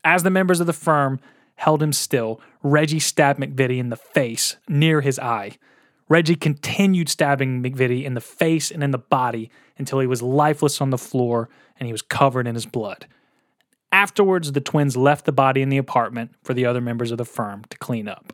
As 0.04 0.22
the 0.22 0.30
members 0.30 0.60
of 0.60 0.66
the 0.66 0.72
firm 0.72 1.20
held 1.56 1.82
him 1.82 1.92
still, 1.92 2.40
Reggie 2.62 3.00
stabbed 3.00 3.40
McVitie 3.40 3.78
in 3.78 3.90
the 3.90 3.96
face 3.96 4.56
near 4.68 5.00
his 5.00 5.18
eye. 5.18 5.52
Reggie 6.08 6.34
continued 6.34 7.08
stabbing 7.08 7.62
McVitie 7.62 8.04
in 8.04 8.14
the 8.14 8.20
face 8.20 8.70
and 8.70 8.82
in 8.82 8.90
the 8.90 8.98
body 8.98 9.50
until 9.78 10.00
he 10.00 10.06
was 10.06 10.22
lifeless 10.22 10.80
on 10.80 10.90
the 10.90 10.98
floor 10.98 11.48
and 11.78 11.86
he 11.86 11.92
was 11.92 12.02
covered 12.02 12.46
in 12.46 12.54
his 12.54 12.66
blood. 12.66 13.06
Afterwards, 13.92 14.52
the 14.52 14.60
twins 14.60 14.96
left 14.96 15.24
the 15.24 15.32
body 15.32 15.62
in 15.62 15.68
the 15.68 15.78
apartment 15.78 16.32
for 16.42 16.54
the 16.54 16.66
other 16.66 16.80
members 16.80 17.10
of 17.10 17.18
the 17.18 17.24
firm 17.24 17.64
to 17.70 17.78
clean 17.78 18.08
up. 18.08 18.32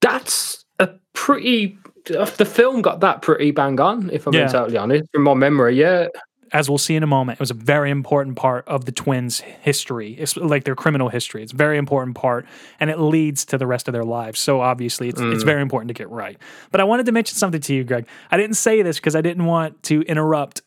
That's 0.00 0.64
a 0.78 0.90
pretty. 1.12 1.78
The 2.06 2.44
film 2.44 2.82
got 2.82 3.00
that 3.00 3.22
pretty 3.22 3.50
bang 3.50 3.80
on, 3.80 4.10
if 4.10 4.26
I'm 4.26 4.34
Yeah. 4.34 4.48
totally 4.48 4.76
honest. 4.76 5.04
From 5.12 5.22
my 5.22 5.34
memory, 5.34 5.76
yeah. 5.78 6.08
As 6.52 6.68
we'll 6.68 6.78
see 6.78 6.94
in 6.94 7.02
a 7.02 7.06
moment, 7.06 7.36
it 7.38 7.40
was 7.40 7.50
a 7.50 7.54
very 7.54 7.90
important 7.90 8.36
part 8.36 8.68
of 8.68 8.84
the 8.84 8.92
twins' 8.92 9.40
history. 9.40 10.12
It's 10.12 10.36
like 10.36 10.64
their 10.64 10.76
criminal 10.76 11.08
history. 11.08 11.42
It's 11.42 11.52
a 11.52 11.56
very 11.56 11.78
important 11.78 12.14
part, 12.16 12.46
and 12.78 12.90
it 12.90 13.00
leads 13.00 13.44
to 13.46 13.58
the 13.58 13.66
rest 13.66 13.88
of 13.88 13.92
their 13.92 14.04
lives. 14.04 14.38
So 14.38 14.60
obviously, 14.60 15.08
it's, 15.08 15.20
it's 15.20 15.42
very 15.42 15.62
important 15.62 15.88
to 15.88 15.94
get 15.94 16.08
right. 16.10 16.36
But 16.70 16.80
I 16.80 16.84
wanted 16.84 17.06
to 17.06 17.12
mention 17.12 17.36
something 17.36 17.60
to 17.62 17.74
you, 17.74 17.82
Greg. 17.82 18.06
I 18.30 18.36
didn't 18.36 18.56
say 18.56 18.82
this 18.82 18.98
because 18.98 19.16
I 19.16 19.20
didn't 19.20 19.46
want 19.46 19.82
to 19.84 20.02
interrupt 20.02 20.62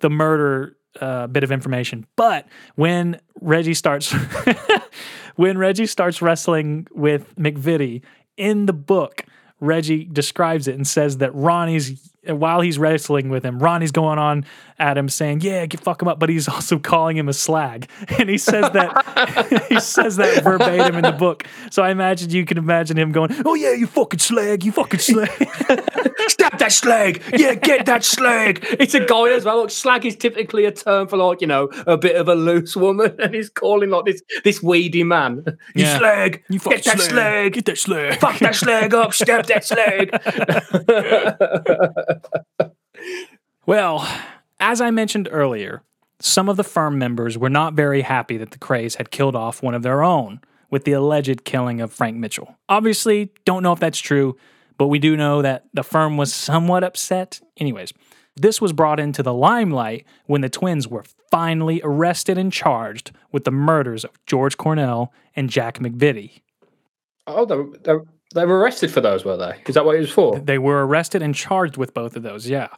the 0.00 0.10
murder 0.10 0.76
uh, 1.00 1.26
bit 1.26 1.42
of 1.42 1.50
information. 1.50 2.06
But 2.14 2.46
when 2.76 3.18
Reggie 3.40 3.74
starts, 3.74 4.14
when 5.36 5.58
Reggie 5.58 5.86
starts 5.86 6.22
wrestling 6.22 6.86
with 6.92 7.34
McVitie 7.36 8.02
in 8.36 8.66
the 8.66 8.72
book, 8.72 9.24
Reggie 9.64 10.04
describes 10.04 10.68
it 10.68 10.74
and 10.74 10.86
says 10.86 11.18
that 11.18 11.34
Ronnie's 11.34 12.13
while 12.28 12.60
he's 12.60 12.78
wrestling 12.78 13.28
with 13.28 13.44
him, 13.44 13.58
Ronnie's 13.58 13.92
going 13.92 14.18
on 14.18 14.44
at 14.78 14.98
him 14.98 15.08
saying, 15.08 15.40
"Yeah, 15.42 15.66
get 15.66 15.80
fuck 15.80 16.02
him 16.02 16.08
up," 16.08 16.18
but 16.18 16.28
he's 16.28 16.48
also 16.54 16.78
calling 16.78 17.16
him 17.16 17.28
a 17.28 17.32
slag, 17.32 17.88
and 18.18 18.28
he 18.28 18.38
says 18.38 18.70
that 18.72 19.66
he 19.68 19.80
says 19.80 20.16
that 20.16 20.42
verbatim 20.42 20.96
in 20.96 21.02
the 21.02 21.12
book. 21.12 21.44
So 21.70 21.82
I 21.82 21.90
imagine 21.90 22.30
you 22.30 22.44
can 22.44 22.58
imagine 22.58 22.96
him 22.98 23.12
going, 23.12 23.30
"Oh 23.44 23.54
yeah, 23.54 23.72
you 23.72 23.86
fucking 23.86 24.20
slag, 24.20 24.64
you 24.64 24.72
fucking 24.72 25.00
slag." 25.00 25.30
Stab 26.26 26.58
that 26.58 26.72
slag! 26.72 27.22
Yeah, 27.36 27.54
get 27.54 27.84
that 27.86 28.02
slag! 28.02 28.64
It's 28.80 28.94
a 28.94 29.04
guy 29.04 29.28
as 29.32 29.44
well. 29.44 29.58
Look, 29.58 29.70
slag 29.70 30.06
is 30.06 30.16
typically 30.16 30.64
a 30.64 30.72
term 30.72 31.06
for 31.06 31.18
like, 31.18 31.42
you 31.42 31.46
know, 31.46 31.68
a 31.86 31.98
bit 31.98 32.16
of 32.16 32.28
a 32.28 32.34
loose 32.34 32.74
woman, 32.74 33.14
and 33.18 33.34
he's 33.34 33.50
calling 33.50 33.90
like 33.90 34.06
this 34.06 34.22
this 34.42 34.62
weedy 34.62 35.04
man. 35.04 35.44
You 35.74 35.84
Yeah. 35.84 35.98
slag! 35.98 36.42
You 36.48 36.58
fucking 36.58 36.78
get 36.78 36.84
that 36.96 37.00
slag! 37.00 37.52
Get 37.52 37.64
that 37.66 37.78
slag. 37.78 38.20
Fuck 38.20 38.38
that 38.38 38.54
slag 38.54 38.94
up! 38.94 39.12
Stab 39.12 39.44
that 39.46 39.64
slag! 39.64 40.10
Well, 43.66 44.06
as 44.60 44.80
I 44.80 44.90
mentioned 44.90 45.28
earlier, 45.30 45.82
some 46.20 46.48
of 46.48 46.56
the 46.56 46.64
firm 46.64 46.98
members 46.98 47.36
were 47.38 47.50
not 47.50 47.74
very 47.74 48.02
happy 48.02 48.36
that 48.36 48.50
the 48.50 48.58
Krays 48.58 48.96
had 48.96 49.10
killed 49.10 49.34
off 49.34 49.62
one 49.62 49.74
of 49.74 49.82
their 49.82 50.02
own 50.02 50.40
with 50.70 50.84
the 50.84 50.92
alleged 50.92 51.44
killing 51.44 51.80
of 51.80 51.92
Frank 51.92 52.16
Mitchell. 52.16 52.56
Obviously, 52.68 53.30
don't 53.44 53.62
know 53.62 53.72
if 53.72 53.80
that's 53.80 53.98
true, 53.98 54.36
but 54.76 54.88
we 54.88 54.98
do 54.98 55.16
know 55.16 55.40
that 55.42 55.64
the 55.72 55.84
firm 55.84 56.16
was 56.16 56.32
somewhat 56.34 56.84
upset. 56.84 57.40
Anyways, 57.56 57.92
this 58.36 58.60
was 58.60 58.72
brought 58.72 58.98
into 58.98 59.22
the 59.22 59.34
limelight 59.34 60.04
when 60.26 60.40
the 60.40 60.48
twins 60.48 60.88
were 60.88 61.04
finally 61.30 61.80
arrested 61.84 62.36
and 62.36 62.52
charged 62.52 63.12
with 63.32 63.44
the 63.44 63.50
murders 63.50 64.04
of 64.04 64.10
George 64.26 64.56
Cornell 64.56 65.12
and 65.36 65.48
Jack 65.48 65.78
McVitie. 65.78 66.42
Oh, 67.26 67.44
they, 67.46 67.94
they 68.34 68.44
were 68.46 68.58
arrested 68.58 68.90
for 68.90 69.00
those, 69.00 69.24
were 69.24 69.36
they? 69.36 69.60
Is 69.66 69.74
that 69.74 69.84
what 69.84 69.96
it 69.96 70.00
was 70.00 70.10
for? 70.10 70.38
They 70.38 70.58
were 70.58 70.86
arrested 70.86 71.22
and 71.22 71.34
charged 71.34 71.76
with 71.76 71.94
both 71.94 72.16
of 72.16 72.22
those, 72.22 72.48
yeah. 72.48 72.68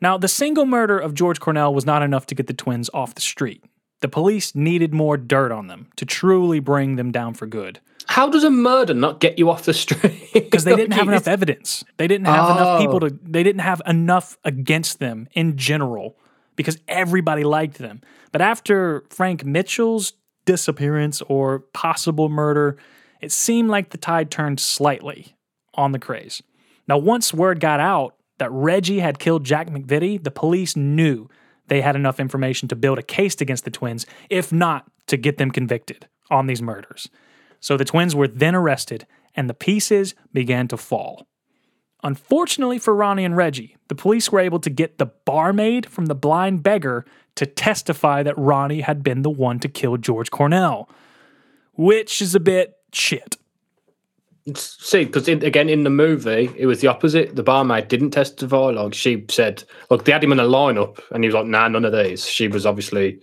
Now, 0.00 0.18
the 0.18 0.28
single 0.28 0.66
murder 0.66 0.98
of 0.98 1.14
George 1.14 1.40
Cornell 1.40 1.72
was 1.72 1.86
not 1.86 2.02
enough 2.02 2.26
to 2.26 2.34
get 2.34 2.46
the 2.48 2.52
twins 2.54 2.90
off 2.92 3.14
the 3.14 3.22
street. 3.22 3.64
The 4.00 4.08
police 4.08 4.54
needed 4.54 4.92
more 4.92 5.16
dirt 5.16 5.50
on 5.50 5.68
them 5.68 5.88
to 5.96 6.04
truly 6.04 6.60
bring 6.60 6.96
them 6.96 7.10
down 7.12 7.32
for 7.32 7.46
good 7.46 7.80
How 8.06 8.28
does 8.28 8.44
a 8.44 8.50
murder 8.50 8.92
not 8.92 9.20
get 9.20 9.38
you 9.38 9.48
off 9.48 9.64
the 9.64 9.72
street? 9.72 10.28
because 10.34 10.64
they 10.64 10.76
didn't 10.76 10.92
have 10.92 11.08
enough 11.12 11.26
evidence. 11.26 11.82
They 11.96 12.06
didn't 12.06 12.26
have 12.26 12.50
enough 12.56 12.76
oh. 12.76 12.78
people 12.78 12.96
Oh. 12.96 13.08
to, 13.08 13.18
they 13.22 13.42
didn't 13.42 13.62
have 13.62 13.80
enough 13.86 14.36
against 14.44 14.98
them 14.98 15.28
in 15.32 15.56
general 15.56 16.16
because 16.56 16.78
everybody 16.88 17.42
liked 17.42 17.78
them. 17.78 18.02
But 18.32 18.42
after 18.42 19.04
Frank 19.08 19.44
Mitchell's 19.46 20.12
disappearance 20.44 21.22
or 21.22 21.60
possible 21.72 22.28
murder, 22.28 22.76
it 23.20 23.32
seemed 23.32 23.68
like 23.68 23.90
the 23.90 23.98
tide 23.98 24.30
turned 24.30 24.60
slightly 24.60 25.36
on 25.74 25.92
the 25.92 25.98
Krays. 25.98 26.42
Now, 26.88 26.98
once 26.98 27.34
word 27.34 27.60
got 27.60 27.80
out 27.80 28.14
that 28.38 28.50
Reggie 28.52 29.00
had 29.00 29.18
killed 29.18 29.44
Jack 29.44 29.68
McVitie, 29.68 30.22
the 30.22 30.30
police 30.30 30.76
knew 30.76 31.28
they 31.68 31.80
had 31.80 31.96
enough 31.96 32.20
information 32.20 32.68
to 32.68 32.76
build 32.76 32.98
a 32.98 33.02
case 33.02 33.40
against 33.40 33.64
the 33.64 33.70
twins, 33.70 34.06
if 34.30 34.52
not 34.52 34.90
to 35.06 35.16
get 35.16 35.38
them 35.38 35.50
convicted 35.50 36.06
on 36.30 36.46
these 36.46 36.62
murders. 36.62 37.08
So 37.60 37.76
the 37.76 37.84
twins 37.84 38.14
were 38.14 38.28
then 38.28 38.54
arrested 38.54 39.06
and 39.34 39.50
the 39.50 39.54
pieces 39.54 40.14
began 40.32 40.68
to 40.68 40.76
fall. 40.76 41.26
Unfortunately 42.02 42.78
for 42.78 42.94
Ronnie 42.94 43.24
and 43.24 43.36
Reggie, 43.36 43.76
the 43.88 43.94
police 43.94 44.30
were 44.30 44.40
able 44.40 44.60
to 44.60 44.70
get 44.70 44.98
the 44.98 45.06
barmaid 45.06 45.86
from 45.86 46.06
the 46.06 46.14
blind 46.14 46.62
beggar 46.62 47.04
to 47.36 47.46
testify 47.46 48.22
that 48.22 48.38
Ronnie 48.38 48.82
had 48.82 49.02
been 49.02 49.22
the 49.22 49.30
one 49.30 49.58
to 49.60 49.68
kill 49.68 49.96
George 49.96 50.30
Cornell, 50.30 50.88
which 51.72 52.22
is 52.22 52.34
a 52.34 52.40
bit 52.40 52.75
shit. 52.92 53.36
See, 54.54 55.04
because 55.04 55.26
again, 55.26 55.68
in 55.68 55.82
the 55.82 55.90
movie, 55.90 56.50
it 56.56 56.66
was 56.66 56.80
the 56.80 56.86
opposite. 56.86 57.34
The 57.34 57.42
barmaid 57.42 57.88
didn't 57.88 58.10
test 58.10 58.38
testify. 58.38 58.70
Like 58.70 58.94
she 58.94 59.24
said, 59.28 59.64
look, 59.90 60.04
they 60.04 60.12
had 60.12 60.22
him 60.22 60.30
in 60.30 60.38
a 60.38 60.44
lineup, 60.44 61.00
and 61.10 61.24
he 61.24 61.28
was 61.28 61.34
like, 61.34 61.46
"Nah, 61.46 61.66
none 61.66 61.84
of 61.84 61.92
these." 61.92 62.24
She 62.28 62.46
was 62.46 62.64
obviously, 62.64 63.20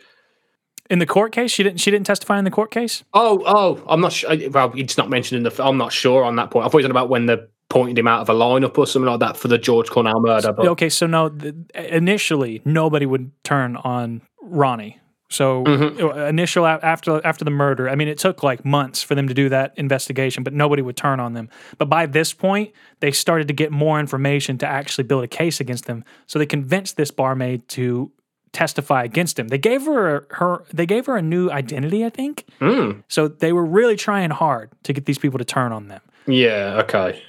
In 0.90 1.00
the 1.00 1.06
court 1.06 1.32
case, 1.32 1.50
she 1.50 1.64
didn't 1.64 1.80
she 1.80 1.92
didn't 1.92 2.08
testify 2.08 2.38
in 2.38 2.44
the 2.44 2.52
court 2.52 2.72
case? 2.72 3.06
oh, 3.14 3.42
oh, 3.46 3.82
I'm 3.88 4.02
not 4.02 4.12
sure. 4.12 4.36
Well, 4.50 4.74
it's 4.76 4.98
not 4.98 5.10
mentioned 5.10 5.38
in 5.38 5.44
the. 5.50 5.64
I'm 5.64 5.78
not 5.78 5.94
sure 5.94 6.26
on 6.26 6.36
that 6.36 6.52
point. 6.52 6.66
I 6.66 6.70
thought 6.70 6.80
it 6.80 6.84
was 6.84 6.92
about 6.92 7.08
when 7.08 7.28
they 7.28 7.38
pointed 7.70 7.98
him 7.98 8.08
out 8.08 8.22
of 8.22 8.30
a 8.30 8.34
lineup 8.34 8.78
or 8.78 8.86
something 8.86 9.10
like 9.10 9.22
that 9.22 9.38
for 9.38 9.48
the 9.48 9.58
George 9.58 9.90
Cornell 9.90 10.20
murder. 10.20 10.52
But 10.52 10.68
Okay, 10.68 10.90
so 10.90 11.08
no, 11.08 11.36
initially 11.74 12.62
nobody 12.66 13.06
would 13.06 13.32
turn 13.44 13.78
on 13.78 14.22
Ronnie. 14.42 15.00
So 15.34 15.66
uh, 15.66 16.26
initial 16.28 16.68
after 16.68 17.20
after 17.26 17.44
the 17.44 17.52
murder, 17.52 17.90
I 17.90 17.96
mean, 17.96 18.08
it 18.08 18.20
took 18.20 18.44
like 18.44 18.64
months 18.64 19.02
for 19.02 19.16
them 19.16 19.28
to 19.28 19.34
do 19.34 19.50
that 19.50 19.74
investigation, 19.78 20.44
but 20.44 20.54
nobody 20.54 20.84
would 20.84 20.96
turn 20.96 21.20
on 21.20 21.34
them. 21.34 21.50
But 21.80 21.90
by 21.90 22.06
this 22.06 22.34
point, 22.34 22.72
they 23.00 23.12
started 23.12 23.48
to 23.48 23.54
get 23.54 23.72
more 23.72 24.00
information 24.00 24.60
to 24.60 24.68
actually 24.68 25.06
build 25.06 25.24
a 25.24 25.28
case 25.28 25.60
against 25.60 25.86
them. 25.86 26.04
So 26.28 26.38
they 26.38 26.46
convinced 26.46 26.98
this 26.98 27.10
barmaid 27.10 27.68
to 27.70 28.12
testify 28.52 29.04
against 29.04 29.40
him. 29.40 29.48
They 29.48 29.58
gave 29.58 29.86
her 29.86 30.28
her 30.30 30.64
they 30.72 30.86
gave 30.86 31.08
her 31.08 31.18
a 31.18 31.22
new 31.22 31.50
identity, 31.50 32.06
I 32.06 32.12
think. 32.12 32.46
Hmm. 32.60 33.02
So 33.08 33.28
they 33.28 33.52
were 33.52 33.66
really 33.66 33.96
trying 33.96 34.30
hard 34.30 34.70
to 34.84 34.94
get 34.94 35.06
these 35.06 35.18
people 35.18 35.40
to 35.40 35.46
turn 35.46 35.72
on 35.72 35.88
them. 35.88 36.02
Yeah. 36.28 36.82
Okay. 36.84 37.22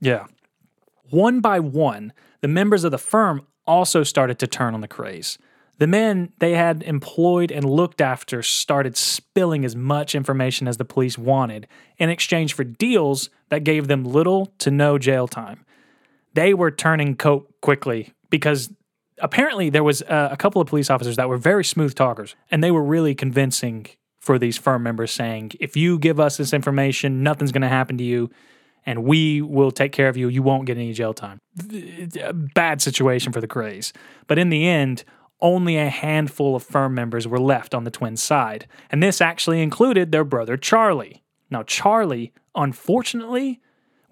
Yeah. 0.00 0.24
One 1.10 1.40
by 1.40 1.60
one, 1.60 2.14
the 2.40 2.48
members 2.48 2.82
of 2.84 2.90
the 2.90 2.98
firm 2.98 3.46
also 3.66 4.02
started 4.02 4.38
to 4.38 4.46
turn 4.46 4.72
on 4.72 4.80
the 4.80 4.88
Krays. 4.88 5.36
The 5.82 5.88
men 5.88 6.32
they 6.38 6.54
had 6.54 6.84
employed 6.84 7.50
and 7.50 7.68
looked 7.68 8.00
after 8.00 8.40
started 8.40 8.96
spilling 8.96 9.64
as 9.64 9.74
much 9.74 10.14
information 10.14 10.68
as 10.68 10.76
the 10.76 10.84
police 10.84 11.18
wanted 11.18 11.66
in 11.98 12.08
exchange 12.08 12.54
for 12.54 12.62
deals 12.62 13.30
that 13.48 13.64
gave 13.64 13.88
them 13.88 14.04
little 14.04 14.46
to 14.58 14.70
no 14.70 14.96
jail 14.96 15.26
time. 15.26 15.66
They 16.34 16.54
were 16.54 16.70
turning 16.70 17.16
coat 17.16 17.52
quickly 17.62 18.12
because 18.30 18.72
apparently 19.18 19.70
there 19.70 19.82
was 19.82 20.02
uh, 20.02 20.28
a 20.30 20.36
couple 20.36 20.62
of 20.62 20.68
police 20.68 20.88
officers 20.88 21.16
that 21.16 21.28
were 21.28 21.36
very 21.36 21.64
smooth 21.64 21.96
talkers 21.96 22.36
and 22.48 22.62
they 22.62 22.70
were 22.70 22.84
really 22.84 23.16
convincing 23.16 23.86
for 24.20 24.38
these 24.38 24.56
firm 24.56 24.84
members 24.84 25.10
saying 25.10 25.50
if 25.58 25.76
you 25.76 25.98
give 25.98 26.20
us 26.20 26.36
this 26.36 26.52
information 26.52 27.24
nothing's 27.24 27.50
going 27.50 27.62
to 27.62 27.68
happen 27.68 27.98
to 27.98 28.04
you 28.04 28.30
and 28.86 29.02
we 29.02 29.42
will 29.42 29.72
take 29.72 29.90
care 29.90 30.08
of 30.08 30.16
you. 30.16 30.28
You 30.28 30.42
won't 30.44 30.64
get 30.64 30.76
any 30.76 30.92
jail 30.92 31.12
time. 31.12 31.38
A 32.20 32.32
bad 32.32 32.80
situation 32.80 33.32
for 33.32 33.40
the 33.40 33.48
Krays. 33.48 33.92
But 34.28 34.38
in 34.38 34.48
the 34.48 34.68
end 34.68 35.04
only 35.42 35.76
a 35.76 35.90
handful 35.90 36.56
of 36.56 36.62
firm 36.62 36.94
members 36.94 37.28
were 37.28 37.40
left 37.40 37.74
on 37.74 37.84
the 37.84 37.90
twins 37.90 38.22
side 38.22 38.66
and 38.90 39.02
this 39.02 39.20
actually 39.20 39.60
included 39.60 40.10
their 40.10 40.24
brother 40.24 40.56
charlie 40.56 41.22
now 41.50 41.62
charlie 41.62 42.32
unfortunately 42.54 43.60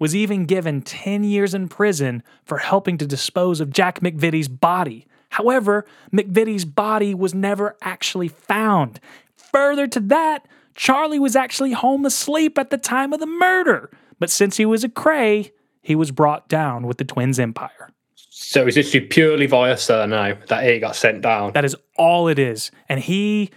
was 0.01 0.15
even 0.15 0.45
given 0.45 0.81
10 0.81 1.23
years 1.23 1.53
in 1.53 1.67
prison 1.67 2.23
for 2.43 2.57
helping 2.57 2.97
to 2.97 3.05
dispose 3.05 3.61
of 3.61 3.69
Jack 3.69 3.99
McVitie's 3.99 4.47
body. 4.47 5.05
However, 5.29 5.85
McVitie's 6.11 6.65
body 6.65 7.13
was 7.13 7.35
never 7.35 7.77
actually 7.83 8.27
found. 8.27 8.99
Further 9.35 9.85
to 9.85 9.99
that, 9.99 10.47
Charlie 10.73 11.19
was 11.19 11.35
actually 11.35 11.73
home 11.73 12.03
asleep 12.03 12.57
at 12.57 12.71
the 12.71 12.79
time 12.79 13.13
of 13.13 13.19
the 13.19 13.27
murder. 13.27 13.91
But 14.17 14.31
since 14.31 14.57
he 14.57 14.65
was 14.65 14.83
a 14.83 14.89
Kray, 14.89 15.51
he 15.83 15.93
was 15.93 16.09
brought 16.09 16.49
down 16.49 16.87
with 16.87 16.97
the 16.97 17.05
twins' 17.05 17.39
empire. 17.39 17.91
So 18.33 18.65
it's 18.65 18.77
literally 18.77 19.07
purely 19.07 19.45
via 19.45 19.75
surname 19.75 20.37
that 20.47 20.63
he 20.63 20.79
got 20.79 20.95
sent 20.95 21.21
down. 21.21 21.51
That 21.51 21.65
is 21.65 21.75
all 21.97 22.29
it 22.29 22.39
is. 22.39 22.71
And 22.87 23.01
he 23.01 23.49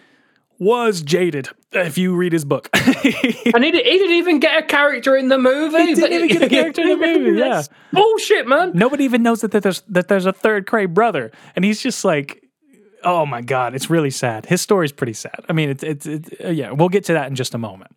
was 0.59 1.01
jaded 1.01 1.49
if 1.71 1.97
you 1.97 2.17
read 2.17 2.33
his 2.33 2.45
book. 2.45 2.71
and 2.75 2.85
he, 2.85 3.71
did, 3.71 3.87
he 3.87 3.99
didn't 3.99 4.17
even 4.17 4.41
get 4.41 4.59
a 4.59 4.67
character 4.67 5.17
in 5.17 5.29
the 5.29 5.39
movie. 5.39 5.79
He 5.79 5.95
didn't 5.95 6.13
even 6.13 6.29
get 6.29 6.43
a 6.43 6.49
character 6.49 6.83
in 6.83 6.89
the 6.89 6.97
movie, 6.97 7.39
yeah. 7.39 7.49
That's 7.51 7.69
bullshit, 7.93 8.49
man. 8.49 8.73
Nobody 8.75 9.05
even 9.05 9.23
knows 9.23 9.43
that 9.43 9.53
there's 9.53 9.83
that 9.83 10.09
there's 10.09 10.27
a 10.27 10.33
third 10.33 10.67
Kray 10.67 10.93
brother, 10.93 11.31
and 11.55 11.65
he's 11.65 11.81
just 11.81 12.05
like, 12.05 12.43
oh 13.05 13.25
my 13.25 13.43
god, 13.43 13.77
it's 13.77 13.89
really 13.89 14.11
sad. 14.11 14.47
His 14.47 14.61
story's 14.61 14.93
pretty 14.93 15.13
sad. 15.13 15.45
I 15.49 15.53
mean, 15.53 15.71
it's 15.71 15.85
it's, 15.85 16.07
it's 16.07 16.31
uh, 16.45 16.49
yeah. 16.49 16.73
We'll 16.73 16.89
get 16.89 17.05
to 17.05 17.13
that 17.13 17.29
in 17.29 17.37
just 17.37 17.55
a 17.55 17.59
moment. 17.59 17.95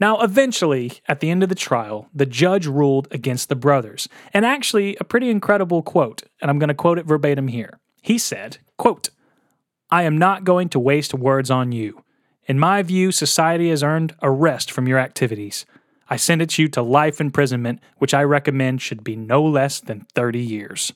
Now, 0.00 0.20
eventually, 0.20 0.92
at 1.08 1.20
the 1.20 1.30
end 1.30 1.42
of 1.42 1.48
the 1.48 1.54
trial, 1.54 2.08
the 2.14 2.26
judge 2.26 2.66
ruled 2.66 3.08
against 3.10 3.48
the 3.48 3.56
brothers, 3.56 4.08
and 4.32 4.46
actually, 4.46 4.96
a 5.00 5.04
pretty 5.04 5.28
incredible 5.30 5.82
quote, 5.82 6.22
and 6.40 6.50
I'm 6.50 6.58
going 6.58 6.68
to 6.68 6.74
quote 6.74 6.98
it 6.98 7.06
verbatim 7.06 7.48
here. 7.48 7.78
He 8.00 8.18
said, 8.18 8.58
"quote 8.76 9.10
I 9.90 10.04
am 10.04 10.16
not 10.16 10.44
going 10.44 10.68
to 10.70 10.78
waste 10.78 11.14
words 11.14 11.50
on 11.50 11.72
you." 11.72 12.04
In 12.46 12.58
my 12.58 12.82
view, 12.82 13.12
society 13.12 13.70
has 13.70 13.82
earned 13.82 14.14
a 14.22 14.30
rest 14.30 14.70
from 14.70 14.86
your 14.86 14.98
activities. 14.98 15.66
I 16.08 16.16
sentence 16.16 16.58
you 16.58 16.68
to 16.68 16.80
life 16.80 17.20
imprisonment, 17.20 17.80
which 17.98 18.14
I 18.14 18.22
recommend 18.22 18.80
should 18.80 19.04
be 19.04 19.16
no 19.16 19.44
less 19.44 19.80
than 19.80 20.06
30 20.14 20.40
years. 20.40 20.92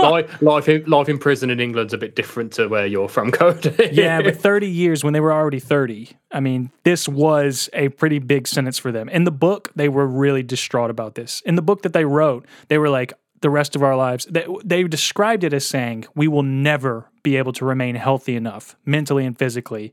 Life, 0.00 0.42
life, 0.42 0.68
in, 0.68 0.84
life 0.84 1.08
in 1.08 1.18
prison 1.18 1.50
in 1.50 1.60
England's 1.60 1.92
a 1.92 1.98
bit 1.98 2.14
different 2.16 2.52
to 2.54 2.68
where 2.68 2.86
you're 2.86 3.08
from, 3.08 3.30
Cody. 3.32 3.90
yeah, 3.92 4.22
but 4.22 4.36
30 4.36 4.68
years 4.68 5.04
when 5.04 5.12
they 5.12 5.20
were 5.20 5.32
already 5.32 5.60
30. 5.60 6.10
I 6.32 6.40
mean, 6.40 6.70
this 6.84 7.08
was 7.08 7.68
a 7.72 7.88
pretty 7.90 8.18
big 8.18 8.46
sentence 8.46 8.78
for 8.78 8.92
them. 8.92 9.08
In 9.08 9.24
the 9.24 9.30
book, 9.30 9.70
they 9.74 9.88
were 9.88 10.06
really 10.06 10.42
distraught 10.42 10.90
about 10.90 11.14
this. 11.14 11.42
In 11.44 11.56
the 11.56 11.62
book 11.62 11.82
that 11.82 11.92
they 11.92 12.04
wrote, 12.04 12.46
they 12.68 12.78
were 12.78 12.90
like, 12.90 13.12
the 13.40 13.50
rest 13.50 13.74
of 13.74 13.82
our 13.82 13.96
lives, 13.96 14.26
they, 14.26 14.46
they 14.64 14.82
described 14.84 15.44
it 15.44 15.52
as 15.54 15.66
saying, 15.66 16.04
we 16.14 16.28
will 16.28 16.42
never 16.42 17.10
be 17.22 17.36
able 17.36 17.52
to 17.54 17.64
remain 17.64 17.94
healthy 17.94 18.36
enough, 18.36 18.76
mentally 18.84 19.24
and 19.24 19.38
physically, 19.38 19.92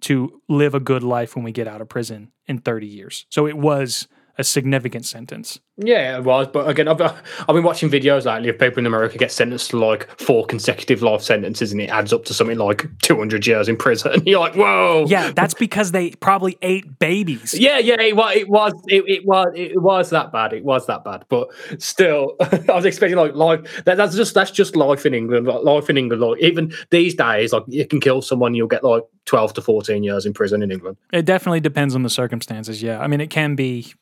to 0.00 0.40
live 0.48 0.74
a 0.74 0.80
good 0.80 1.02
life 1.02 1.34
when 1.34 1.44
we 1.44 1.52
get 1.52 1.66
out 1.66 1.80
of 1.80 1.88
prison 1.88 2.30
in 2.46 2.58
30 2.58 2.86
years. 2.86 3.26
So 3.30 3.46
it 3.46 3.56
was 3.56 4.06
a 4.36 4.44
significant 4.44 5.04
sentence. 5.04 5.60
Yeah, 5.76 6.18
it 6.18 6.24
was. 6.24 6.46
But 6.48 6.68
again, 6.68 6.88
I've, 6.88 7.00
I've 7.00 7.46
been 7.46 7.64
watching 7.64 7.90
videos 7.90 8.24
lately 8.24 8.48
of 8.48 8.58
people 8.58 8.78
in 8.78 8.86
America 8.86 9.18
get 9.18 9.32
sentenced 9.32 9.70
to 9.70 9.78
like 9.78 10.08
four 10.20 10.46
consecutive 10.46 11.02
life 11.02 11.22
sentences 11.22 11.72
and 11.72 11.80
it 11.80 11.90
adds 11.90 12.12
up 12.12 12.24
to 12.26 12.34
something 12.34 12.58
like 12.58 12.86
200 13.02 13.46
years 13.46 13.68
in 13.68 13.76
prison. 13.76 14.12
And 14.12 14.26
you're 14.26 14.40
like, 14.40 14.54
whoa. 14.54 15.06
Yeah, 15.08 15.32
that's 15.32 15.54
because 15.54 15.92
they 15.92 16.10
probably 16.10 16.56
ate 16.62 16.98
babies. 16.98 17.54
Yeah, 17.54 17.78
yeah, 17.78 18.00
it 18.00 18.16
was, 18.16 18.36
it 18.36 18.48
was, 18.48 18.72
it, 18.88 19.04
it 19.08 19.26
was, 19.26 19.46
it 19.54 19.80
was 19.80 20.10
that 20.10 20.32
bad. 20.32 20.52
It 20.52 20.64
was 20.64 20.86
that 20.86 21.04
bad. 21.04 21.24
But 21.28 21.48
still, 21.78 22.36
I 22.40 22.72
was 22.72 22.84
expecting 22.84 23.18
like 23.18 23.34
life. 23.34 23.84
That, 23.84 23.96
that's 23.96 24.14
just 24.14 24.34
that's 24.34 24.50
just 24.50 24.76
life 24.76 25.06
in 25.06 25.14
England. 25.14 25.46
Like, 25.46 25.64
life 25.64 25.90
in 25.90 25.98
England, 25.98 26.22
like 26.22 26.40
even 26.40 26.72
these 26.90 27.14
days, 27.14 27.52
like 27.52 27.64
you 27.66 27.86
can 27.86 28.00
kill 28.00 28.22
someone, 28.22 28.54
you'll 28.54 28.68
get 28.68 28.84
like 28.84 29.04
12 29.26 29.54
to 29.54 29.62
14 29.62 30.02
years 30.02 30.26
in 30.26 30.32
prison 30.32 30.62
in 30.62 30.70
England. 30.70 30.96
It 31.12 31.24
definitely 31.24 31.60
depends 31.60 31.94
on 31.94 32.02
the 32.02 32.10
circumstances. 32.10 32.82
Yeah, 32.82 33.00
I 33.00 33.06
mean, 33.06 33.20
it 33.20 33.30
can 33.30 33.54
be 33.54 33.92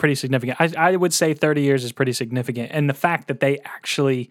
pretty 0.00 0.16
significant. 0.16 0.60
I, 0.60 0.72
I 0.76 0.96
would 0.96 1.12
say 1.12 1.34
30 1.34 1.62
years 1.62 1.84
is 1.84 1.92
pretty 1.92 2.12
significant, 2.12 2.70
and 2.72 2.90
the 2.90 2.94
fact 2.94 3.28
that 3.28 3.38
they 3.38 3.58
actually 3.64 4.30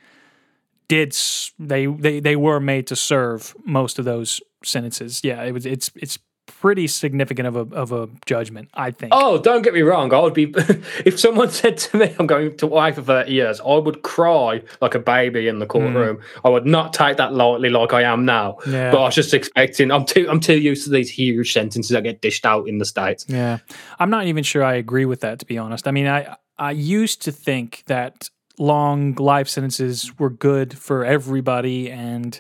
did 0.89 1.15
they 1.57 1.85
they 1.85 2.19
they 2.19 2.35
were 2.35 2.59
made 2.59 2.87
to 2.87 2.95
serve 2.95 3.55
most 3.63 3.99
of 3.99 4.05
those 4.05 4.41
sentences. 4.63 5.21
Yeah, 5.23 5.41
it 5.43 5.53
was 5.53 5.65
it's 5.65 5.89
it's 5.95 6.19
pretty 6.49 6.87
significant 6.87 7.47
of 7.47 7.55
a 7.55 7.75
of 7.75 7.91
a 7.91 8.09
judgment, 8.25 8.69
I 8.73 8.91
think. 8.91 9.13
Oh, 9.15 9.37
don't 9.37 9.61
get 9.61 9.73
me 9.73 9.81
wrong. 9.81 10.13
I 10.13 10.19
would 10.19 10.33
be 10.33 10.53
if 11.05 11.19
someone 11.19 11.49
said 11.61 11.77
to 11.77 11.97
me, 11.97 12.15
"I'm 12.19 12.27
going 12.27 12.57
to 12.57 12.67
wife 12.67 12.95
for 12.95 13.01
thirty 13.01 13.33
years," 13.33 13.61
I 13.61 13.75
would 13.75 14.01
cry 14.01 14.61
like 14.81 14.95
a 14.95 14.99
baby 14.99 15.47
in 15.47 15.59
the 15.59 15.65
courtroom. 15.65 16.17
Mm. 16.17 16.23
I 16.45 16.49
would 16.49 16.65
not 16.65 16.93
take 16.93 17.17
that 17.17 17.33
lightly, 17.33 17.69
like 17.69 17.93
I 17.93 18.03
am 18.03 18.25
now. 18.25 18.57
Yeah. 18.67 18.91
But 18.91 19.01
I 19.01 19.05
was 19.05 19.15
just 19.15 19.33
expecting. 19.33 19.91
I'm 19.91 20.05
too 20.05 20.27
I'm 20.29 20.39
too 20.39 20.59
used 20.59 20.83
to 20.85 20.89
these 20.89 21.09
huge 21.09 21.53
sentences 21.53 21.91
that 21.91 22.03
get 22.03 22.21
dished 22.21 22.45
out 22.45 22.67
in 22.67 22.79
the 22.79 22.85
states. 22.85 23.25
Yeah, 23.27 23.59
I'm 23.99 24.09
not 24.09 24.25
even 24.25 24.43
sure 24.43 24.63
I 24.63 24.75
agree 24.75 25.05
with 25.05 25.21
that. 25.21 25.39
To 25.39 25.45
be 25.45 25.57
honest, 25.57 25.87
I 25.87 25.91
mean, 25.91 26.07
I 26.07 26.35
I 26.57 26.71
used 26.71 27.21
to 27.23 27.31
think 27.31 27.83
that 27.85 28.29
long 28.57 29.13
life 29.15 29.47
sentences 29.47 30.17
were 30.19 30.29
good 30.29 30.77
for 30.77 31.05
everybody 31.05 31.89
and 31.89 32.39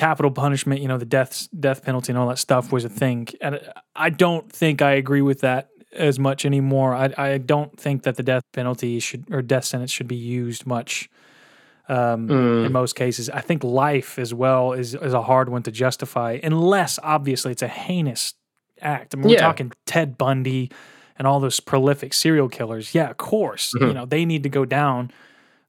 capital 0.00 0.30
punishment, 0.30 0.80
you 0.80 0.88
know, 0.88 0.96
the 0.96 1.04
death 1.04 1.46
death 1.58 1.84
penalty 1.84 2.10
and 2.10 2.18
all 2.18 2.28
that 2.28 2.38
stuff 2.38 2.72
was 2.72 2.86
a 2.86 2.88
thing. 2.88 3.28
And 3.42 3.60
I 3.94 4.08
don't 4.08 4.50
think 4.50 4.80
I 4.80 4.92
agree 4.92 5.20
with 5.20 5.40
that 5.42 5.68
as 5.92 6.18
much 6.18 6.46
anymore. 6.46 6.94
I 6.94 7.12
I 7.18 7.36
don't 7.36 7.78
think 7.78 8.04
that 8.04 8.16
the 8.16 8.22
death 8.22 8.42
penalty 8.54 8.98
should 9.00 9.26
or 9.30 9.42
death 9.42 9.66
sentence 9.66 9.92
should 9.92 10.08
be 10.08 10.16
used 10.16 10.64
much. 10.64 11.10
Um, 11.86 12.28
mm. 12.28 12.66
In 12.66 12.72
most 12.72 12.94
cases, 12.94 13.28
I 13.28 13.42
think 13.42 13.62
life 13.62 14.18
as 14.18 14.32
well 14.32 14.72
is 14.72 14.94
is 14.94 15.12
a 15.12 15.22
hard 15.22 15.50
one 15.50 15.62
to 15.64 15.70
justify, 15.70 16.38
unless 16.42 16.98
obviously 17.02 17.52
it's 17.52 17.62
a 17.62 17.68
heinous 17.68 18.32
act. 18.80 19.14
I 19.14 19.18
mean, 19.18 19.28
we're 19.28 19.38
talking 19.38 19.70
Ted 19.84 20.16
Bundy 20.16 20.70
and 21.18 21.26
all 21.26 21.40
those 21.40 21.60
prolific 21.60 22.14
serial 22.14 22.48
killers. 22.48 22.94
Yeah, 22.94 23.10
of 23.10 23.18
course, 23.18 23.74
mm-hmm. 23.74 23.88
you 23.88 23.92
know 23.92 24.06
they 24.06 24.24
need 24.24 24.44
to 24.44 24.48
go 24.48 24.64
down 24.64 25.10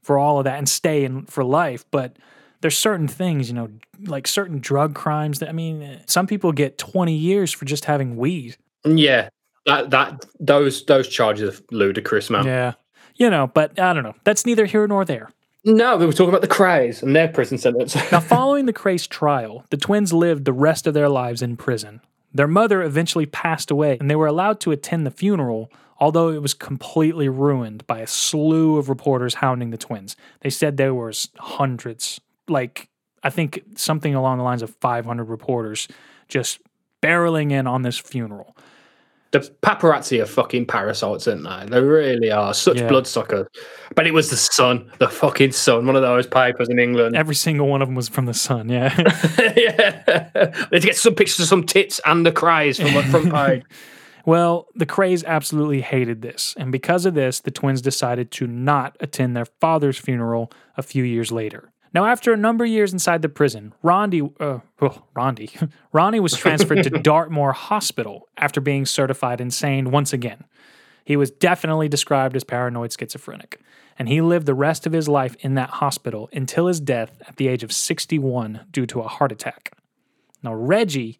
for 0.01 0.17
all 0.17 0.37
of 0.37 0.45
that 0.45 0.57
and 0.57 0.69
stay 0.69 1.03
in 1.03 1.25
for 1.25 1.43
life. 1.43 1.83
But 1.91 2.15
there's 2.61 2.77
certain 2.77 3.07
things, 3.07 3.49
you 3.49 3.55
know, 3.55 3.69
like 4.05 4.27
certain 4.27 4.59
drug 4.59 4.95
crimes 4.95 5.39
that 5.39 5.49
I 5.49 5.51
mean, 5.51 6.01
some 6.05 6.27
people 6.27 6.51
get 6.51 6.77
20 6.77 7.13
years 7.13 7.51
for 7.51 7.65
just 7.65 7.85
having 7.85 8.17
weed. 8.17 8.57
Yeah. 8.85 9.29
That 9.65 9.91
that 9.91 10.25
those 10.39 10.85
those 10.85 11.07
charges 11.07 11.59
are 11.59 11.63
ludicrous, 11.71 12.29
man. 12.29 12.45
Yeah. 12.45 12.73
You 13.15 13.29
know, 13.29 13.47
but 13.47 13.79
I 13.79 13.93
don't 13.93 14.03
know. 14.03 14.15
That's 14.23 14.45
neither 14.45 14.65
here 14.65 14.87
nor 14.87 15.05
there. 15.05 15.29
No, 15.63 15.95
we 15.97 16.07
were 16.07 16.11
talking 16.11 16.29
about 16.29 16.41
the 16.41 16.47
Krays 16.47 17.03
and 17.03 17.15
their 17.15 17.27
prison 17.27 17.59
sentence. 17.59 17.95
now, 18.11 18.19
following 18.19 18.65
the 18.65 18.73
Krays 18.73 19.07
trial, 19.07 19.63
the 19.69 19.77
twins 19.77 20.11
lived 20.11 20.45
the 20.45 20.53
rest 20.53 20.87
of 20.87 20.95
their 20.95 21.09
lives 21.09 21.43
in 21.43 21.55
prison. 21.55 22.01
Their 22.33 22.47
mother 22.47 22.81
eventually 22.81 23.27
passed 23.27 23.69
away, 23.69 23.97
and 23.99 24.09
they 24.09 24.15
were 24.15 24.25
allowed 24.25 24.59
to 24.61 24.71
attend 24.71 25.05
the 25.05 25.11
funeral, 25.11 25.71
although 25.99 26.29
it 26.29 26.41
was 26.41 26.55
completely 26.55 27.29
ruined 27.29 27.85
by 27.85 27.99
a 27.99 28.07
slew 28.07 28.77
of 28.77 28.89
reporters 28.89 29.35
hounding 29.35 29.69
the 29.69 29.77
twins. 29.77 30.15
They 30.39 30.49
said 30.49 30.77
there 30.77 30.95
was 30.95 31.29
hundreds, 31.37 32.19
like 32.47 32.89
I 33.23 33.29
think 33.29 33.61
something 33.75 34.15
along 34.15 34.37
the 34.37 34.43
lines 34.43 34.61
of 34.61 34.75
500 34.81 35.25
reporters 35.25 35.87
just 36.27 36.59
barreling 37.01 37.51
in 37.51 37.67
on 37.67 37.81
this 37.81 37.97
funeral. 37.97 38.55
The 39.31 39.39
paparazzi 39.39 40.21
are 40.21 40.25
fucking 40.25 40.65
parasites, 40.65 41.25
aren't 41.25 41.43
they? 41.43 41.65
They 41.69 41.81
really 41.81 42.31
are 42.31 42.53
such 42.53 42.79
yeah. 42.81 42.89
bloodsuckers. 42.89 43.47
But 43.95 44.05
it 44.05 44.13
was 44.13 44.29
the 44.29 44.35
Sun, 44.35 44.91
the 44.99 45.07
fucking 45.07 45.53
Sun, 45.53 45.85
one 45.85 45.95
of 45.95 46.01
those 46.01 46.27
papers 46.27 46.67
in 46.67 46.79
England. 46.79 47.15
Every 47.15 47.35
single 47.35 47.67
one 47.67 47.81
of 47.81 47.87
them 47.87 47.95
was 47.95 48.09
from 48.09 48.25
the 48.25 48.33
Sun. 48.33 48.67
Yeah, 48.67 48.93
yeah. 49.55 50.65
Let's 50.69 50.83
get 50.83 50.97
some 50.97 51.15
pictures 51.15 51.39
of 51.39 51.45
some 51.47 51.63
tits 51.63 52.01
and 52.05 52.25
the 52.25 52.33
cries 52.33 52.77
from 52.77 52.93
the 52.93 53.03
front 53.03 53.31
page. 53.31 53.63
Well, 54.23 54.67
the 54.75 54.85
Krays 54.85 55.25
absolutely 55.25 55.81
hated 55.81 56.21
this, 56.21 56.53
and 56.55 56.71
because 56.71 57.07
of 57.07 57.15
this, 57.15 57.39
the 57.39 57.49
twins 57.49 57.81
decided 57.81 58.29
to 58.33 58.45
not 58.45 58.95
attend 58.99 59.35
their 59.35 59.45
father's 59.45 59.97
funeral 59.97 60.51
a 60.77 60.83
few 60.83 61.03
years 61.03 61.31
later. 61.31 61.70
Now, 61.93 62.05
after 62.05 62.31
a 62.31 62.37
number 62.37 62.63
of 62.63 62.69
years 62.69 62.93
inside 62.93 63.21
the 63.21 63.29
prison, 63.29 63.73
Rondi, 63.83 64.33
uh, 64.39 64.59
oh, 64.81 65.03
Rondi, 65.13 65.69
Ronnie 65.91 66.21
was 66.21 66.37
transferred 66.37 66.83
to 66.83 66.89
Dartmoor 67.03 67.51
Hospital 67.51 68.29
after 68.37 68.61
being 68.61 68.85
certified 68.85 69.41
insane 69.41 69.91
once 69.91 70.13
again. 70.13 70.45
He 71.03 71.17
was 71.17 71.31
definitely 71.31 71.89
described 71.89 72.35
as 72.35 72.45
paranoid 72.45 72.93
schizophrenic, 72.97 73.59
and 73.99 74.07
he 74.07 74.21
lived 74.21 74.45
the 74.45 74.53
rest 74.53 74.87
of 74.87 74.93
his 74.93 75.09
life 75.09 75.35
in 75.41 75.55
that 75.55 75.69
hospital 75.69 76.29
until 76.31 76.67
his 76.67 76.79
death 76.79 77.21
at 77.27 77.35
the 77.35 77.49
age 77.49 77.63
of 77.63 77.73
61 77.73 78.61
due 78.71 78.85
to 78.85 79.01
a 79.01 79.07
heart 79.07 79.33
attack. 79.33 79.73
Now, 80.41 80.53
Reggie 80.53 81.19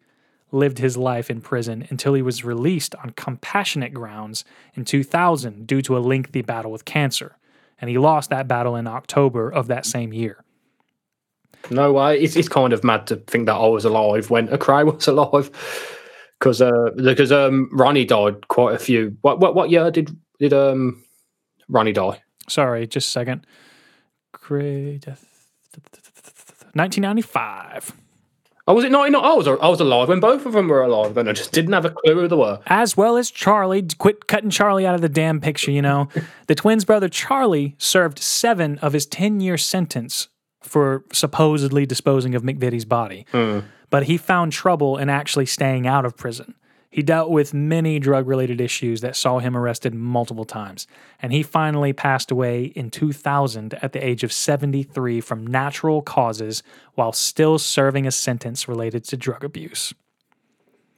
lived 0.50 0.78
his 0.78 0.96
life 0.96 1.30
in 1.30 1.40
prison 1.42 1.86
until 1.90 2.14
he 2.14 2.22
was 2.22 2.44
released 2.44 2.94
on 2.96 3.10
compassionate 3.10 3.92
grounds 3.92 4.44
in 4.74 4.84
2000 4.84 5.66
due 5.66 5.82
to 5.82 5.96
a 5.96 6.00
lengthy 6.00 6.42
battle 6.42 6.70
with 6.70 6.86
cancer, 6.86 7.36
and 7.78 7.90
he 7.90 7.98
lost 7.98 8.30
that 8.30 8.48
battle 8.48 8.76
in 8.76 8.86
October 8.86 9.50
of 9.50 9.66
that 9.66 9.84
same 9.84 10.12
year. 10.12 10.44
No 11.70 11.92
way. 11.92 12.20
It's, 12.20 12.36
it's 12.36 12.48
kind 12.48 12.72
of 12.72 12.84
mad 12.84 13.06
to 13.08 13.16
think 13.16 13.46
that 13.46 13.54
I 13.54 13.66
was 13.66 13.84
alive 13.84 14.30
when 14.30 14.48
a 14.48 14.58
cry 14.58 14.82
was 14.84 15.08
alive. 15.08 15.50
Because 16.38 16.60
uh, 16.60 16.90
because 16.96 17.30
um, 17.30 17.70
Ronnie 17.72 18.04
died 18.04 18.48
quite 18.48 18.74
a 18.74 18.78
few. 18.78 19.16
What 19.20 19.38
what 19.38 19.54
what 19.54 19.70
year 19.70 19.90
did 19.90 20.16
did 20.40 20.52
um 20.52 21.04
Ronnie 21.68 21.92
die? 21.92 22.20
Sorry, 22.48 22.86
just 22.86 23.08
a 23.08 23.10
second. 23.12 23.46
Great 24.32 25.02
death. 25.02 25.24
1995. 26.74 27.92
Oh, 28.66 28.74
was 28.74 28.84
it 28.84 28.92
not? 28.92 29.12
I 29.12 29.34
was 29.34 29.48
I 29.48 29.68
was 29.68 29.80
alive 29.80 30.08
when 30.08 30.20
both 30.20 30.46
of 30.46 30.52
them 30.52 30.68
were 30.68 30.82
alive, 30.82 31.16
and 31.16 31.28
I 31.28 31.32
just 31.32 31.52
didn't 31.52 31.72
have 31.72 31.84
a 31.84 31.90
clue 31.90 32.14
who 32.14 32.28
they 32.28 32.36
were. 32.36 32.60
As 32.66 32.96
well 32.96 33.16
as 33.16 33.30
Charlie. 33.30 33.86
Quit 33.98 34.28
cutting 34.28 34.50
Charlie 34.50 34.86
out 34.86 34.94
of 34.94 35.00
the 35.00 35.08
damn 35.08 35.40
picture, 35.40 35.72
you 35.72 35.82
know. 35.82 36.08
the 36.46 36.54
twins' 36.54 36.84
brother 36.84 37.08
Charlie 37.08 37.74
served 37.78 38.20
seven 38.20 38.78
of 38.78 38.92
his 38.92 39.04
10 39.06 39.40
year 39.40 39.58
sentence 39.58 40.28
for 40.62 41.04
supposedly 41.12 41.86
disposing 41.86 42.34
of 42.34 42.42
McVitie's 42.42 42.84
body. 42.84 43.26
But 43.90 44.04
he 44.04 44.16
found 44.16 44.52
trouble 44.52 44.96
in 44.96 45.10
actually 45.10 45.46
staying 45.46 45.86
out 45.86 46.04
of 46.04 46.16
prison. 46.16 46.54
He 46.92 47.02
dealt 47.02 47.30
with 47.30 47.54
many 47.54 47.98
drug 47.98 48.26
related 48.26 48.60
issues 48.60 49.00
that 49.00 49.16
saw 49.16 49.38
him 49.38 49.56
arrested 49.56 49.94
multiple 49.94 50.44
times. 50.44 50.86
And 51.20 51.32
he 51.32 51.42
finally 51.42 51.94
passed 51.94 52.30
away 52.30 52.64
in 52.64 52.90
2000 52.90 53.74
at 53.80 53.92
the 53.92 54.06
age 54.06 54.22
of 54.22 54.30
73 54.30 55.22
from 55.22 55.46
natural 55.46 56.02
causes 56.02 56.62
while 56.94 57.12
still 57.12 57.58
serving 57.58 58.06
a 58.06 58.10
sentence 58.10 58.68
related 58.68 59.04
to 59.04 59.16
drug 59.16 59.42
abuse. 59.42 59.94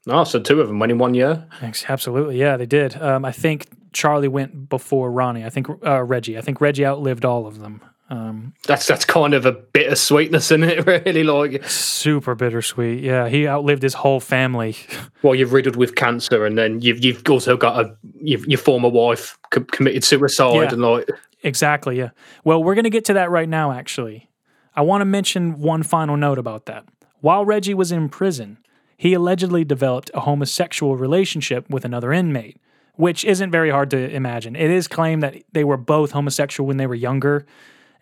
Oh, 0.09 0.25
so 0.25 0.41
two 0.41 0.61
of 0.61 0.67
them 0.67 0.81
went 0.81 0.91
in 0.91 0.99
one 0.99 1.15
year. 1.15 1.47
Thanks. 1.61 1.85
Absolutely. 1.89 2.39
Yeah, 2.39 2.57
they 2.57 2.67
did. 2.67 3.01
Um, 3.01 3.25
I 3.25 3.31
think 3.31 3.67
Charlie 3.93 4.29
went 4.29 4.69
before 4.69 5.13
Ronnie. 5.13 5.45
I 5.45 5.49
think 5.49 5.69
uh, 5.87 6.03
Reggie. 6.03 6.37
I 6.37 6.41
think 6.41 6.61
Reggie 6.61 6.85
outlived 6.85 7.25
all 7.25 7.47
of 7.47 7.61
them. 7.61 7.81
Um, 8.11 8.53
That's 8.67 8.87
that's 8.87 9.05
kind 9.07 9.33
of 9.33 9.47
a 9.47 9.53
bit 9.53 9.91
of 9.91 9.97
sweetness 9.99 10.51
in 10.51 10.63
it, 10.63 10.87
really. 10.87 11.25
Like, 11.25 11.65
super 11.69 12.35
bittersweet. 12.35 13.03
Yeah, 13.03 13.29
he 13.29 13.49
outlived 13.49 13.83
his 13.83 13.95
whole 13.95 14.21
family. 14.21 14.77
well, 15.23 15.35
you're 15.35 15.49
riddled 15.49 15.77
with 15.77 15.95
cancer, 15.95 16.45
and 16.45 16.59
then 16.59 16.83
you've 16.83 17.03
you've 17.03 17.23
also 17.29 17.57
got 17.57 17.85
a 17.85 17.97
you've, 18.21 18.47
your 18.47 18.59
former 18.59 18.91
wife 18.91 19.39
co- 19.51 19.65
committed 19.65 20.05
suicide, 20.05 20.55
Yeah. 20.55 20.73
and 20.73 20.83
like, 20.83 21.09
Exactly, 21.43 21.97
yeah. 21.99 22.11
Well, 22.45 22.63
we're 22.63 22.75
going 22.75 22.85
to 22.85 22.91
get 22.91 23.05
to 23.07 23.15
that 23.15 23.31
right 23.31 23.49
now, 23.49 23.73
actually. 23.73 24.29
I 24.77 24.83
want 24.83 25.01
to 25.03 25.07
mention 25.07 25.59
one 25.61 25.83
final 25.83 26.17
note 26.17 26.39
about 26.39 26.67
that. 26.67 26.85
While 27.21 27.45
Reggie 27.45 27.75
was 27.75 27.91
in 27.93 28.09
prison, 28.11 28.59
he 28.97 29.15
allegedly 29.15 29.65
developed 29.65 30.11
a 30.15 30.21
homosexual 30.21 30.97
relationship 30.97 31.69
with 31.71 31.85
another 31.85 32.13
inmate, 32.13 32.59
which 32.97 33.25
isn't 33.25 33.51
very 33.51 33.71
hard 33.71 33.91
to 33.91 34.11
imagine. 34.11 34.57
It 34.57 34.71
is 34.71 34.89
claimed 34.89 35.23
that 35.23 35.37
they 35.53 35.65
were 35.65 35.77
both 35.77 36.11
homosexual 36.13 36.67
when 36.67 36.77
they 36.77 36.87
were 36.87 36.95
younger, 36.95 37.45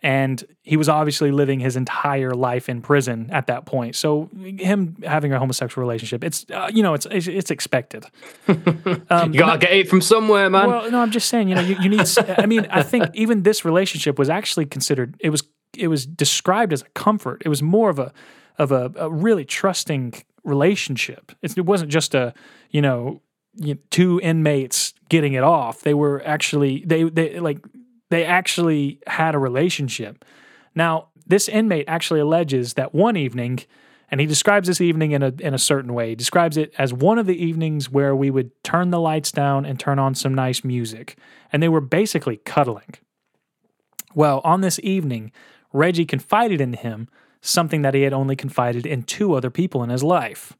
and 0.03 0.43
he 0.63 0.75
was 0.75 0.89
obviously 0.89 1.31
living 1.31 1.61
his 1.61 1.77
entire 1.77 2.31
life 2.31 2.67
in 2.67 2.81
prison 2.81 3.29
at 3.31 3.47
that 3.47 3.65
point. 3.65 3.95
So 3.95 4.29
him 4.35 4.97
having 5.03 5.31
a 5.31 5.39
homosexual 5.39 5.81
relationship, 5.81 6.25
it's 6.25 6.45
uh, 6.51 6.69
you 6.71 6.83
know, 6.83 6.93
it's 6.93 7.07
it's, 7.09 7.27
it's 7.27 7.49
expected. 7.51 8.05
Um, 9.09 9.33
you 9.33 9.39
gotta 9.39 9.59
get 9.59 9.71
it 9.71 9.89
from 9.89 10.01
somewhere, 10.01 10.49
man. 10.49 10.69
well, 10.69 10.89
no, 10.89 10.99
I'm 10.99 11.11
just 11.11 11.29
saying, 11.29 11.47
you 11.47 11.55
know, 11.55 11.61
you, 11.61 11.75
you 11.79 11.89
need. 11.89 12.05
I 12.37 12.45
mean, 12.45 12.67
I 12.69 12.81
think 12.81 13.05
even 13.13 13.43
this 13.43 13.63
relationship 13.63 14.17
was 14.17 14.29
actually 14.29 14.65
considered. 14.65 15.15
It 15.19 15.29
was 15.29 15.43
it 15.77 15.87
was 15.87 16.05
described 16.05 16.73
as 16.73 16.81
a 16.81 16.89
comfort. 16.89 17.41
It 17.45 17.49
was 17.49 17.61
more 17.61 17.89
of 17.89 17.99
a 17.99 18.11
of 18.57 18.71
a, 18.71 18.91
a 18.95 19.09
really 19.09 19.45
trusting 19.45 20.13
relationship. 20.43 21.31
It's, 21.41 21.57
it 21.57 21.65
wasn't 21.65 21.91
just 21.91 22.15
a 22.15 22.33
you 22.71 22.81
know 22.81 23.21
you, 23.55 23.75
two 23.89 24.19
inmates 24.21 24.93
getting 25.09 25.33
it 25.33 25.43
off. 25.43 25.81
They 25.81 25.93
were 25.93 26.21
actually 26.25 26.83
they 26.85 27.03
they 27.03 27.39
like 27.39 27.59
they 28.09 28.25
actually 28.25 28.99
had 29.07 29.35
a 29.35 29.39
relationship. 29.39 30.23
Now, 30.75 31.09
this 31.25 31.47
inmate 31.47 31.85
actually 31.87 32.19
alleges 32.19 32.73
that 32.73 32.93
one 32.93 33.15
evening, 33.15 33.59
and 34.11 34.19
he 34.19 34.27
describes 34.27 34.67
this 34.67 34.81
evening 34.81 35.11
in 35.11 35.23
a 35.23 35.33
in 35.39 35.53
a 35.53 35.59
certain 35.59 35.93
way. 35.93 36.09
He 36.09 36.15
describes 36.15 36.57
it 36.57 36.73
as 36.77 36.93
one 36.93 37.17
of 37.17 37.25
the 37.25 37.41
evenings 37.41 37.89
where 37.89 38.15
we 38.15 38.29
would 38.29 38.51
turn 38.63 38.89
the 38.89 38.99
lights 38.99 39.31
down 39.31 39.65
and 39.65 39.79
turn 39.79 39.99
on 39.99 40.15
some 40.15 40.33
nice 40.33 40.63
music, 40.63 41.17
and 41.51 41.63
they 41.63 41.69
were 41.69 41.81
basically 41.81 42.37
cuddling. 42.37 42.95
Well, 44.13 44.41
on 44.43 44.61
this 44.61 44.79
evening, 44.83 45.31
Reggie 45.71 46.05
confided 46.05 46.61
in 46.61 46.73
him 46.73 47.07
something 47.41 47.81
that 47.81 47.93
he 47.93 48.03
had 48.03 48.13
only 48.13 48.35
confided 48.35 48.85
in 48.85 49.03
two 49.03 49.33
other 49.33 49.49
people 49.49 49.83
in 49.83 49.89
his 49.89 50.03
life. 50.03 50.53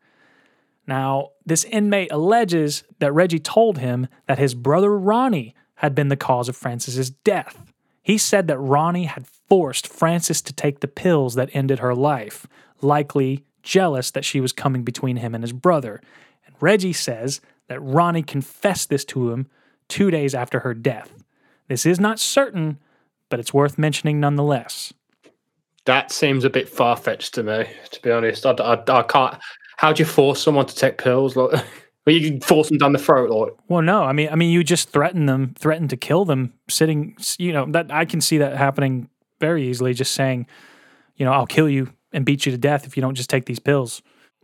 Now, 0.85 1.29
this 1.45 1.63
inmate 1.63 2.11
alleges 2.11 2.83
that 2.99 3.13
Reggie 3.13 3.39
told 3.39 3.77
him 3.77 4.07
that 4.27 4.37
his 4.37 4.53
brother 4.53 4.97
Ronnie 4.97 5.55
had 5.83 5.93
been 5.93 6.07
the 6.07 6.15
cause 6.15 6.47
of 6.47 6.55
Frances's 6.55 7.09
death. 7.09 7.57
He 8.01 8.17
said 8.17 8.47
that 8.47 8.57
Ronnie 8.57 9.03
had 9.03 9.27
forced 9.27 9.85
Frances 9.85 10.41
to 10.43 10.53
take 10.53 10.79
the 10.79 10.87
pills 10.87 11.35
that 11.35 11.49
ended 11.51 11.79
her 11.79 11.93
life, 11.93 12.47
likely 12.81 13.43
jealous 13.63 14.09
that 14.11 14.23
she 14.23 14.39
was 14.39 14.53
coming 14.53 14.83
between 14.83 15.17
him 15.17 15.35
and 15.35 15.43
his 15.43 15.51
brother. 15.51 16.01
And 16.45 16.55
Reggie 16.61 16.93
says 16.93 17.41
that 17.67 17.81
Ronnie 17.81 18.23
confessed 18.23 18.89
this 18.89 19.03
to 19.05 19.31
him 19.31 19.47
two 19.89 20.09
days 20.09 20.33
after 20.33 20.61
her 20.61 20.73
death. 20.73 21.11
This 21.67 21.85
is 21.85 21.99
not 21.99 22.17
certain, 22.17 22.77
but 23.27 23.41
it's 23.41 23.53
worth 23.53 23.77
mentioning 23.77 24.21
nonetheless. 24.21 24.93
that 25.83 26.13
seems 26.13 26.45
a 26.45 26.49
bit 26.49 26.69
far 26.69 26.95
fetched 26.95 27.33
to 27.33 27.43
me, 27.43 27.65
to 27.91 28.01
be 28.01 28.09
honest. 28.09 28.45
I, 28.45 28.51
I, 28.51 28.99
I 28.99 29.03
can't. 29.03 29.37
How 29.75 29.91
do 29.91 30.01
you 30.01 30.05
force 30.05 30.41
someone 30.41 30.65
to 30.65 30.75
take 30.75 30.97
pills? 30.97 31.37
well, 32.05 32.15
you 32.15 32.31
can 32.31 32.41
force 32.41 32.69
them 32.69 32.77
down 32.77 32.91
the 32.91 32.99
throat, 32.99 33.29
or 33.29 33.53
Well, 33.69 33.81
no, 33.81 34.03
I 34.03 34.11
mean, 34.11 34.29
I 34.29 34.35
mean, 34.35 34.49
you 34.49 34.63
just 34.63 34.89
threaten 34.89 35.25
them, 35.25 35.53
threaten 35.57 35.87
to 35.87 35.97
kill 35.97 36.25
them, 36.25 36.53
sitting. 36.69 37.15
You 37.37 37.53
know 37.53 37.65
that 37.71 37.91
I 37.91 38.05
can 38.05 38.19
see 38.19 38.37
that 38.39 38.57
happening 38.57 39.09
very 39.39 39.67
easily. 39.67 39.93
Just 39.93 40.11
saying, 40.13 40.47
you 41.15 41.25
know, 41.25 41.31
I'll 41.31 41.47
kill 41.47 41.69
you 41.69 41.93
and 42.11 42.25
beat 42.25 42.45
you 42.45 42.51
to 42.51 42.57
death 42.57 42.85
if 42.85 42.97
you 42.97 43.01
don't 43.01 43.15
just 43.15 43.29
take 43.29 43.45
these 43.45 43.59
pills. 43.59 44.01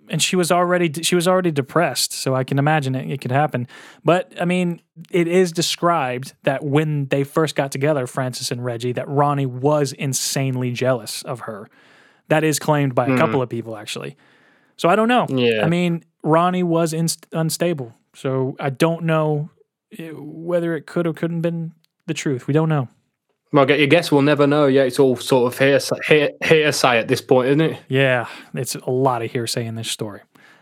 And 0.08 0.24
she 0.24 0.36
was 0.36 0.52
already 0.52 1.04
she 1.04 1.16
was 1.16 1.28
already 1.28 1.52
depressed, 1.52 2.14
so 2.14 2.34
I 2.34 2.46
can 2.46 2.60
imagine 2.60 2.96
it, 2.96 3.12
it 3.12 3.20
could 3.20 3.32
happen. 3.32 3.68
But 4.06 4.34
I 4.40 4.46
mean, 4.46 4.82
it 5.12 5.28
is 5.28 5.52
described 5.52 6.34
that 6.44 6.64
when 6.64 7.08
they 7.08 7.26
first 7.26 7.56
got 7.56 7.74
together, 7.74 8.08
Frances 8.08 8.52
and 8.52 8.64
Reggie, 8.64 8.94
that 8.94 9.08
Ronnie 9.10 9.46
was 9.46 9.92
insanely 9.92 10.72
jealous 10.72 11.24
of 11.24 11.42
her. 11.42 11.70
That 12.30 12.44
is 12.46 12.58
claimed 12.58 12.96
by 12.96 13.06
a 13.06 13.10
mm-hmm. 13.10 13.18
couple 13.18 13.42
of 13.42 13.50
people, 13.50 13.76
actually. 13.76 14.16
So 14.80 14.88
I 14.88 14.96
don't 14.96 15.10
know. 15.10 15.28
Yeah. 15.30 15.66
I 15.66 15.68
mean, 15.68 16.06
Ronnie 16.24 16.64
was 16.64 16.94
inst- 16.94 17.28
unstable, 17.34 17.94
so 18.16 18.56
I 18.62 18.70
don't 18.70 19.04
know 19.04 19.50
eh, 19.98 20.12
whether 20.14 20.74
it 20.74 20.86
could 20.88 21.06
or 21.06 21.14
couldn't 21.14 21.42
been 21.42 21.74
the 22.08 22.14
truth. 22.14 22.48
We 22.48 22.54
don't 22.54 22.70
know. 22.70 22.88
Well, 23.52 23.70
I 23.70 23.86
guess 23.88 24.10
we'll 24.10 24.22
never 24.22 24.48
know. 24.48 24.68
Yeah, 24.68 24.84
it's 24.84 25.00
all 25.00 25.18
sort 25.18 25.52
of 25.52 25.60
hearsay, 25.60 26.32
hearsay 26.42 26.98
at 26.98 27.10
this 27.10 27.20
point, 27.20 27.50
isn't 27.50 27.62
it? 27.62 27.80
Yeah, 27.90 28.28
it's 28.54 28.76
a 28.76 28.90
lot 28.90 29.22
of 29.22 29.32
hearsay 29.32 29.66
in 29.66 29.76
this 29.76 29.92
story. 29.92 30.22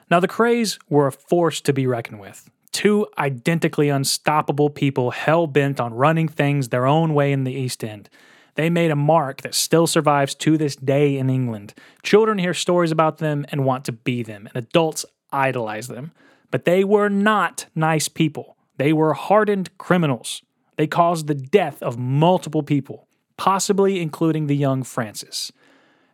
Now, 0.09 0.19
the 0.19 0.27
Krays 0.27 0.79
were 0.89 1.05
a 1.05 1.11
force 1.11 1.61
to 1.61 1.73
be 1.73 1.85
reckoned 1.85 2.19
with. 2.19 2.49
Two 2.71 3.05
identically 3.19 3.89
unstoppable 3.89 4.69
people 4.69 5.11
hell 5.11 5.47
bent 5.47 5.79
on 5.79 5.93
running 5.93 6.27
things 6.27 6.69
their 6.69 6.87
own 6.87 7.13
way 7.13 7.33
in 7.33 7.43
the 7.43 7.53
East 7.53 7.83
End. 7.83 8.09
They 8.57 8.71
made 8.71 8.89
a 8.89 8.95
mark 8.95 9.41
that 9.41 9.53
still 9.53 9.85
survives 9.85 10.33
to 10.35 10.57
this 10.57 10.75
day 10.75 11.15
in 11.15 11.29
England. 11.29 11.75
Children 12.01 12.39
hear 12.39 12.55
stories 12.55 12.91
about 12.91 13.19
them 13.19 13.45
and 13.49 13.63
want 13.63 13.85
to 13.85 13.91
be 13.91 14.23
them, 14.23 14.47
and 14.47 14.55
adults 14.55 15.05
idolize 15.31 15.87
them. 15.87 16.11
But 16.49 16.65
they 16.65 16.83
were 16.83 17.07
not 17.07 17.67
nice 17.75 18.07
people. 18.07 18.57
They 18.77 18.93
were 18.93 19.13
hardened 19.13 19.77
criminals. 19.77 20.41
They 20.75 20.87
caused 20.87 21.27
the 21.27 21.35
death 21.35 21.83
of 21.83 21.99
multiple 21.99 22.63
people, 22.63 23.07
possibly 23.37 24.01
including 24.01 24.47
the 24.47 24.55
young 24.55 24.81
Frances. 24.81 25.51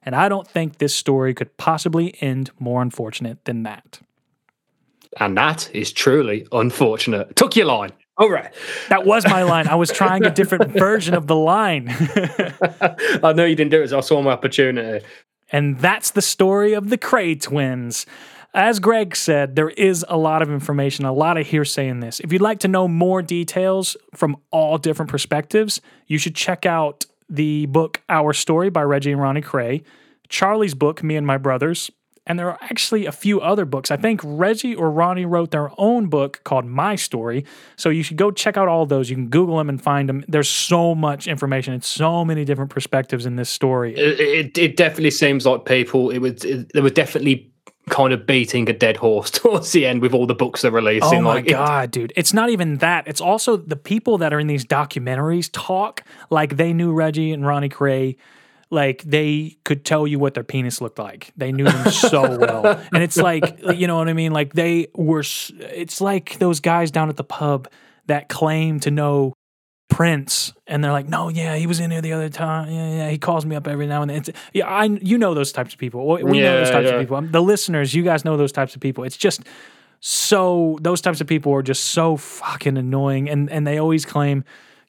And 0.02 0.14
I 0.14 0.28
don't 0.28 0.48
think 0.48 0.78
this 0.80 0.94
story 0.94 1.34
could 1.34 1.56
possibly 1.56 2.14
end 2.22 2.52
more 2.60 2.82
unfortunate 2.82 3.46
than 3.46 3.64
that. 3.64 4.02
And 5.18 5.38
that 5.38 5.74
is 5.74 5.94
truly 5.94 6.46
unfortunate. 6.52 7.38
Took 7.38 7.56
your 7.56 7.68
line. 7.68 7.94
All 8.18 8.30
right. 8.30 8.54
That 8.90 9.06
was 9.06 9.26
my 9.26 9.44
line. 9.44 9.68
I 9.68 9.76
was 9.76 9.92
trying 9.92 10.24
a 10.26 10.30
different 10.30 10.72
version 10.78 11.14
of 11.16 11.28
the 11.28 11.36
line. 11.36 11.90
Oh, 13.24 13.30
I 13.30 13.34
know 13.34 13.46
you 13.46 13.56
didn't 13.56 13.72
do 13.72 13.82
it, 13.82 13.90
so 13.90 13.98
I 13.98 14.02
saw 14.02 14.22
my 14.22 14.32
opportunity. 14.32 15.06
and 15.52 15.80
that's 15.80 16.12
the 16.12 16.22
story 16.22 16.74
of 16.74 16.90
the 16.90 16.98
Kray 16.98 17.40
twins. 17.40 18.06
As 18.54 18.80
Greg 18.80 19.16
said, 19.16 19.56
there 19.56 19.70
is 19.70 20.06
a 20.10 20.18
lot 20.18 20.42
of 20.42 20.50
information, 20.52 21.06
a 21.06 21.14
lot 21.14 21.38
of 21.38 21.48
hearsay 21.48 21.88
in 21.88 22.02
this. 22.02 22.20
If 22.20 22.32
you'd 22.32 22.42
like 22.42 22.60
to 22.60 22.68
know 22.68 22.88
more 22.88 23.22
details 23.22 23.98
from 24.14 24.38
all 24.52 24.78
different 24.78 25.10
perspectives, 25.10 25.82
you 26.08 26.18
should 26.18 26.36
check 26.36 26.66
out 26.66 27.06
the 27.30 27.66
book 27.68 28.02
Our 28.10 28.34
Story 28.34 28.70
by 28.70 28.84
Reggie 28.84 29.12
and 29.12 29.22
Ronnie 29.22 29.42
Kray, 29.42 29.84
Charlie's 30.30 30.76
book, 30.76 31.02
Me 31.02 31.16
and 31.16 31.26
My 31.26 31.38
Brothers, 31.38 31.90
and 32.26 32.40
there 32.40 32.50
are 32.50 32.58
actually 32.62 33.06
a 33.06 33.12
few 33.12 33.42
other 33.42 33.66
books. 33.66 33.92
I 33.92 33.98
think 33.98 34.22
Reggie 34.24 34.76
or 34.76 34.90
Ronnie 34.90 35.26
wrote 35.26 35.52
their 35.52 35.72
own 35.78 36.08
book 36.08 36.42
called 36.44 36.66
My 36.66 36.96
Story. 36.96 37.46
So 37.76 37.90
you 37.90 38.02
should 38.04 38.18
go 38.18 38.32
check 38.32 38.56
out 38.56 38.68
all 38.68 38.86
those. 38.86 39.10
You 39.10 39.16
can 39.16 39.28
Google 39.28 39.58
them 39.58 39.68
and 39.70 39.82
find 39.82 40.08
them. 40.08 40.24
There's 40.28 40.50
so 40.50 40.96
much 40.96 41.28
information 41.28 41.74
and 41.74 41.84
so 41.84 42.24
many 42.24 42.46
different 42.46 42.72
perspectives 42.72 43.26
in 43.26 43.36
this 43.36 43.50
story. 43.50 43.96
It, 43.96 44.20
it, 44.20 44.58
it 44.58 44.78
definitely 44.78 45.12
seems 45.12 45.46
like 45.46 45.66
people. 45.66 46.10
It 46.12 46.20
was. 46.20 46.46
It, 46.46 46.72
they 46.74 46.82
were 46.82 46.90
definitely 46.90 47.50
kind 47.90 48.14
of 48.14 48.26
beating 48.26 48.70
a 48.70 48.74
dead 48.74 48.96
horse 48.96 49.30
towards 49.32 49.74
the 49.74 49.86
end 49.86 50.02
with 50.02 50.14
all 50.14 50.26
the 50.26 50.34
books 50.34 50.62
they're 50.62 50.72
releasing. 50.72 51.20
Oh 51.20 51.22
my 51.22 51.34
like, 51.36 51.48
it- 51.48 51.52
god, 51.52 51.92
dude! 51.92 52.14
It's 52.16 52.34
not 52.34 52.50
even 52.50 52.78
that. 52.78 53.08
It's 53.08 53.20
also 53.22 53.58
the 53.58 53.76
people 53.76 54.18
that 54.20 54.34
are 54.34 54.40
in 54.40 54.48
these 54.48 54.66
documentaries 54.66 55.50
talk 55.52 56.04
like 56.30 56.56
they 56.56 56.72
knew 56.72 56.94
Reggie 56.94 57.34
and 57.34 57.46
Ronnie 57.46 57.68
Kray, 57.70 58.16
like 58.70 59.04
they 59.04 59.58
could 59.64 59.86
tell 59.86 60.08
you 60.08 60.20
what 60.20 60.34
their 60.34 60.44
penis 60.44 60.82
looked 60.82 61.00
like. 61.00 61.32
They 61.38 61.52
knew 61.52 61.66
them 61.66 61.92
so 61.92 62.38
well, 62.38 62.82
and 62.94 63.04
it's 63.04 63.18
like 63.18 63.60
you 63.76 63.88
know 63.88 63.98
what 63.98 64.10
I 64.10 64.14
mean. 64.14 64.32
Like 64.32 64.54
they 64.54 64.88
were. 64.96 65.24
It's 65.60 66.02
like 66.02 66.40
those 66.40 66.60
guys 66.60 66.92
down 66.92 67.10
at 67.10 67.18
the 67.18 67.24
pub 67.24 67.70
that 68.08 68.30
claim 68.30 68.80
to 68.82 68.92
know 68.92 69.34
Prince, 69.90 70.54
and 70.66 70.84
they're 70.84 70.92
like, 70.92 71.08
"No, 71.08 71.30
yeah, 71.30 71.56
he 71.56 71.68
was 71.68 71.80
in 71.80 71.92
here 71.92 72.02
the 72.02 72.14
other 72.14 72.30
time. 72.30 72.72
Yeah, 72.72 72.96
yeah, 72.96 73.10
he 73.10 73.18
calls 73.18 73.46
me 73.46 73.56
up 73.56 73.68
every 73.68 73.88
now 73.88 74.02
and 74.02 74.10
then." 74.10 74.18
It's, 74.18 74.30
yeah, 74.54 74.68
I 74.68 74.86
you 74.86 75.18
know 75.18 75.34
those 75.34 75.52
types 75.52 75.74
of 75.74 75.80
people. 75.80 76.08
We 76.08 76.24
we 76.24 76.40
know 76.40 76.58
those 76.58 76.72
types 76.72 76.88
yeah. 76.88 76.96
of 76.96 77.02
people. 77.02 77.18
Um, 77.18 77.32
the 77.32 77.42
listeners, 77.42 77.94
you 77.94 78.04
guys 78.04 78.26
know 78.26 78.36
those 78.36 78.52
types 78.52 78.76
of 78.76 78.82
people. 78.82 79.04
It's 79.04 79.18
just 79.18 79.44
so 80.06 80.78
those 80.82 81.00
types 81.00 81.22
of 81.22 81.28
people 81.28 81.54
are 81.54 81.62
just 81.62 81.86
so 81.86 82.18
fucking 82.18 82.78
annoying 82.78 83.30
and 83.30 83.50
and 83.50 83.66
they 83.66 83.78
always 83.78 84.06
claim 84.06 84.44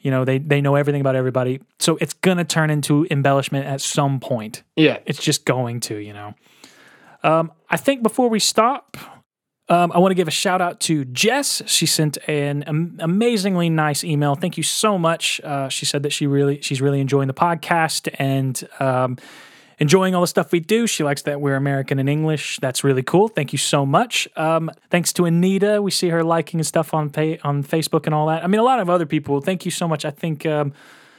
you 0.04 0.10
know 0.10 0.24
they 0.24 0.38
they 0.38 0.60
know 0.60 0.76
everything 0.76 1.00
about 1.00 1.16
everybody 1.16 1.60
so 1.80 1.98
it's 2.00 2.12
gonna 2.12 2.44
turn 2.44 2.70
into 2.70 3.04
embellishment 3.10 3.66
at 3.66 3.80
some 3.80 4.20
point 4.20 4.62
yeah. 4.76 4.98
it's 5.06 5.20
just 5.20 5.44
going 5.44 5.80
to 5.80 5.96
you 5.96 6.12
know 6.12 6.34
um 7.24 7.50
i 7.68 7.76
think 7.76 8.02
before 8.04 8.28
we 8.28 8.38
stop 8.38 8.96
um, 9.68 9.92
I 9.92 9.98
want 9.98 10.10
to 10.10 10.14
give 10.14 10.28
a 10.28 10.30
shout 10.30 10.60
out 10.60 10.78
to 10.80 11.06
Jess. 11.06 11.62
She 11.64 11.86
sent 11.86 12.18
an 12.28 12.64
am- 12.64 12.98
amazingly 13.00 13.70
nice 13.70 14.04
email. 14.04 14.34
Thank 14.34 14.58
you 14.58 14.62
so 14.62 14.98
much. 14.98 15.40
Uh, 15.42 15.70
she 15.70 15.86
said 15.86 16.02
that 16.02 16.12
she 16.12 16.26
really 16.26 16.60
she's 16.60 16.82
really 16.82 17.00
enjoying 17.00 17.28
the 17.28 17.34
podcast 17.34 18.14
and 18.18 18.62
um, 18.78 19.16
enjoying 19.78 20.14
all 20.14 20.20
the 20.20 20.26
stuff 20.26 20.52
we 20.52 20.60
do. 20.60 20.86
She 20.86 21.04
likes 21.04 21.22
that 21.22 21.40
we're 21.40 21.56
American 21.56 21.98
and 21.98 22.08
English. 22.08 22.58
That's 22.58 22.84
really 22.84 23.02
cool. 23.02 23.28
Thank 23.28 23.52
you 23.52 23.58
so 23.58 23.84
much. 23.84 24.28
Um, 24.36 24.70
thanks 24.90 25.12
to 25.14 25.24
Anita. 25.24 25.82
We 25.82 25.90
see 25.90 26.08
her 26.08 26.22
liking 26.22 26.60
and 26.60 26.66
stuff 26.66 26.94
on 26.94 27.10
pay, 27.10 27.38
on 27.38 27.62
Facebook 27.64 28.06
and 28.06 28.14
all 28.14 28.26
that. 28.28 28.44
I 28.44 28.46
mean, 28.46 28.60
a 28.60 28.64
lot 28.64 28.80
of 28.80 28.88
other 28.88 29.06
people. 29.06 29.40
Thank 29.40 29.64
you 29.64 29.70
so 29.70 29.88
much. 29.88 30.04
I 30.04 30.10
think. 30.10 30.46
Um, 30.46 30.72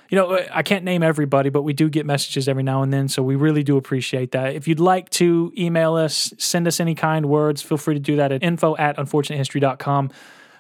you 0.10 0.18
know, 0.18 0.40
I 0.54 0.62
can't 0.62 0.84
name 0.84 1.02
everybody, 1.02 1.50
but 1.50 1.64
we 1.64 1.74
do 1.74 1.90
get 1.90 2.06
messages 2.06 2.48
every 2.48 2.64
now 2.64 2.84
and 2.84 2.94
then. 2.94 3.08
So 3.08 3.24
we 3.24 3.36
really 3.36 3.64
do 3.64 3.76
appreciate 3.76 4.32
that. 4.34 4.54
If 4.54 4.68
you'd 4.68 4.80
like 4.80 5.10
to 5.12 5.52
email 5.58 5.96
us, 5.96 6.32
send 6.38 6.68
us 6.68 6.80
any 6.80 6.94
kind 6.94 7.26
words, 7.26 7.62
feel 7.62 7.78
free 7.78 7.96
to 7.96 8.00
do 8.00 8.16
that 8.18 8.32
at 8.32 8.44
info 8.44 8.78
at 8.78 8.98
unfortunatehistory.com. 8.98 10.12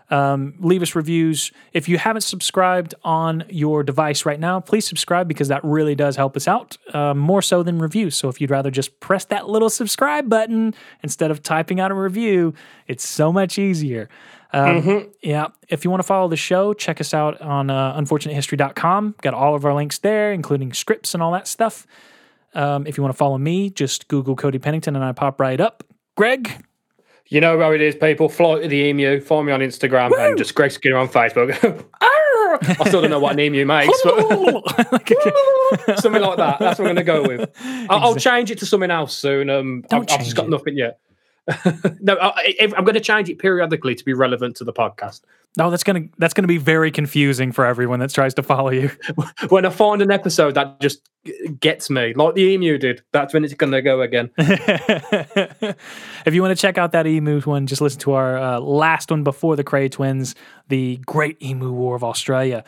Um, 0.10 0.54
leave 0.60 0.82
us 0.84 0.94
reviews. 0.96 1.52
If 1.74 1.90
you 1.90 1.98
haven't 1.98 2.22
subscribed 2.22 2.94
on 3.04 3.44
your 3.50 3.84
device 3.84 4.26
right 4.26 4.40
now, 4.40 4.60
please 4.60 4.88
subscribe 4.88 5.28
because 5.28 5.48
that 5.48 5.64
really 5.64 5.96
does 5.96 6.16
help 6.16 6.38
us 6.38 6.48
out 6.48 6.78
uh, 6.94 7.14
more 7.16 7.42
so 7.42 7.64
than 7.64 7.80
reviews. 7.80 8.16
So 8.16 8.30
if 8.30 8.40
you'd 8.40 8.52
rather 8.52 8.70
just 8.70 9.00
press 9.00 9.26
that 9.26 9.50
little 9.50 9.70
subscribe 9.70 10.30
button 10.30 10.76
instead 11.02 11.32
of 11.32 11.42
typing 11.42 11.80
out 11.80 11.90
a 11.92 11.96
review, 11.96 12.54
it's 12.88 13.08
so 13.08 13.32
much 13.34 13.58
easier. 13.58 14.08
Um, 14.54 15.12
Yeah. 15.22 15.48
If 15.70 15.84
you 15.84 15.90
want 15.90 16.00
to 16.02 16.08
follow 16.08 16.28
the 16.28 16.38
show, 16.38 16.74
check 16.74 17.02
us 17.02 17.14
out 17.14 17.42
on 17.42 17.70
uh, 17.70 18.00
unfortunatehistory.com. 18.00 19.16
Got 19.22 19.34
all 19.34 19.56
of 19.56 19.66
our 19.66 19.74
links 19.74 19.98
there, 19.98 20.32
including 20.32 20.72
scripts 20.74 21.14
and 21.14 21.24
all 21.24 21.32
that 21.32 21.48
stuff. 21.48 21.88
Um, 22.54 22.88
if 22.88 22.96
you 22.98 23.04
want 23.04 23.14
to 23.14 23.18
follow 23.18 23.38
me, 23.38 23.70
just 23.70 24.08
Google 24.08 24.36
Cody 24.36 24.60
Pennington 24.60 24.96
and 24.96 25.04
I 25.04 25.12
pop 25.12 25.42
right 25.42 25.60
up. 25.60 25.84
Greg, 26.16 26.64
You 27.28 27.42
know 27.42 27.60
how 27.60 27.72
it 27.72 27.82
is, 27.82 27.96
people. 27.96 28.30
Fly 28.30 28.62
to 28.62 28.68
the 28.68 28.76
emu. 28.76 29.20
follow 29.20 29.44
me 29.44 29.52
on 29.52 29.60
Instagram 29.62 30.12
and 30.18 30.38
just 30.38 30.54
Greg 30.54 30.72
Skinner 30.72 30.98
on 30.98 31.08
Facebook. 31.08 31.86
I 32.62 32.88
still 32.88 33.02
don't 33.02 33.10
know 33.10 33.20
what 33.20 33.34
an 33.34 33.40
emu 33.40 33.66
makes, 33.66 34.00
but 34.04 34.16
something 36.00 36.22
like 36.22 36.38
that. 36.38 36.58
That's 36.60 36.80
what 36.80 36.88
I'm 36.88 36.96
going 36.96 36.96
to 36.96 37.04
go 37.04 37.24
with. 37.24 37.50
I'll, 37.90 38.00
I'll 38.00 38.16
change 38.16 38.52
it 38.52 38.60
to 38.60 38.66
something 38.66 38.92
else 38.92 39.16
soon. 39.16 39.50
Um, 39.50 39.84
I've, 39.92 40.02
I've 40.02 40.20
just 40.20 40.36
got 40.36 40.46
it. 40.46 40.52
nothing 40.52 40.78
yet. 40.78 41.00
no, 42.00 42.18
I, 42.20 42.56
I'm 42.62 42.84
going 42.84 42.96
to 42.96 43.00
change 43.00 43.30
it 43.30 43.40
periodically 43.40 43.96
to 43.96 44.04
be 44.04 44.14
relevant 44.14 44.56
to 44.58 44.64
the 44.64 44.74
podcast. 44.74 45.22
no, 45.58 45.70
that's 45.70 45.84
gonna 45.84 46.06
that's 46.18 46.34
gonna 46.34 46.48
be 46.48 46.58
very 46.58 46.92
confusing 46.92 47.52
for 47.52 47.66
everyone 47.66 48.00
that 48.00 48.12
tries 48.12 48.34
to 48.36 48.44
follow 48.44 48.72
you. 48.72 48.92
When 49.50 49.66
I 49.66 49.70
find 49.70 50.02
an 50.02 50.12
episode 50.12 50.56
that 50.56 50.80
just 50.80 51.08
gets 51.60 51.90
me, 51.90 52.14
like 52.14 52.36
the 52.36 52.42
emu 52.42 52.78
did, 52.78 53.04
that's 53.12 53.34
when 53.34 53.44
it's 53.44 53.54
going 53.54 53.72
to 53.72 53.82
go 53.82 54.02
again. 54.02 54.32
if 54.38 55.76
you 56.34 56.42
want 56.42 56.58
to 56.58 56.62
check 56.62 56.78
out 56.78 56.92
that 56.94 57.08
emu 57.08 57.42
one, 57.42 57.68
just 57.68 57.82
listen 57.82 58.00
to 58.02 58.14
our 58.14 58.38
uh, 58.38 58.60
last 58.60 59.12
one 59.12 59.24
before 59.24 59.56
the 59.56 59.64
Kray 59.64 59.92
Twins, 59.92 60.36
the 60.68 60.98
Great 61.06 61.42
Emu 61.42 61.72
War 61.72 61.96
of 61.96 62.04
Australia. 62.04 62.64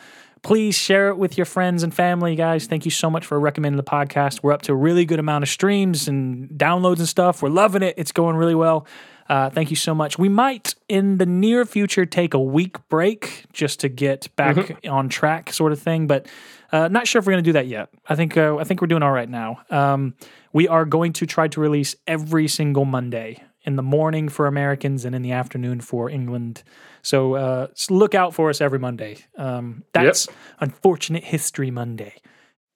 Please 0.48 0.78
share 0.78 1.10
it 1.10 1.18
with 1.18 1.36
your 1.36 1.44
friends 1.44 1.82
and 1.82 1.92
family, 1.92 2.34
guys. 2.34 2.66
Thank 2.66 2.86
you 2.86 2.90
so 2.90 3.10
much 3.10 3.26
for 3.26 3.38
recommending 3.38 3.76
the 3.76 3.82
podcast. 3.82 4.42
We're 4.42 4.54
up 4.54 4.62
to 4.62 4.72
a 4.72 4.74
really 4.74 5.04
good 5.04 5.18
amount 5.18 5.42
of 5.42 5.50
streams 5.50 6.08
and 6.08 6.48
downloads 6.48 7.00
and 7.00 7.06
stuff. 7.06 7.42
We're 7.42 7.50
loving 7.50 7.82
it. 7.82 7.96
It's 7.98 8.12
going 8.12 8.34
really 8.34 8.54
well. 8.54 8.86
Uh, 9.28 9.50
thank 9.50 9.68
you 9.68 9.76
so 9.76 9.94
much. 9.94 10.18
We 10.18 10.30
might, 10.30 10.74
in 10.88 11.18
the 11.18 11.26
near 11.26 11.66
future, 11.66 12.06
take 12.06 12.32
a 12.32 12.40
week 12.40 12.78
break 12.88 13.44
just 13.52 13.80
to 13.80 13.90
get 13.90 14.34
back 14.36 14.86
on 14.86 15.10
track, 15.10 15.52
sort 15.52 15.72
of 15.72 15.82
thing. 15.82 16.06
But 16.06 16.26
uh, 16.72 16.88
not 16.88 17.06
sure 17.06 17.18
if 17.18 17.26
we're 17.26 17.32
going 17.32 17.44
to 17.44 17.48
do 17.48 17.52
that 17.52 17.66
yet. 17.66 17.90
I 18.08 18.14
think 18.14 18.38
uh, 18.38 18.56
I 18.56 18.64
think 18.64 18.80
we're 18.80 18.86
doing 18.86 19.02
all 19.02 19.12
right 19.12 19.28
now. 19.28 19.60
Um, 19.68 20.14
we 20.54 20.66
are 20.66 20.86
going 20.86 21.12
to 21.12 21.26
try 21.26 21.48
to 21.48 21.60
release 21.60 21.94
every 22.06 22.48
single 22.48 22.86
Monday 22.86 23.42
in 23.64 23.76
the 23.76 23.82
morning 23.82 24.30
for 24.30 24.46
Americans 24.46 25.04
and 25.04 25.14
in 25.14 25.20
the 25.20 25.32
afternoon 25.32 25.82
for 25.82 26.08
England. 26.08 26.62
So 27.02 27.34
uh, 27.34 27.66
look 27.90 28.14
out 28.14 28.34
for 28.34 28.50
us 28.50 28.60
every 28.60 28.78
Monday. 28.78 29.18
Um, 29.36 29.84
that's 29.92 30.28
Unfortunate 30.60 31.24
History 31.24 31.70
Monday. 31.70 32.14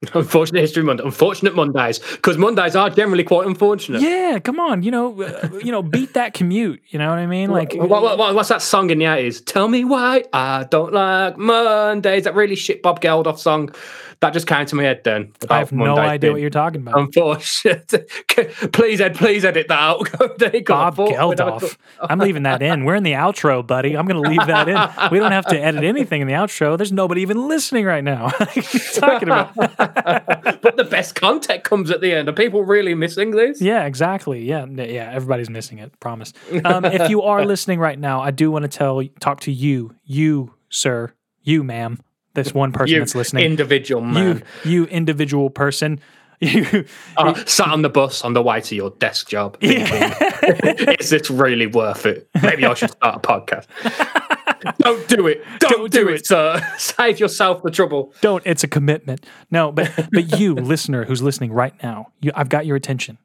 Unfortunate 0.14 0.61
History 0.61 0.82
Monday. 0.82 1.05
Unfortunate 1.05 1.55
Mondays. 1.55 1.98
Because 1.98 2.36
Mondays 2.36 2.74
are 2.74 2.90
generally 2.90 3.24
quite 3.24 3.46
unfortunate. 3.46 4.03
Yeah, 4.03 4.38
come 4.40 4.59
on, 4.59 4.82
you 4.82 4.90
know, 4.90 5.22
uh, 5.22 5.48
you 5.62 5.70
know, 5.70 5.82
beat 5.82 6.14
that 6.14 6.34
commute. 6.34 6.82
You 6.88 6.98
know 6.98 7.09
what 7.09 7.18
I 7.18 7.26
mean? 7.26 7.50
Like, 7.50 7.74
What, 7.74 7.88
what, 7.88 8.18
what- 8.18 8.34
what's 8.34 8.48
that 8.48 8.62
song 8.62 8.90
in 8.90 8.98
the 8.98 9.05
80s? 9.05 9.44
Tell 9.44 9.68
me 9.68 9.84
why 9.84 10.24
I 10.32 10.64
don't 10.70 10.92
like 10.92 11.36
Mondays. 11.38 12.24
That 12.24 12.34
really 12.34 12.57
shit 12.57 12.82
Bob 12.82 13.00
Geldof 13.00 13.38
song. 13.38 13.72
That 14.20 14.32
just 14.32 14.46
came 14.46 14.64
to 14.66 14.76
my 14.76 14.84
head 14.84 15.03
then. 15.03 15.32
I 15.50 15.59
have 15.59 15.72
no 15.72 15.84
Mondays 15.96 15.98
idea 16.11 16.18
being 16.20 16.32
what 16.34 16.40
you're 16.42 16.50
talking 16.50 16.80
about. 16.82 16.96
Unfortunate. 16.96 18.09
please, 18.72 19.00
Ed, 19.00 19.16
please 19.16 19.44
edit 19.44 19.66
that 19.68 19.78
out. 19.78 20.09
There 20.38 20.55
you 20.55 20.61
go. 20.62 20.74
Bob 20.74 20.96
Geldof. 20.96 21.76
I'm 22.00 22.18
leaving 22.20 22.44
that 22.44 22.62
in. 22.62 22.84
We're 22.84 22.94
in 22.94 23.03
the 23.03 23.12
outro, 23.12 23.66
buddy. 23.66 23.96
I'm 23.96 24.07
going 24.07 24.22
to 24.22 24.28
leave 24.28 24.46
that 24.46 24.68
in. 24.68 25.11
We 25.12 25.18
don't 25.18 25.32
have 25.32 25.46
to 25.46 25.61
edit 25.61 25.82
anything 25.84 26.20
in 26.22 26.28
the 26.28 26.34
outro. 26.34 26.76
There's 26.76 26.92
nobody 26.92 27.20
even 27.22 27.48
listening 27.48 27.84
right 27.84 28.03
now. 28.05 28.26
what 28.26 28.57
are 28.57 28.61
you 28.61 28.62
talking 28.94 29.28
about? 29.28 29.57
But 29.95 30.76
the 30.76 30.84
best 30.84 31.14
content 31.14 31.64
comes 31.64 31.90
at 31.90 32.01
the 32.01 32.12
end. 32.12 32.28
Are 32.28 32.32
people 32.32 32.64
really 32.64 32.95
missing 32.95 33.30
this? 33.32 33.61
Yeah, 33.61 33.84
exactly. 33.84 34.45
Yeah, 34.45 34.66
yeah. 34.66 35.11
Everybody's 35.12 35.51
missing 35.51 35.78
it. 35.78 35.99
Promise. 36.01 36.32
Um, 36.64 36.84
if 36.84 37.11
you 37.11 37.22
are 37.22 37.45
listening 37.45 37.78
right 37.78 37.99
now, 37.99 38.20
I 38.20 38.30
do 38.30 38.51
want 38.51 38.62
to 38.64 38.68
tell, 38.68 39.03
talk 39.20 39.40
to 39.40 39.53
you, 39.53 39.95
you, 40.05 40.55
sir, 40.68 41.12
you, 41.43 41.62
ma'am, 41.64 41.99
this 42.34 42.55
one 42.55 42.72
person 42.72 42.95
You 42.95 42.99
that's 43.01 43.14
listening, 43.14 43.45
individual 43.45 44.03
you, 44.03 44.09
man. 44.09 44.43
you, 44.64 44.84
individual 44.86 45.51
person. 45.51 46.01
You, 46.43 46.84
Uh, 47.16 47.34
sat 47.47 47.68
on 47.68 47.82
the 47.82 47.88
bus 47.88 48.24
on 48.24 48.32
the 48.32 48.43
way 48.43 48.61
to 48.62 48.74
your 48.74 48.90
desk 48.99 49.28
job. 49.28 49.61
thinking, 49.61 49.86
Is 50.99 51.11
this 51.11 51.30
really 51.30 51.68
worth 51.68 52.05
it? 52.05 52.28
Maybe 52.43 52.66
I 52.66 52.74
should 52.74 52.90
start 52.90 53.14
a 53.14 53.20
podcast. 53.20 53.66
Don't 54.78 55.09
do 55.09 55.26
it. 55.26 55.43
Don't, 55.59 55.90
do, 55.90 56.09
it, 56.09 56.26
sir. 56.26 56.61
Save 56.78 57.20
yourself 57.20 57.62
the 57.62 57.70
trouble. 57.70 58.12
don't. 58.20 58.43
It's 58.47 58.64
a 58.64 58.68
commitment. 58.68 59.24
No, 59.51 59.72
but 59.72 59.90
but 60.12 60.38
you, 60.38 60.55
listener, 60.72 61.05
who's 61.05 61.22
listening 61.22 61.53
right 61.53 61.74
now, 61.82 62.12
you, 62.20 62.32
I've 62.34 62.49
got 62.49 62.66
your 62.66 62.76
attention. 62.76 63.18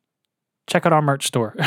Check 0.68 0.86
out 0.86 0.92
our 0.92 1.02
merch 1.02 1.26
store. 1.26 1.56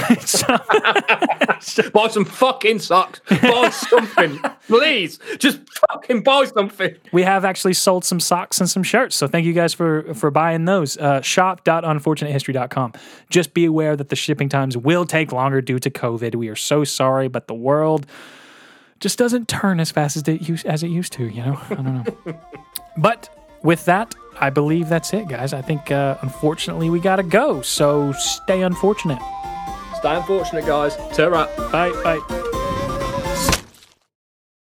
Buy 1.92 2.08
some 2.10 2.24
fucking 2.26 2.80
socks. 2.80 3.20
Buy 3.40 3.70
something. 3.70 4.38
Please. 4.66 5.18
Just 5.38 5.60
fucking 5.90 6.22
buy 6.22 6.44
something. 6.44 6.94
we 7.10 7.22
have 7.22 7.46
actually 7.46 7.72
sold 7.72 8.04
some 8.04 8.20
socks 8.20 8.60
and 8.60 8.68
some 8.68 8.82
shirts. 8.82 9.16
So 9.16 9.26
thank 9.26 9.46
you 9.46 9.54
guys 9.54 9.72
for 9.72 10.12
for 10.12 10.30
buying 10.30 10.66
those. 10.66 10.98
Uh, 10.98 11.22
shop.unfortunatehistory.com. 11.22 12.92
Just 13.30 13.54
be 13.54 13.64
aware 13.64 13.96
that 13.96 14.10
the 14.10 14.16
shipping 14.16 14.50
times 14.50 14.76
will 14.76 15.06
take 15.06 15.32
longer 15.32 15.62
due 15.62 15.78
to 15.78 15.90
COVID. 15.90 16.34
We 16.34 16.48
are 16.48 16.56
so 16.56 16.84
sorry, 16.84 17.28
but 17.28 17.46
the 17.46 17.54
world 17.54 18.06
just 19.00 19.18
doesn't 19.18 19.48
turn 19.48 19.80
as 19.80 19.90
fast 19.90 20.16
as 20.16 20.28
it 20.28 20.42
used 20.48 20.66
as 20.66 20.82
it 20.82 20.88
used 20.88 21.12
to. 21.14 21.26
You 21.26 21.42
know, 21.42 21.60
I 21.70 21.74
don't 21.74 22.04
know. 22.04 22.40
but 22.96 23.28
with 23.62 23.84
that, 23.86 24.14
I 24.38 24.50
believe 24.50 24.88
that's 24.88 25.12
it, 25.12 25.28
guys. 25.28 25.52
I 25.52 25.62
think 25.62 25.90
uh, 25.90 26.16
unfortunately 26.22 26.90
we 26.90 27.00
gotta 27.00 27.22
go. 27.22 27.62
So 27.62 28.12
stay 28.12 28.62
unfortunate. 28.62 29.20
Stay 29.96 30.14
unfortunate, 30.14 30.66
guys. 30.66 30.96
Ta-ra. 31.14 31.46
Bye 31.70 31.90
bye. 32.02 32.66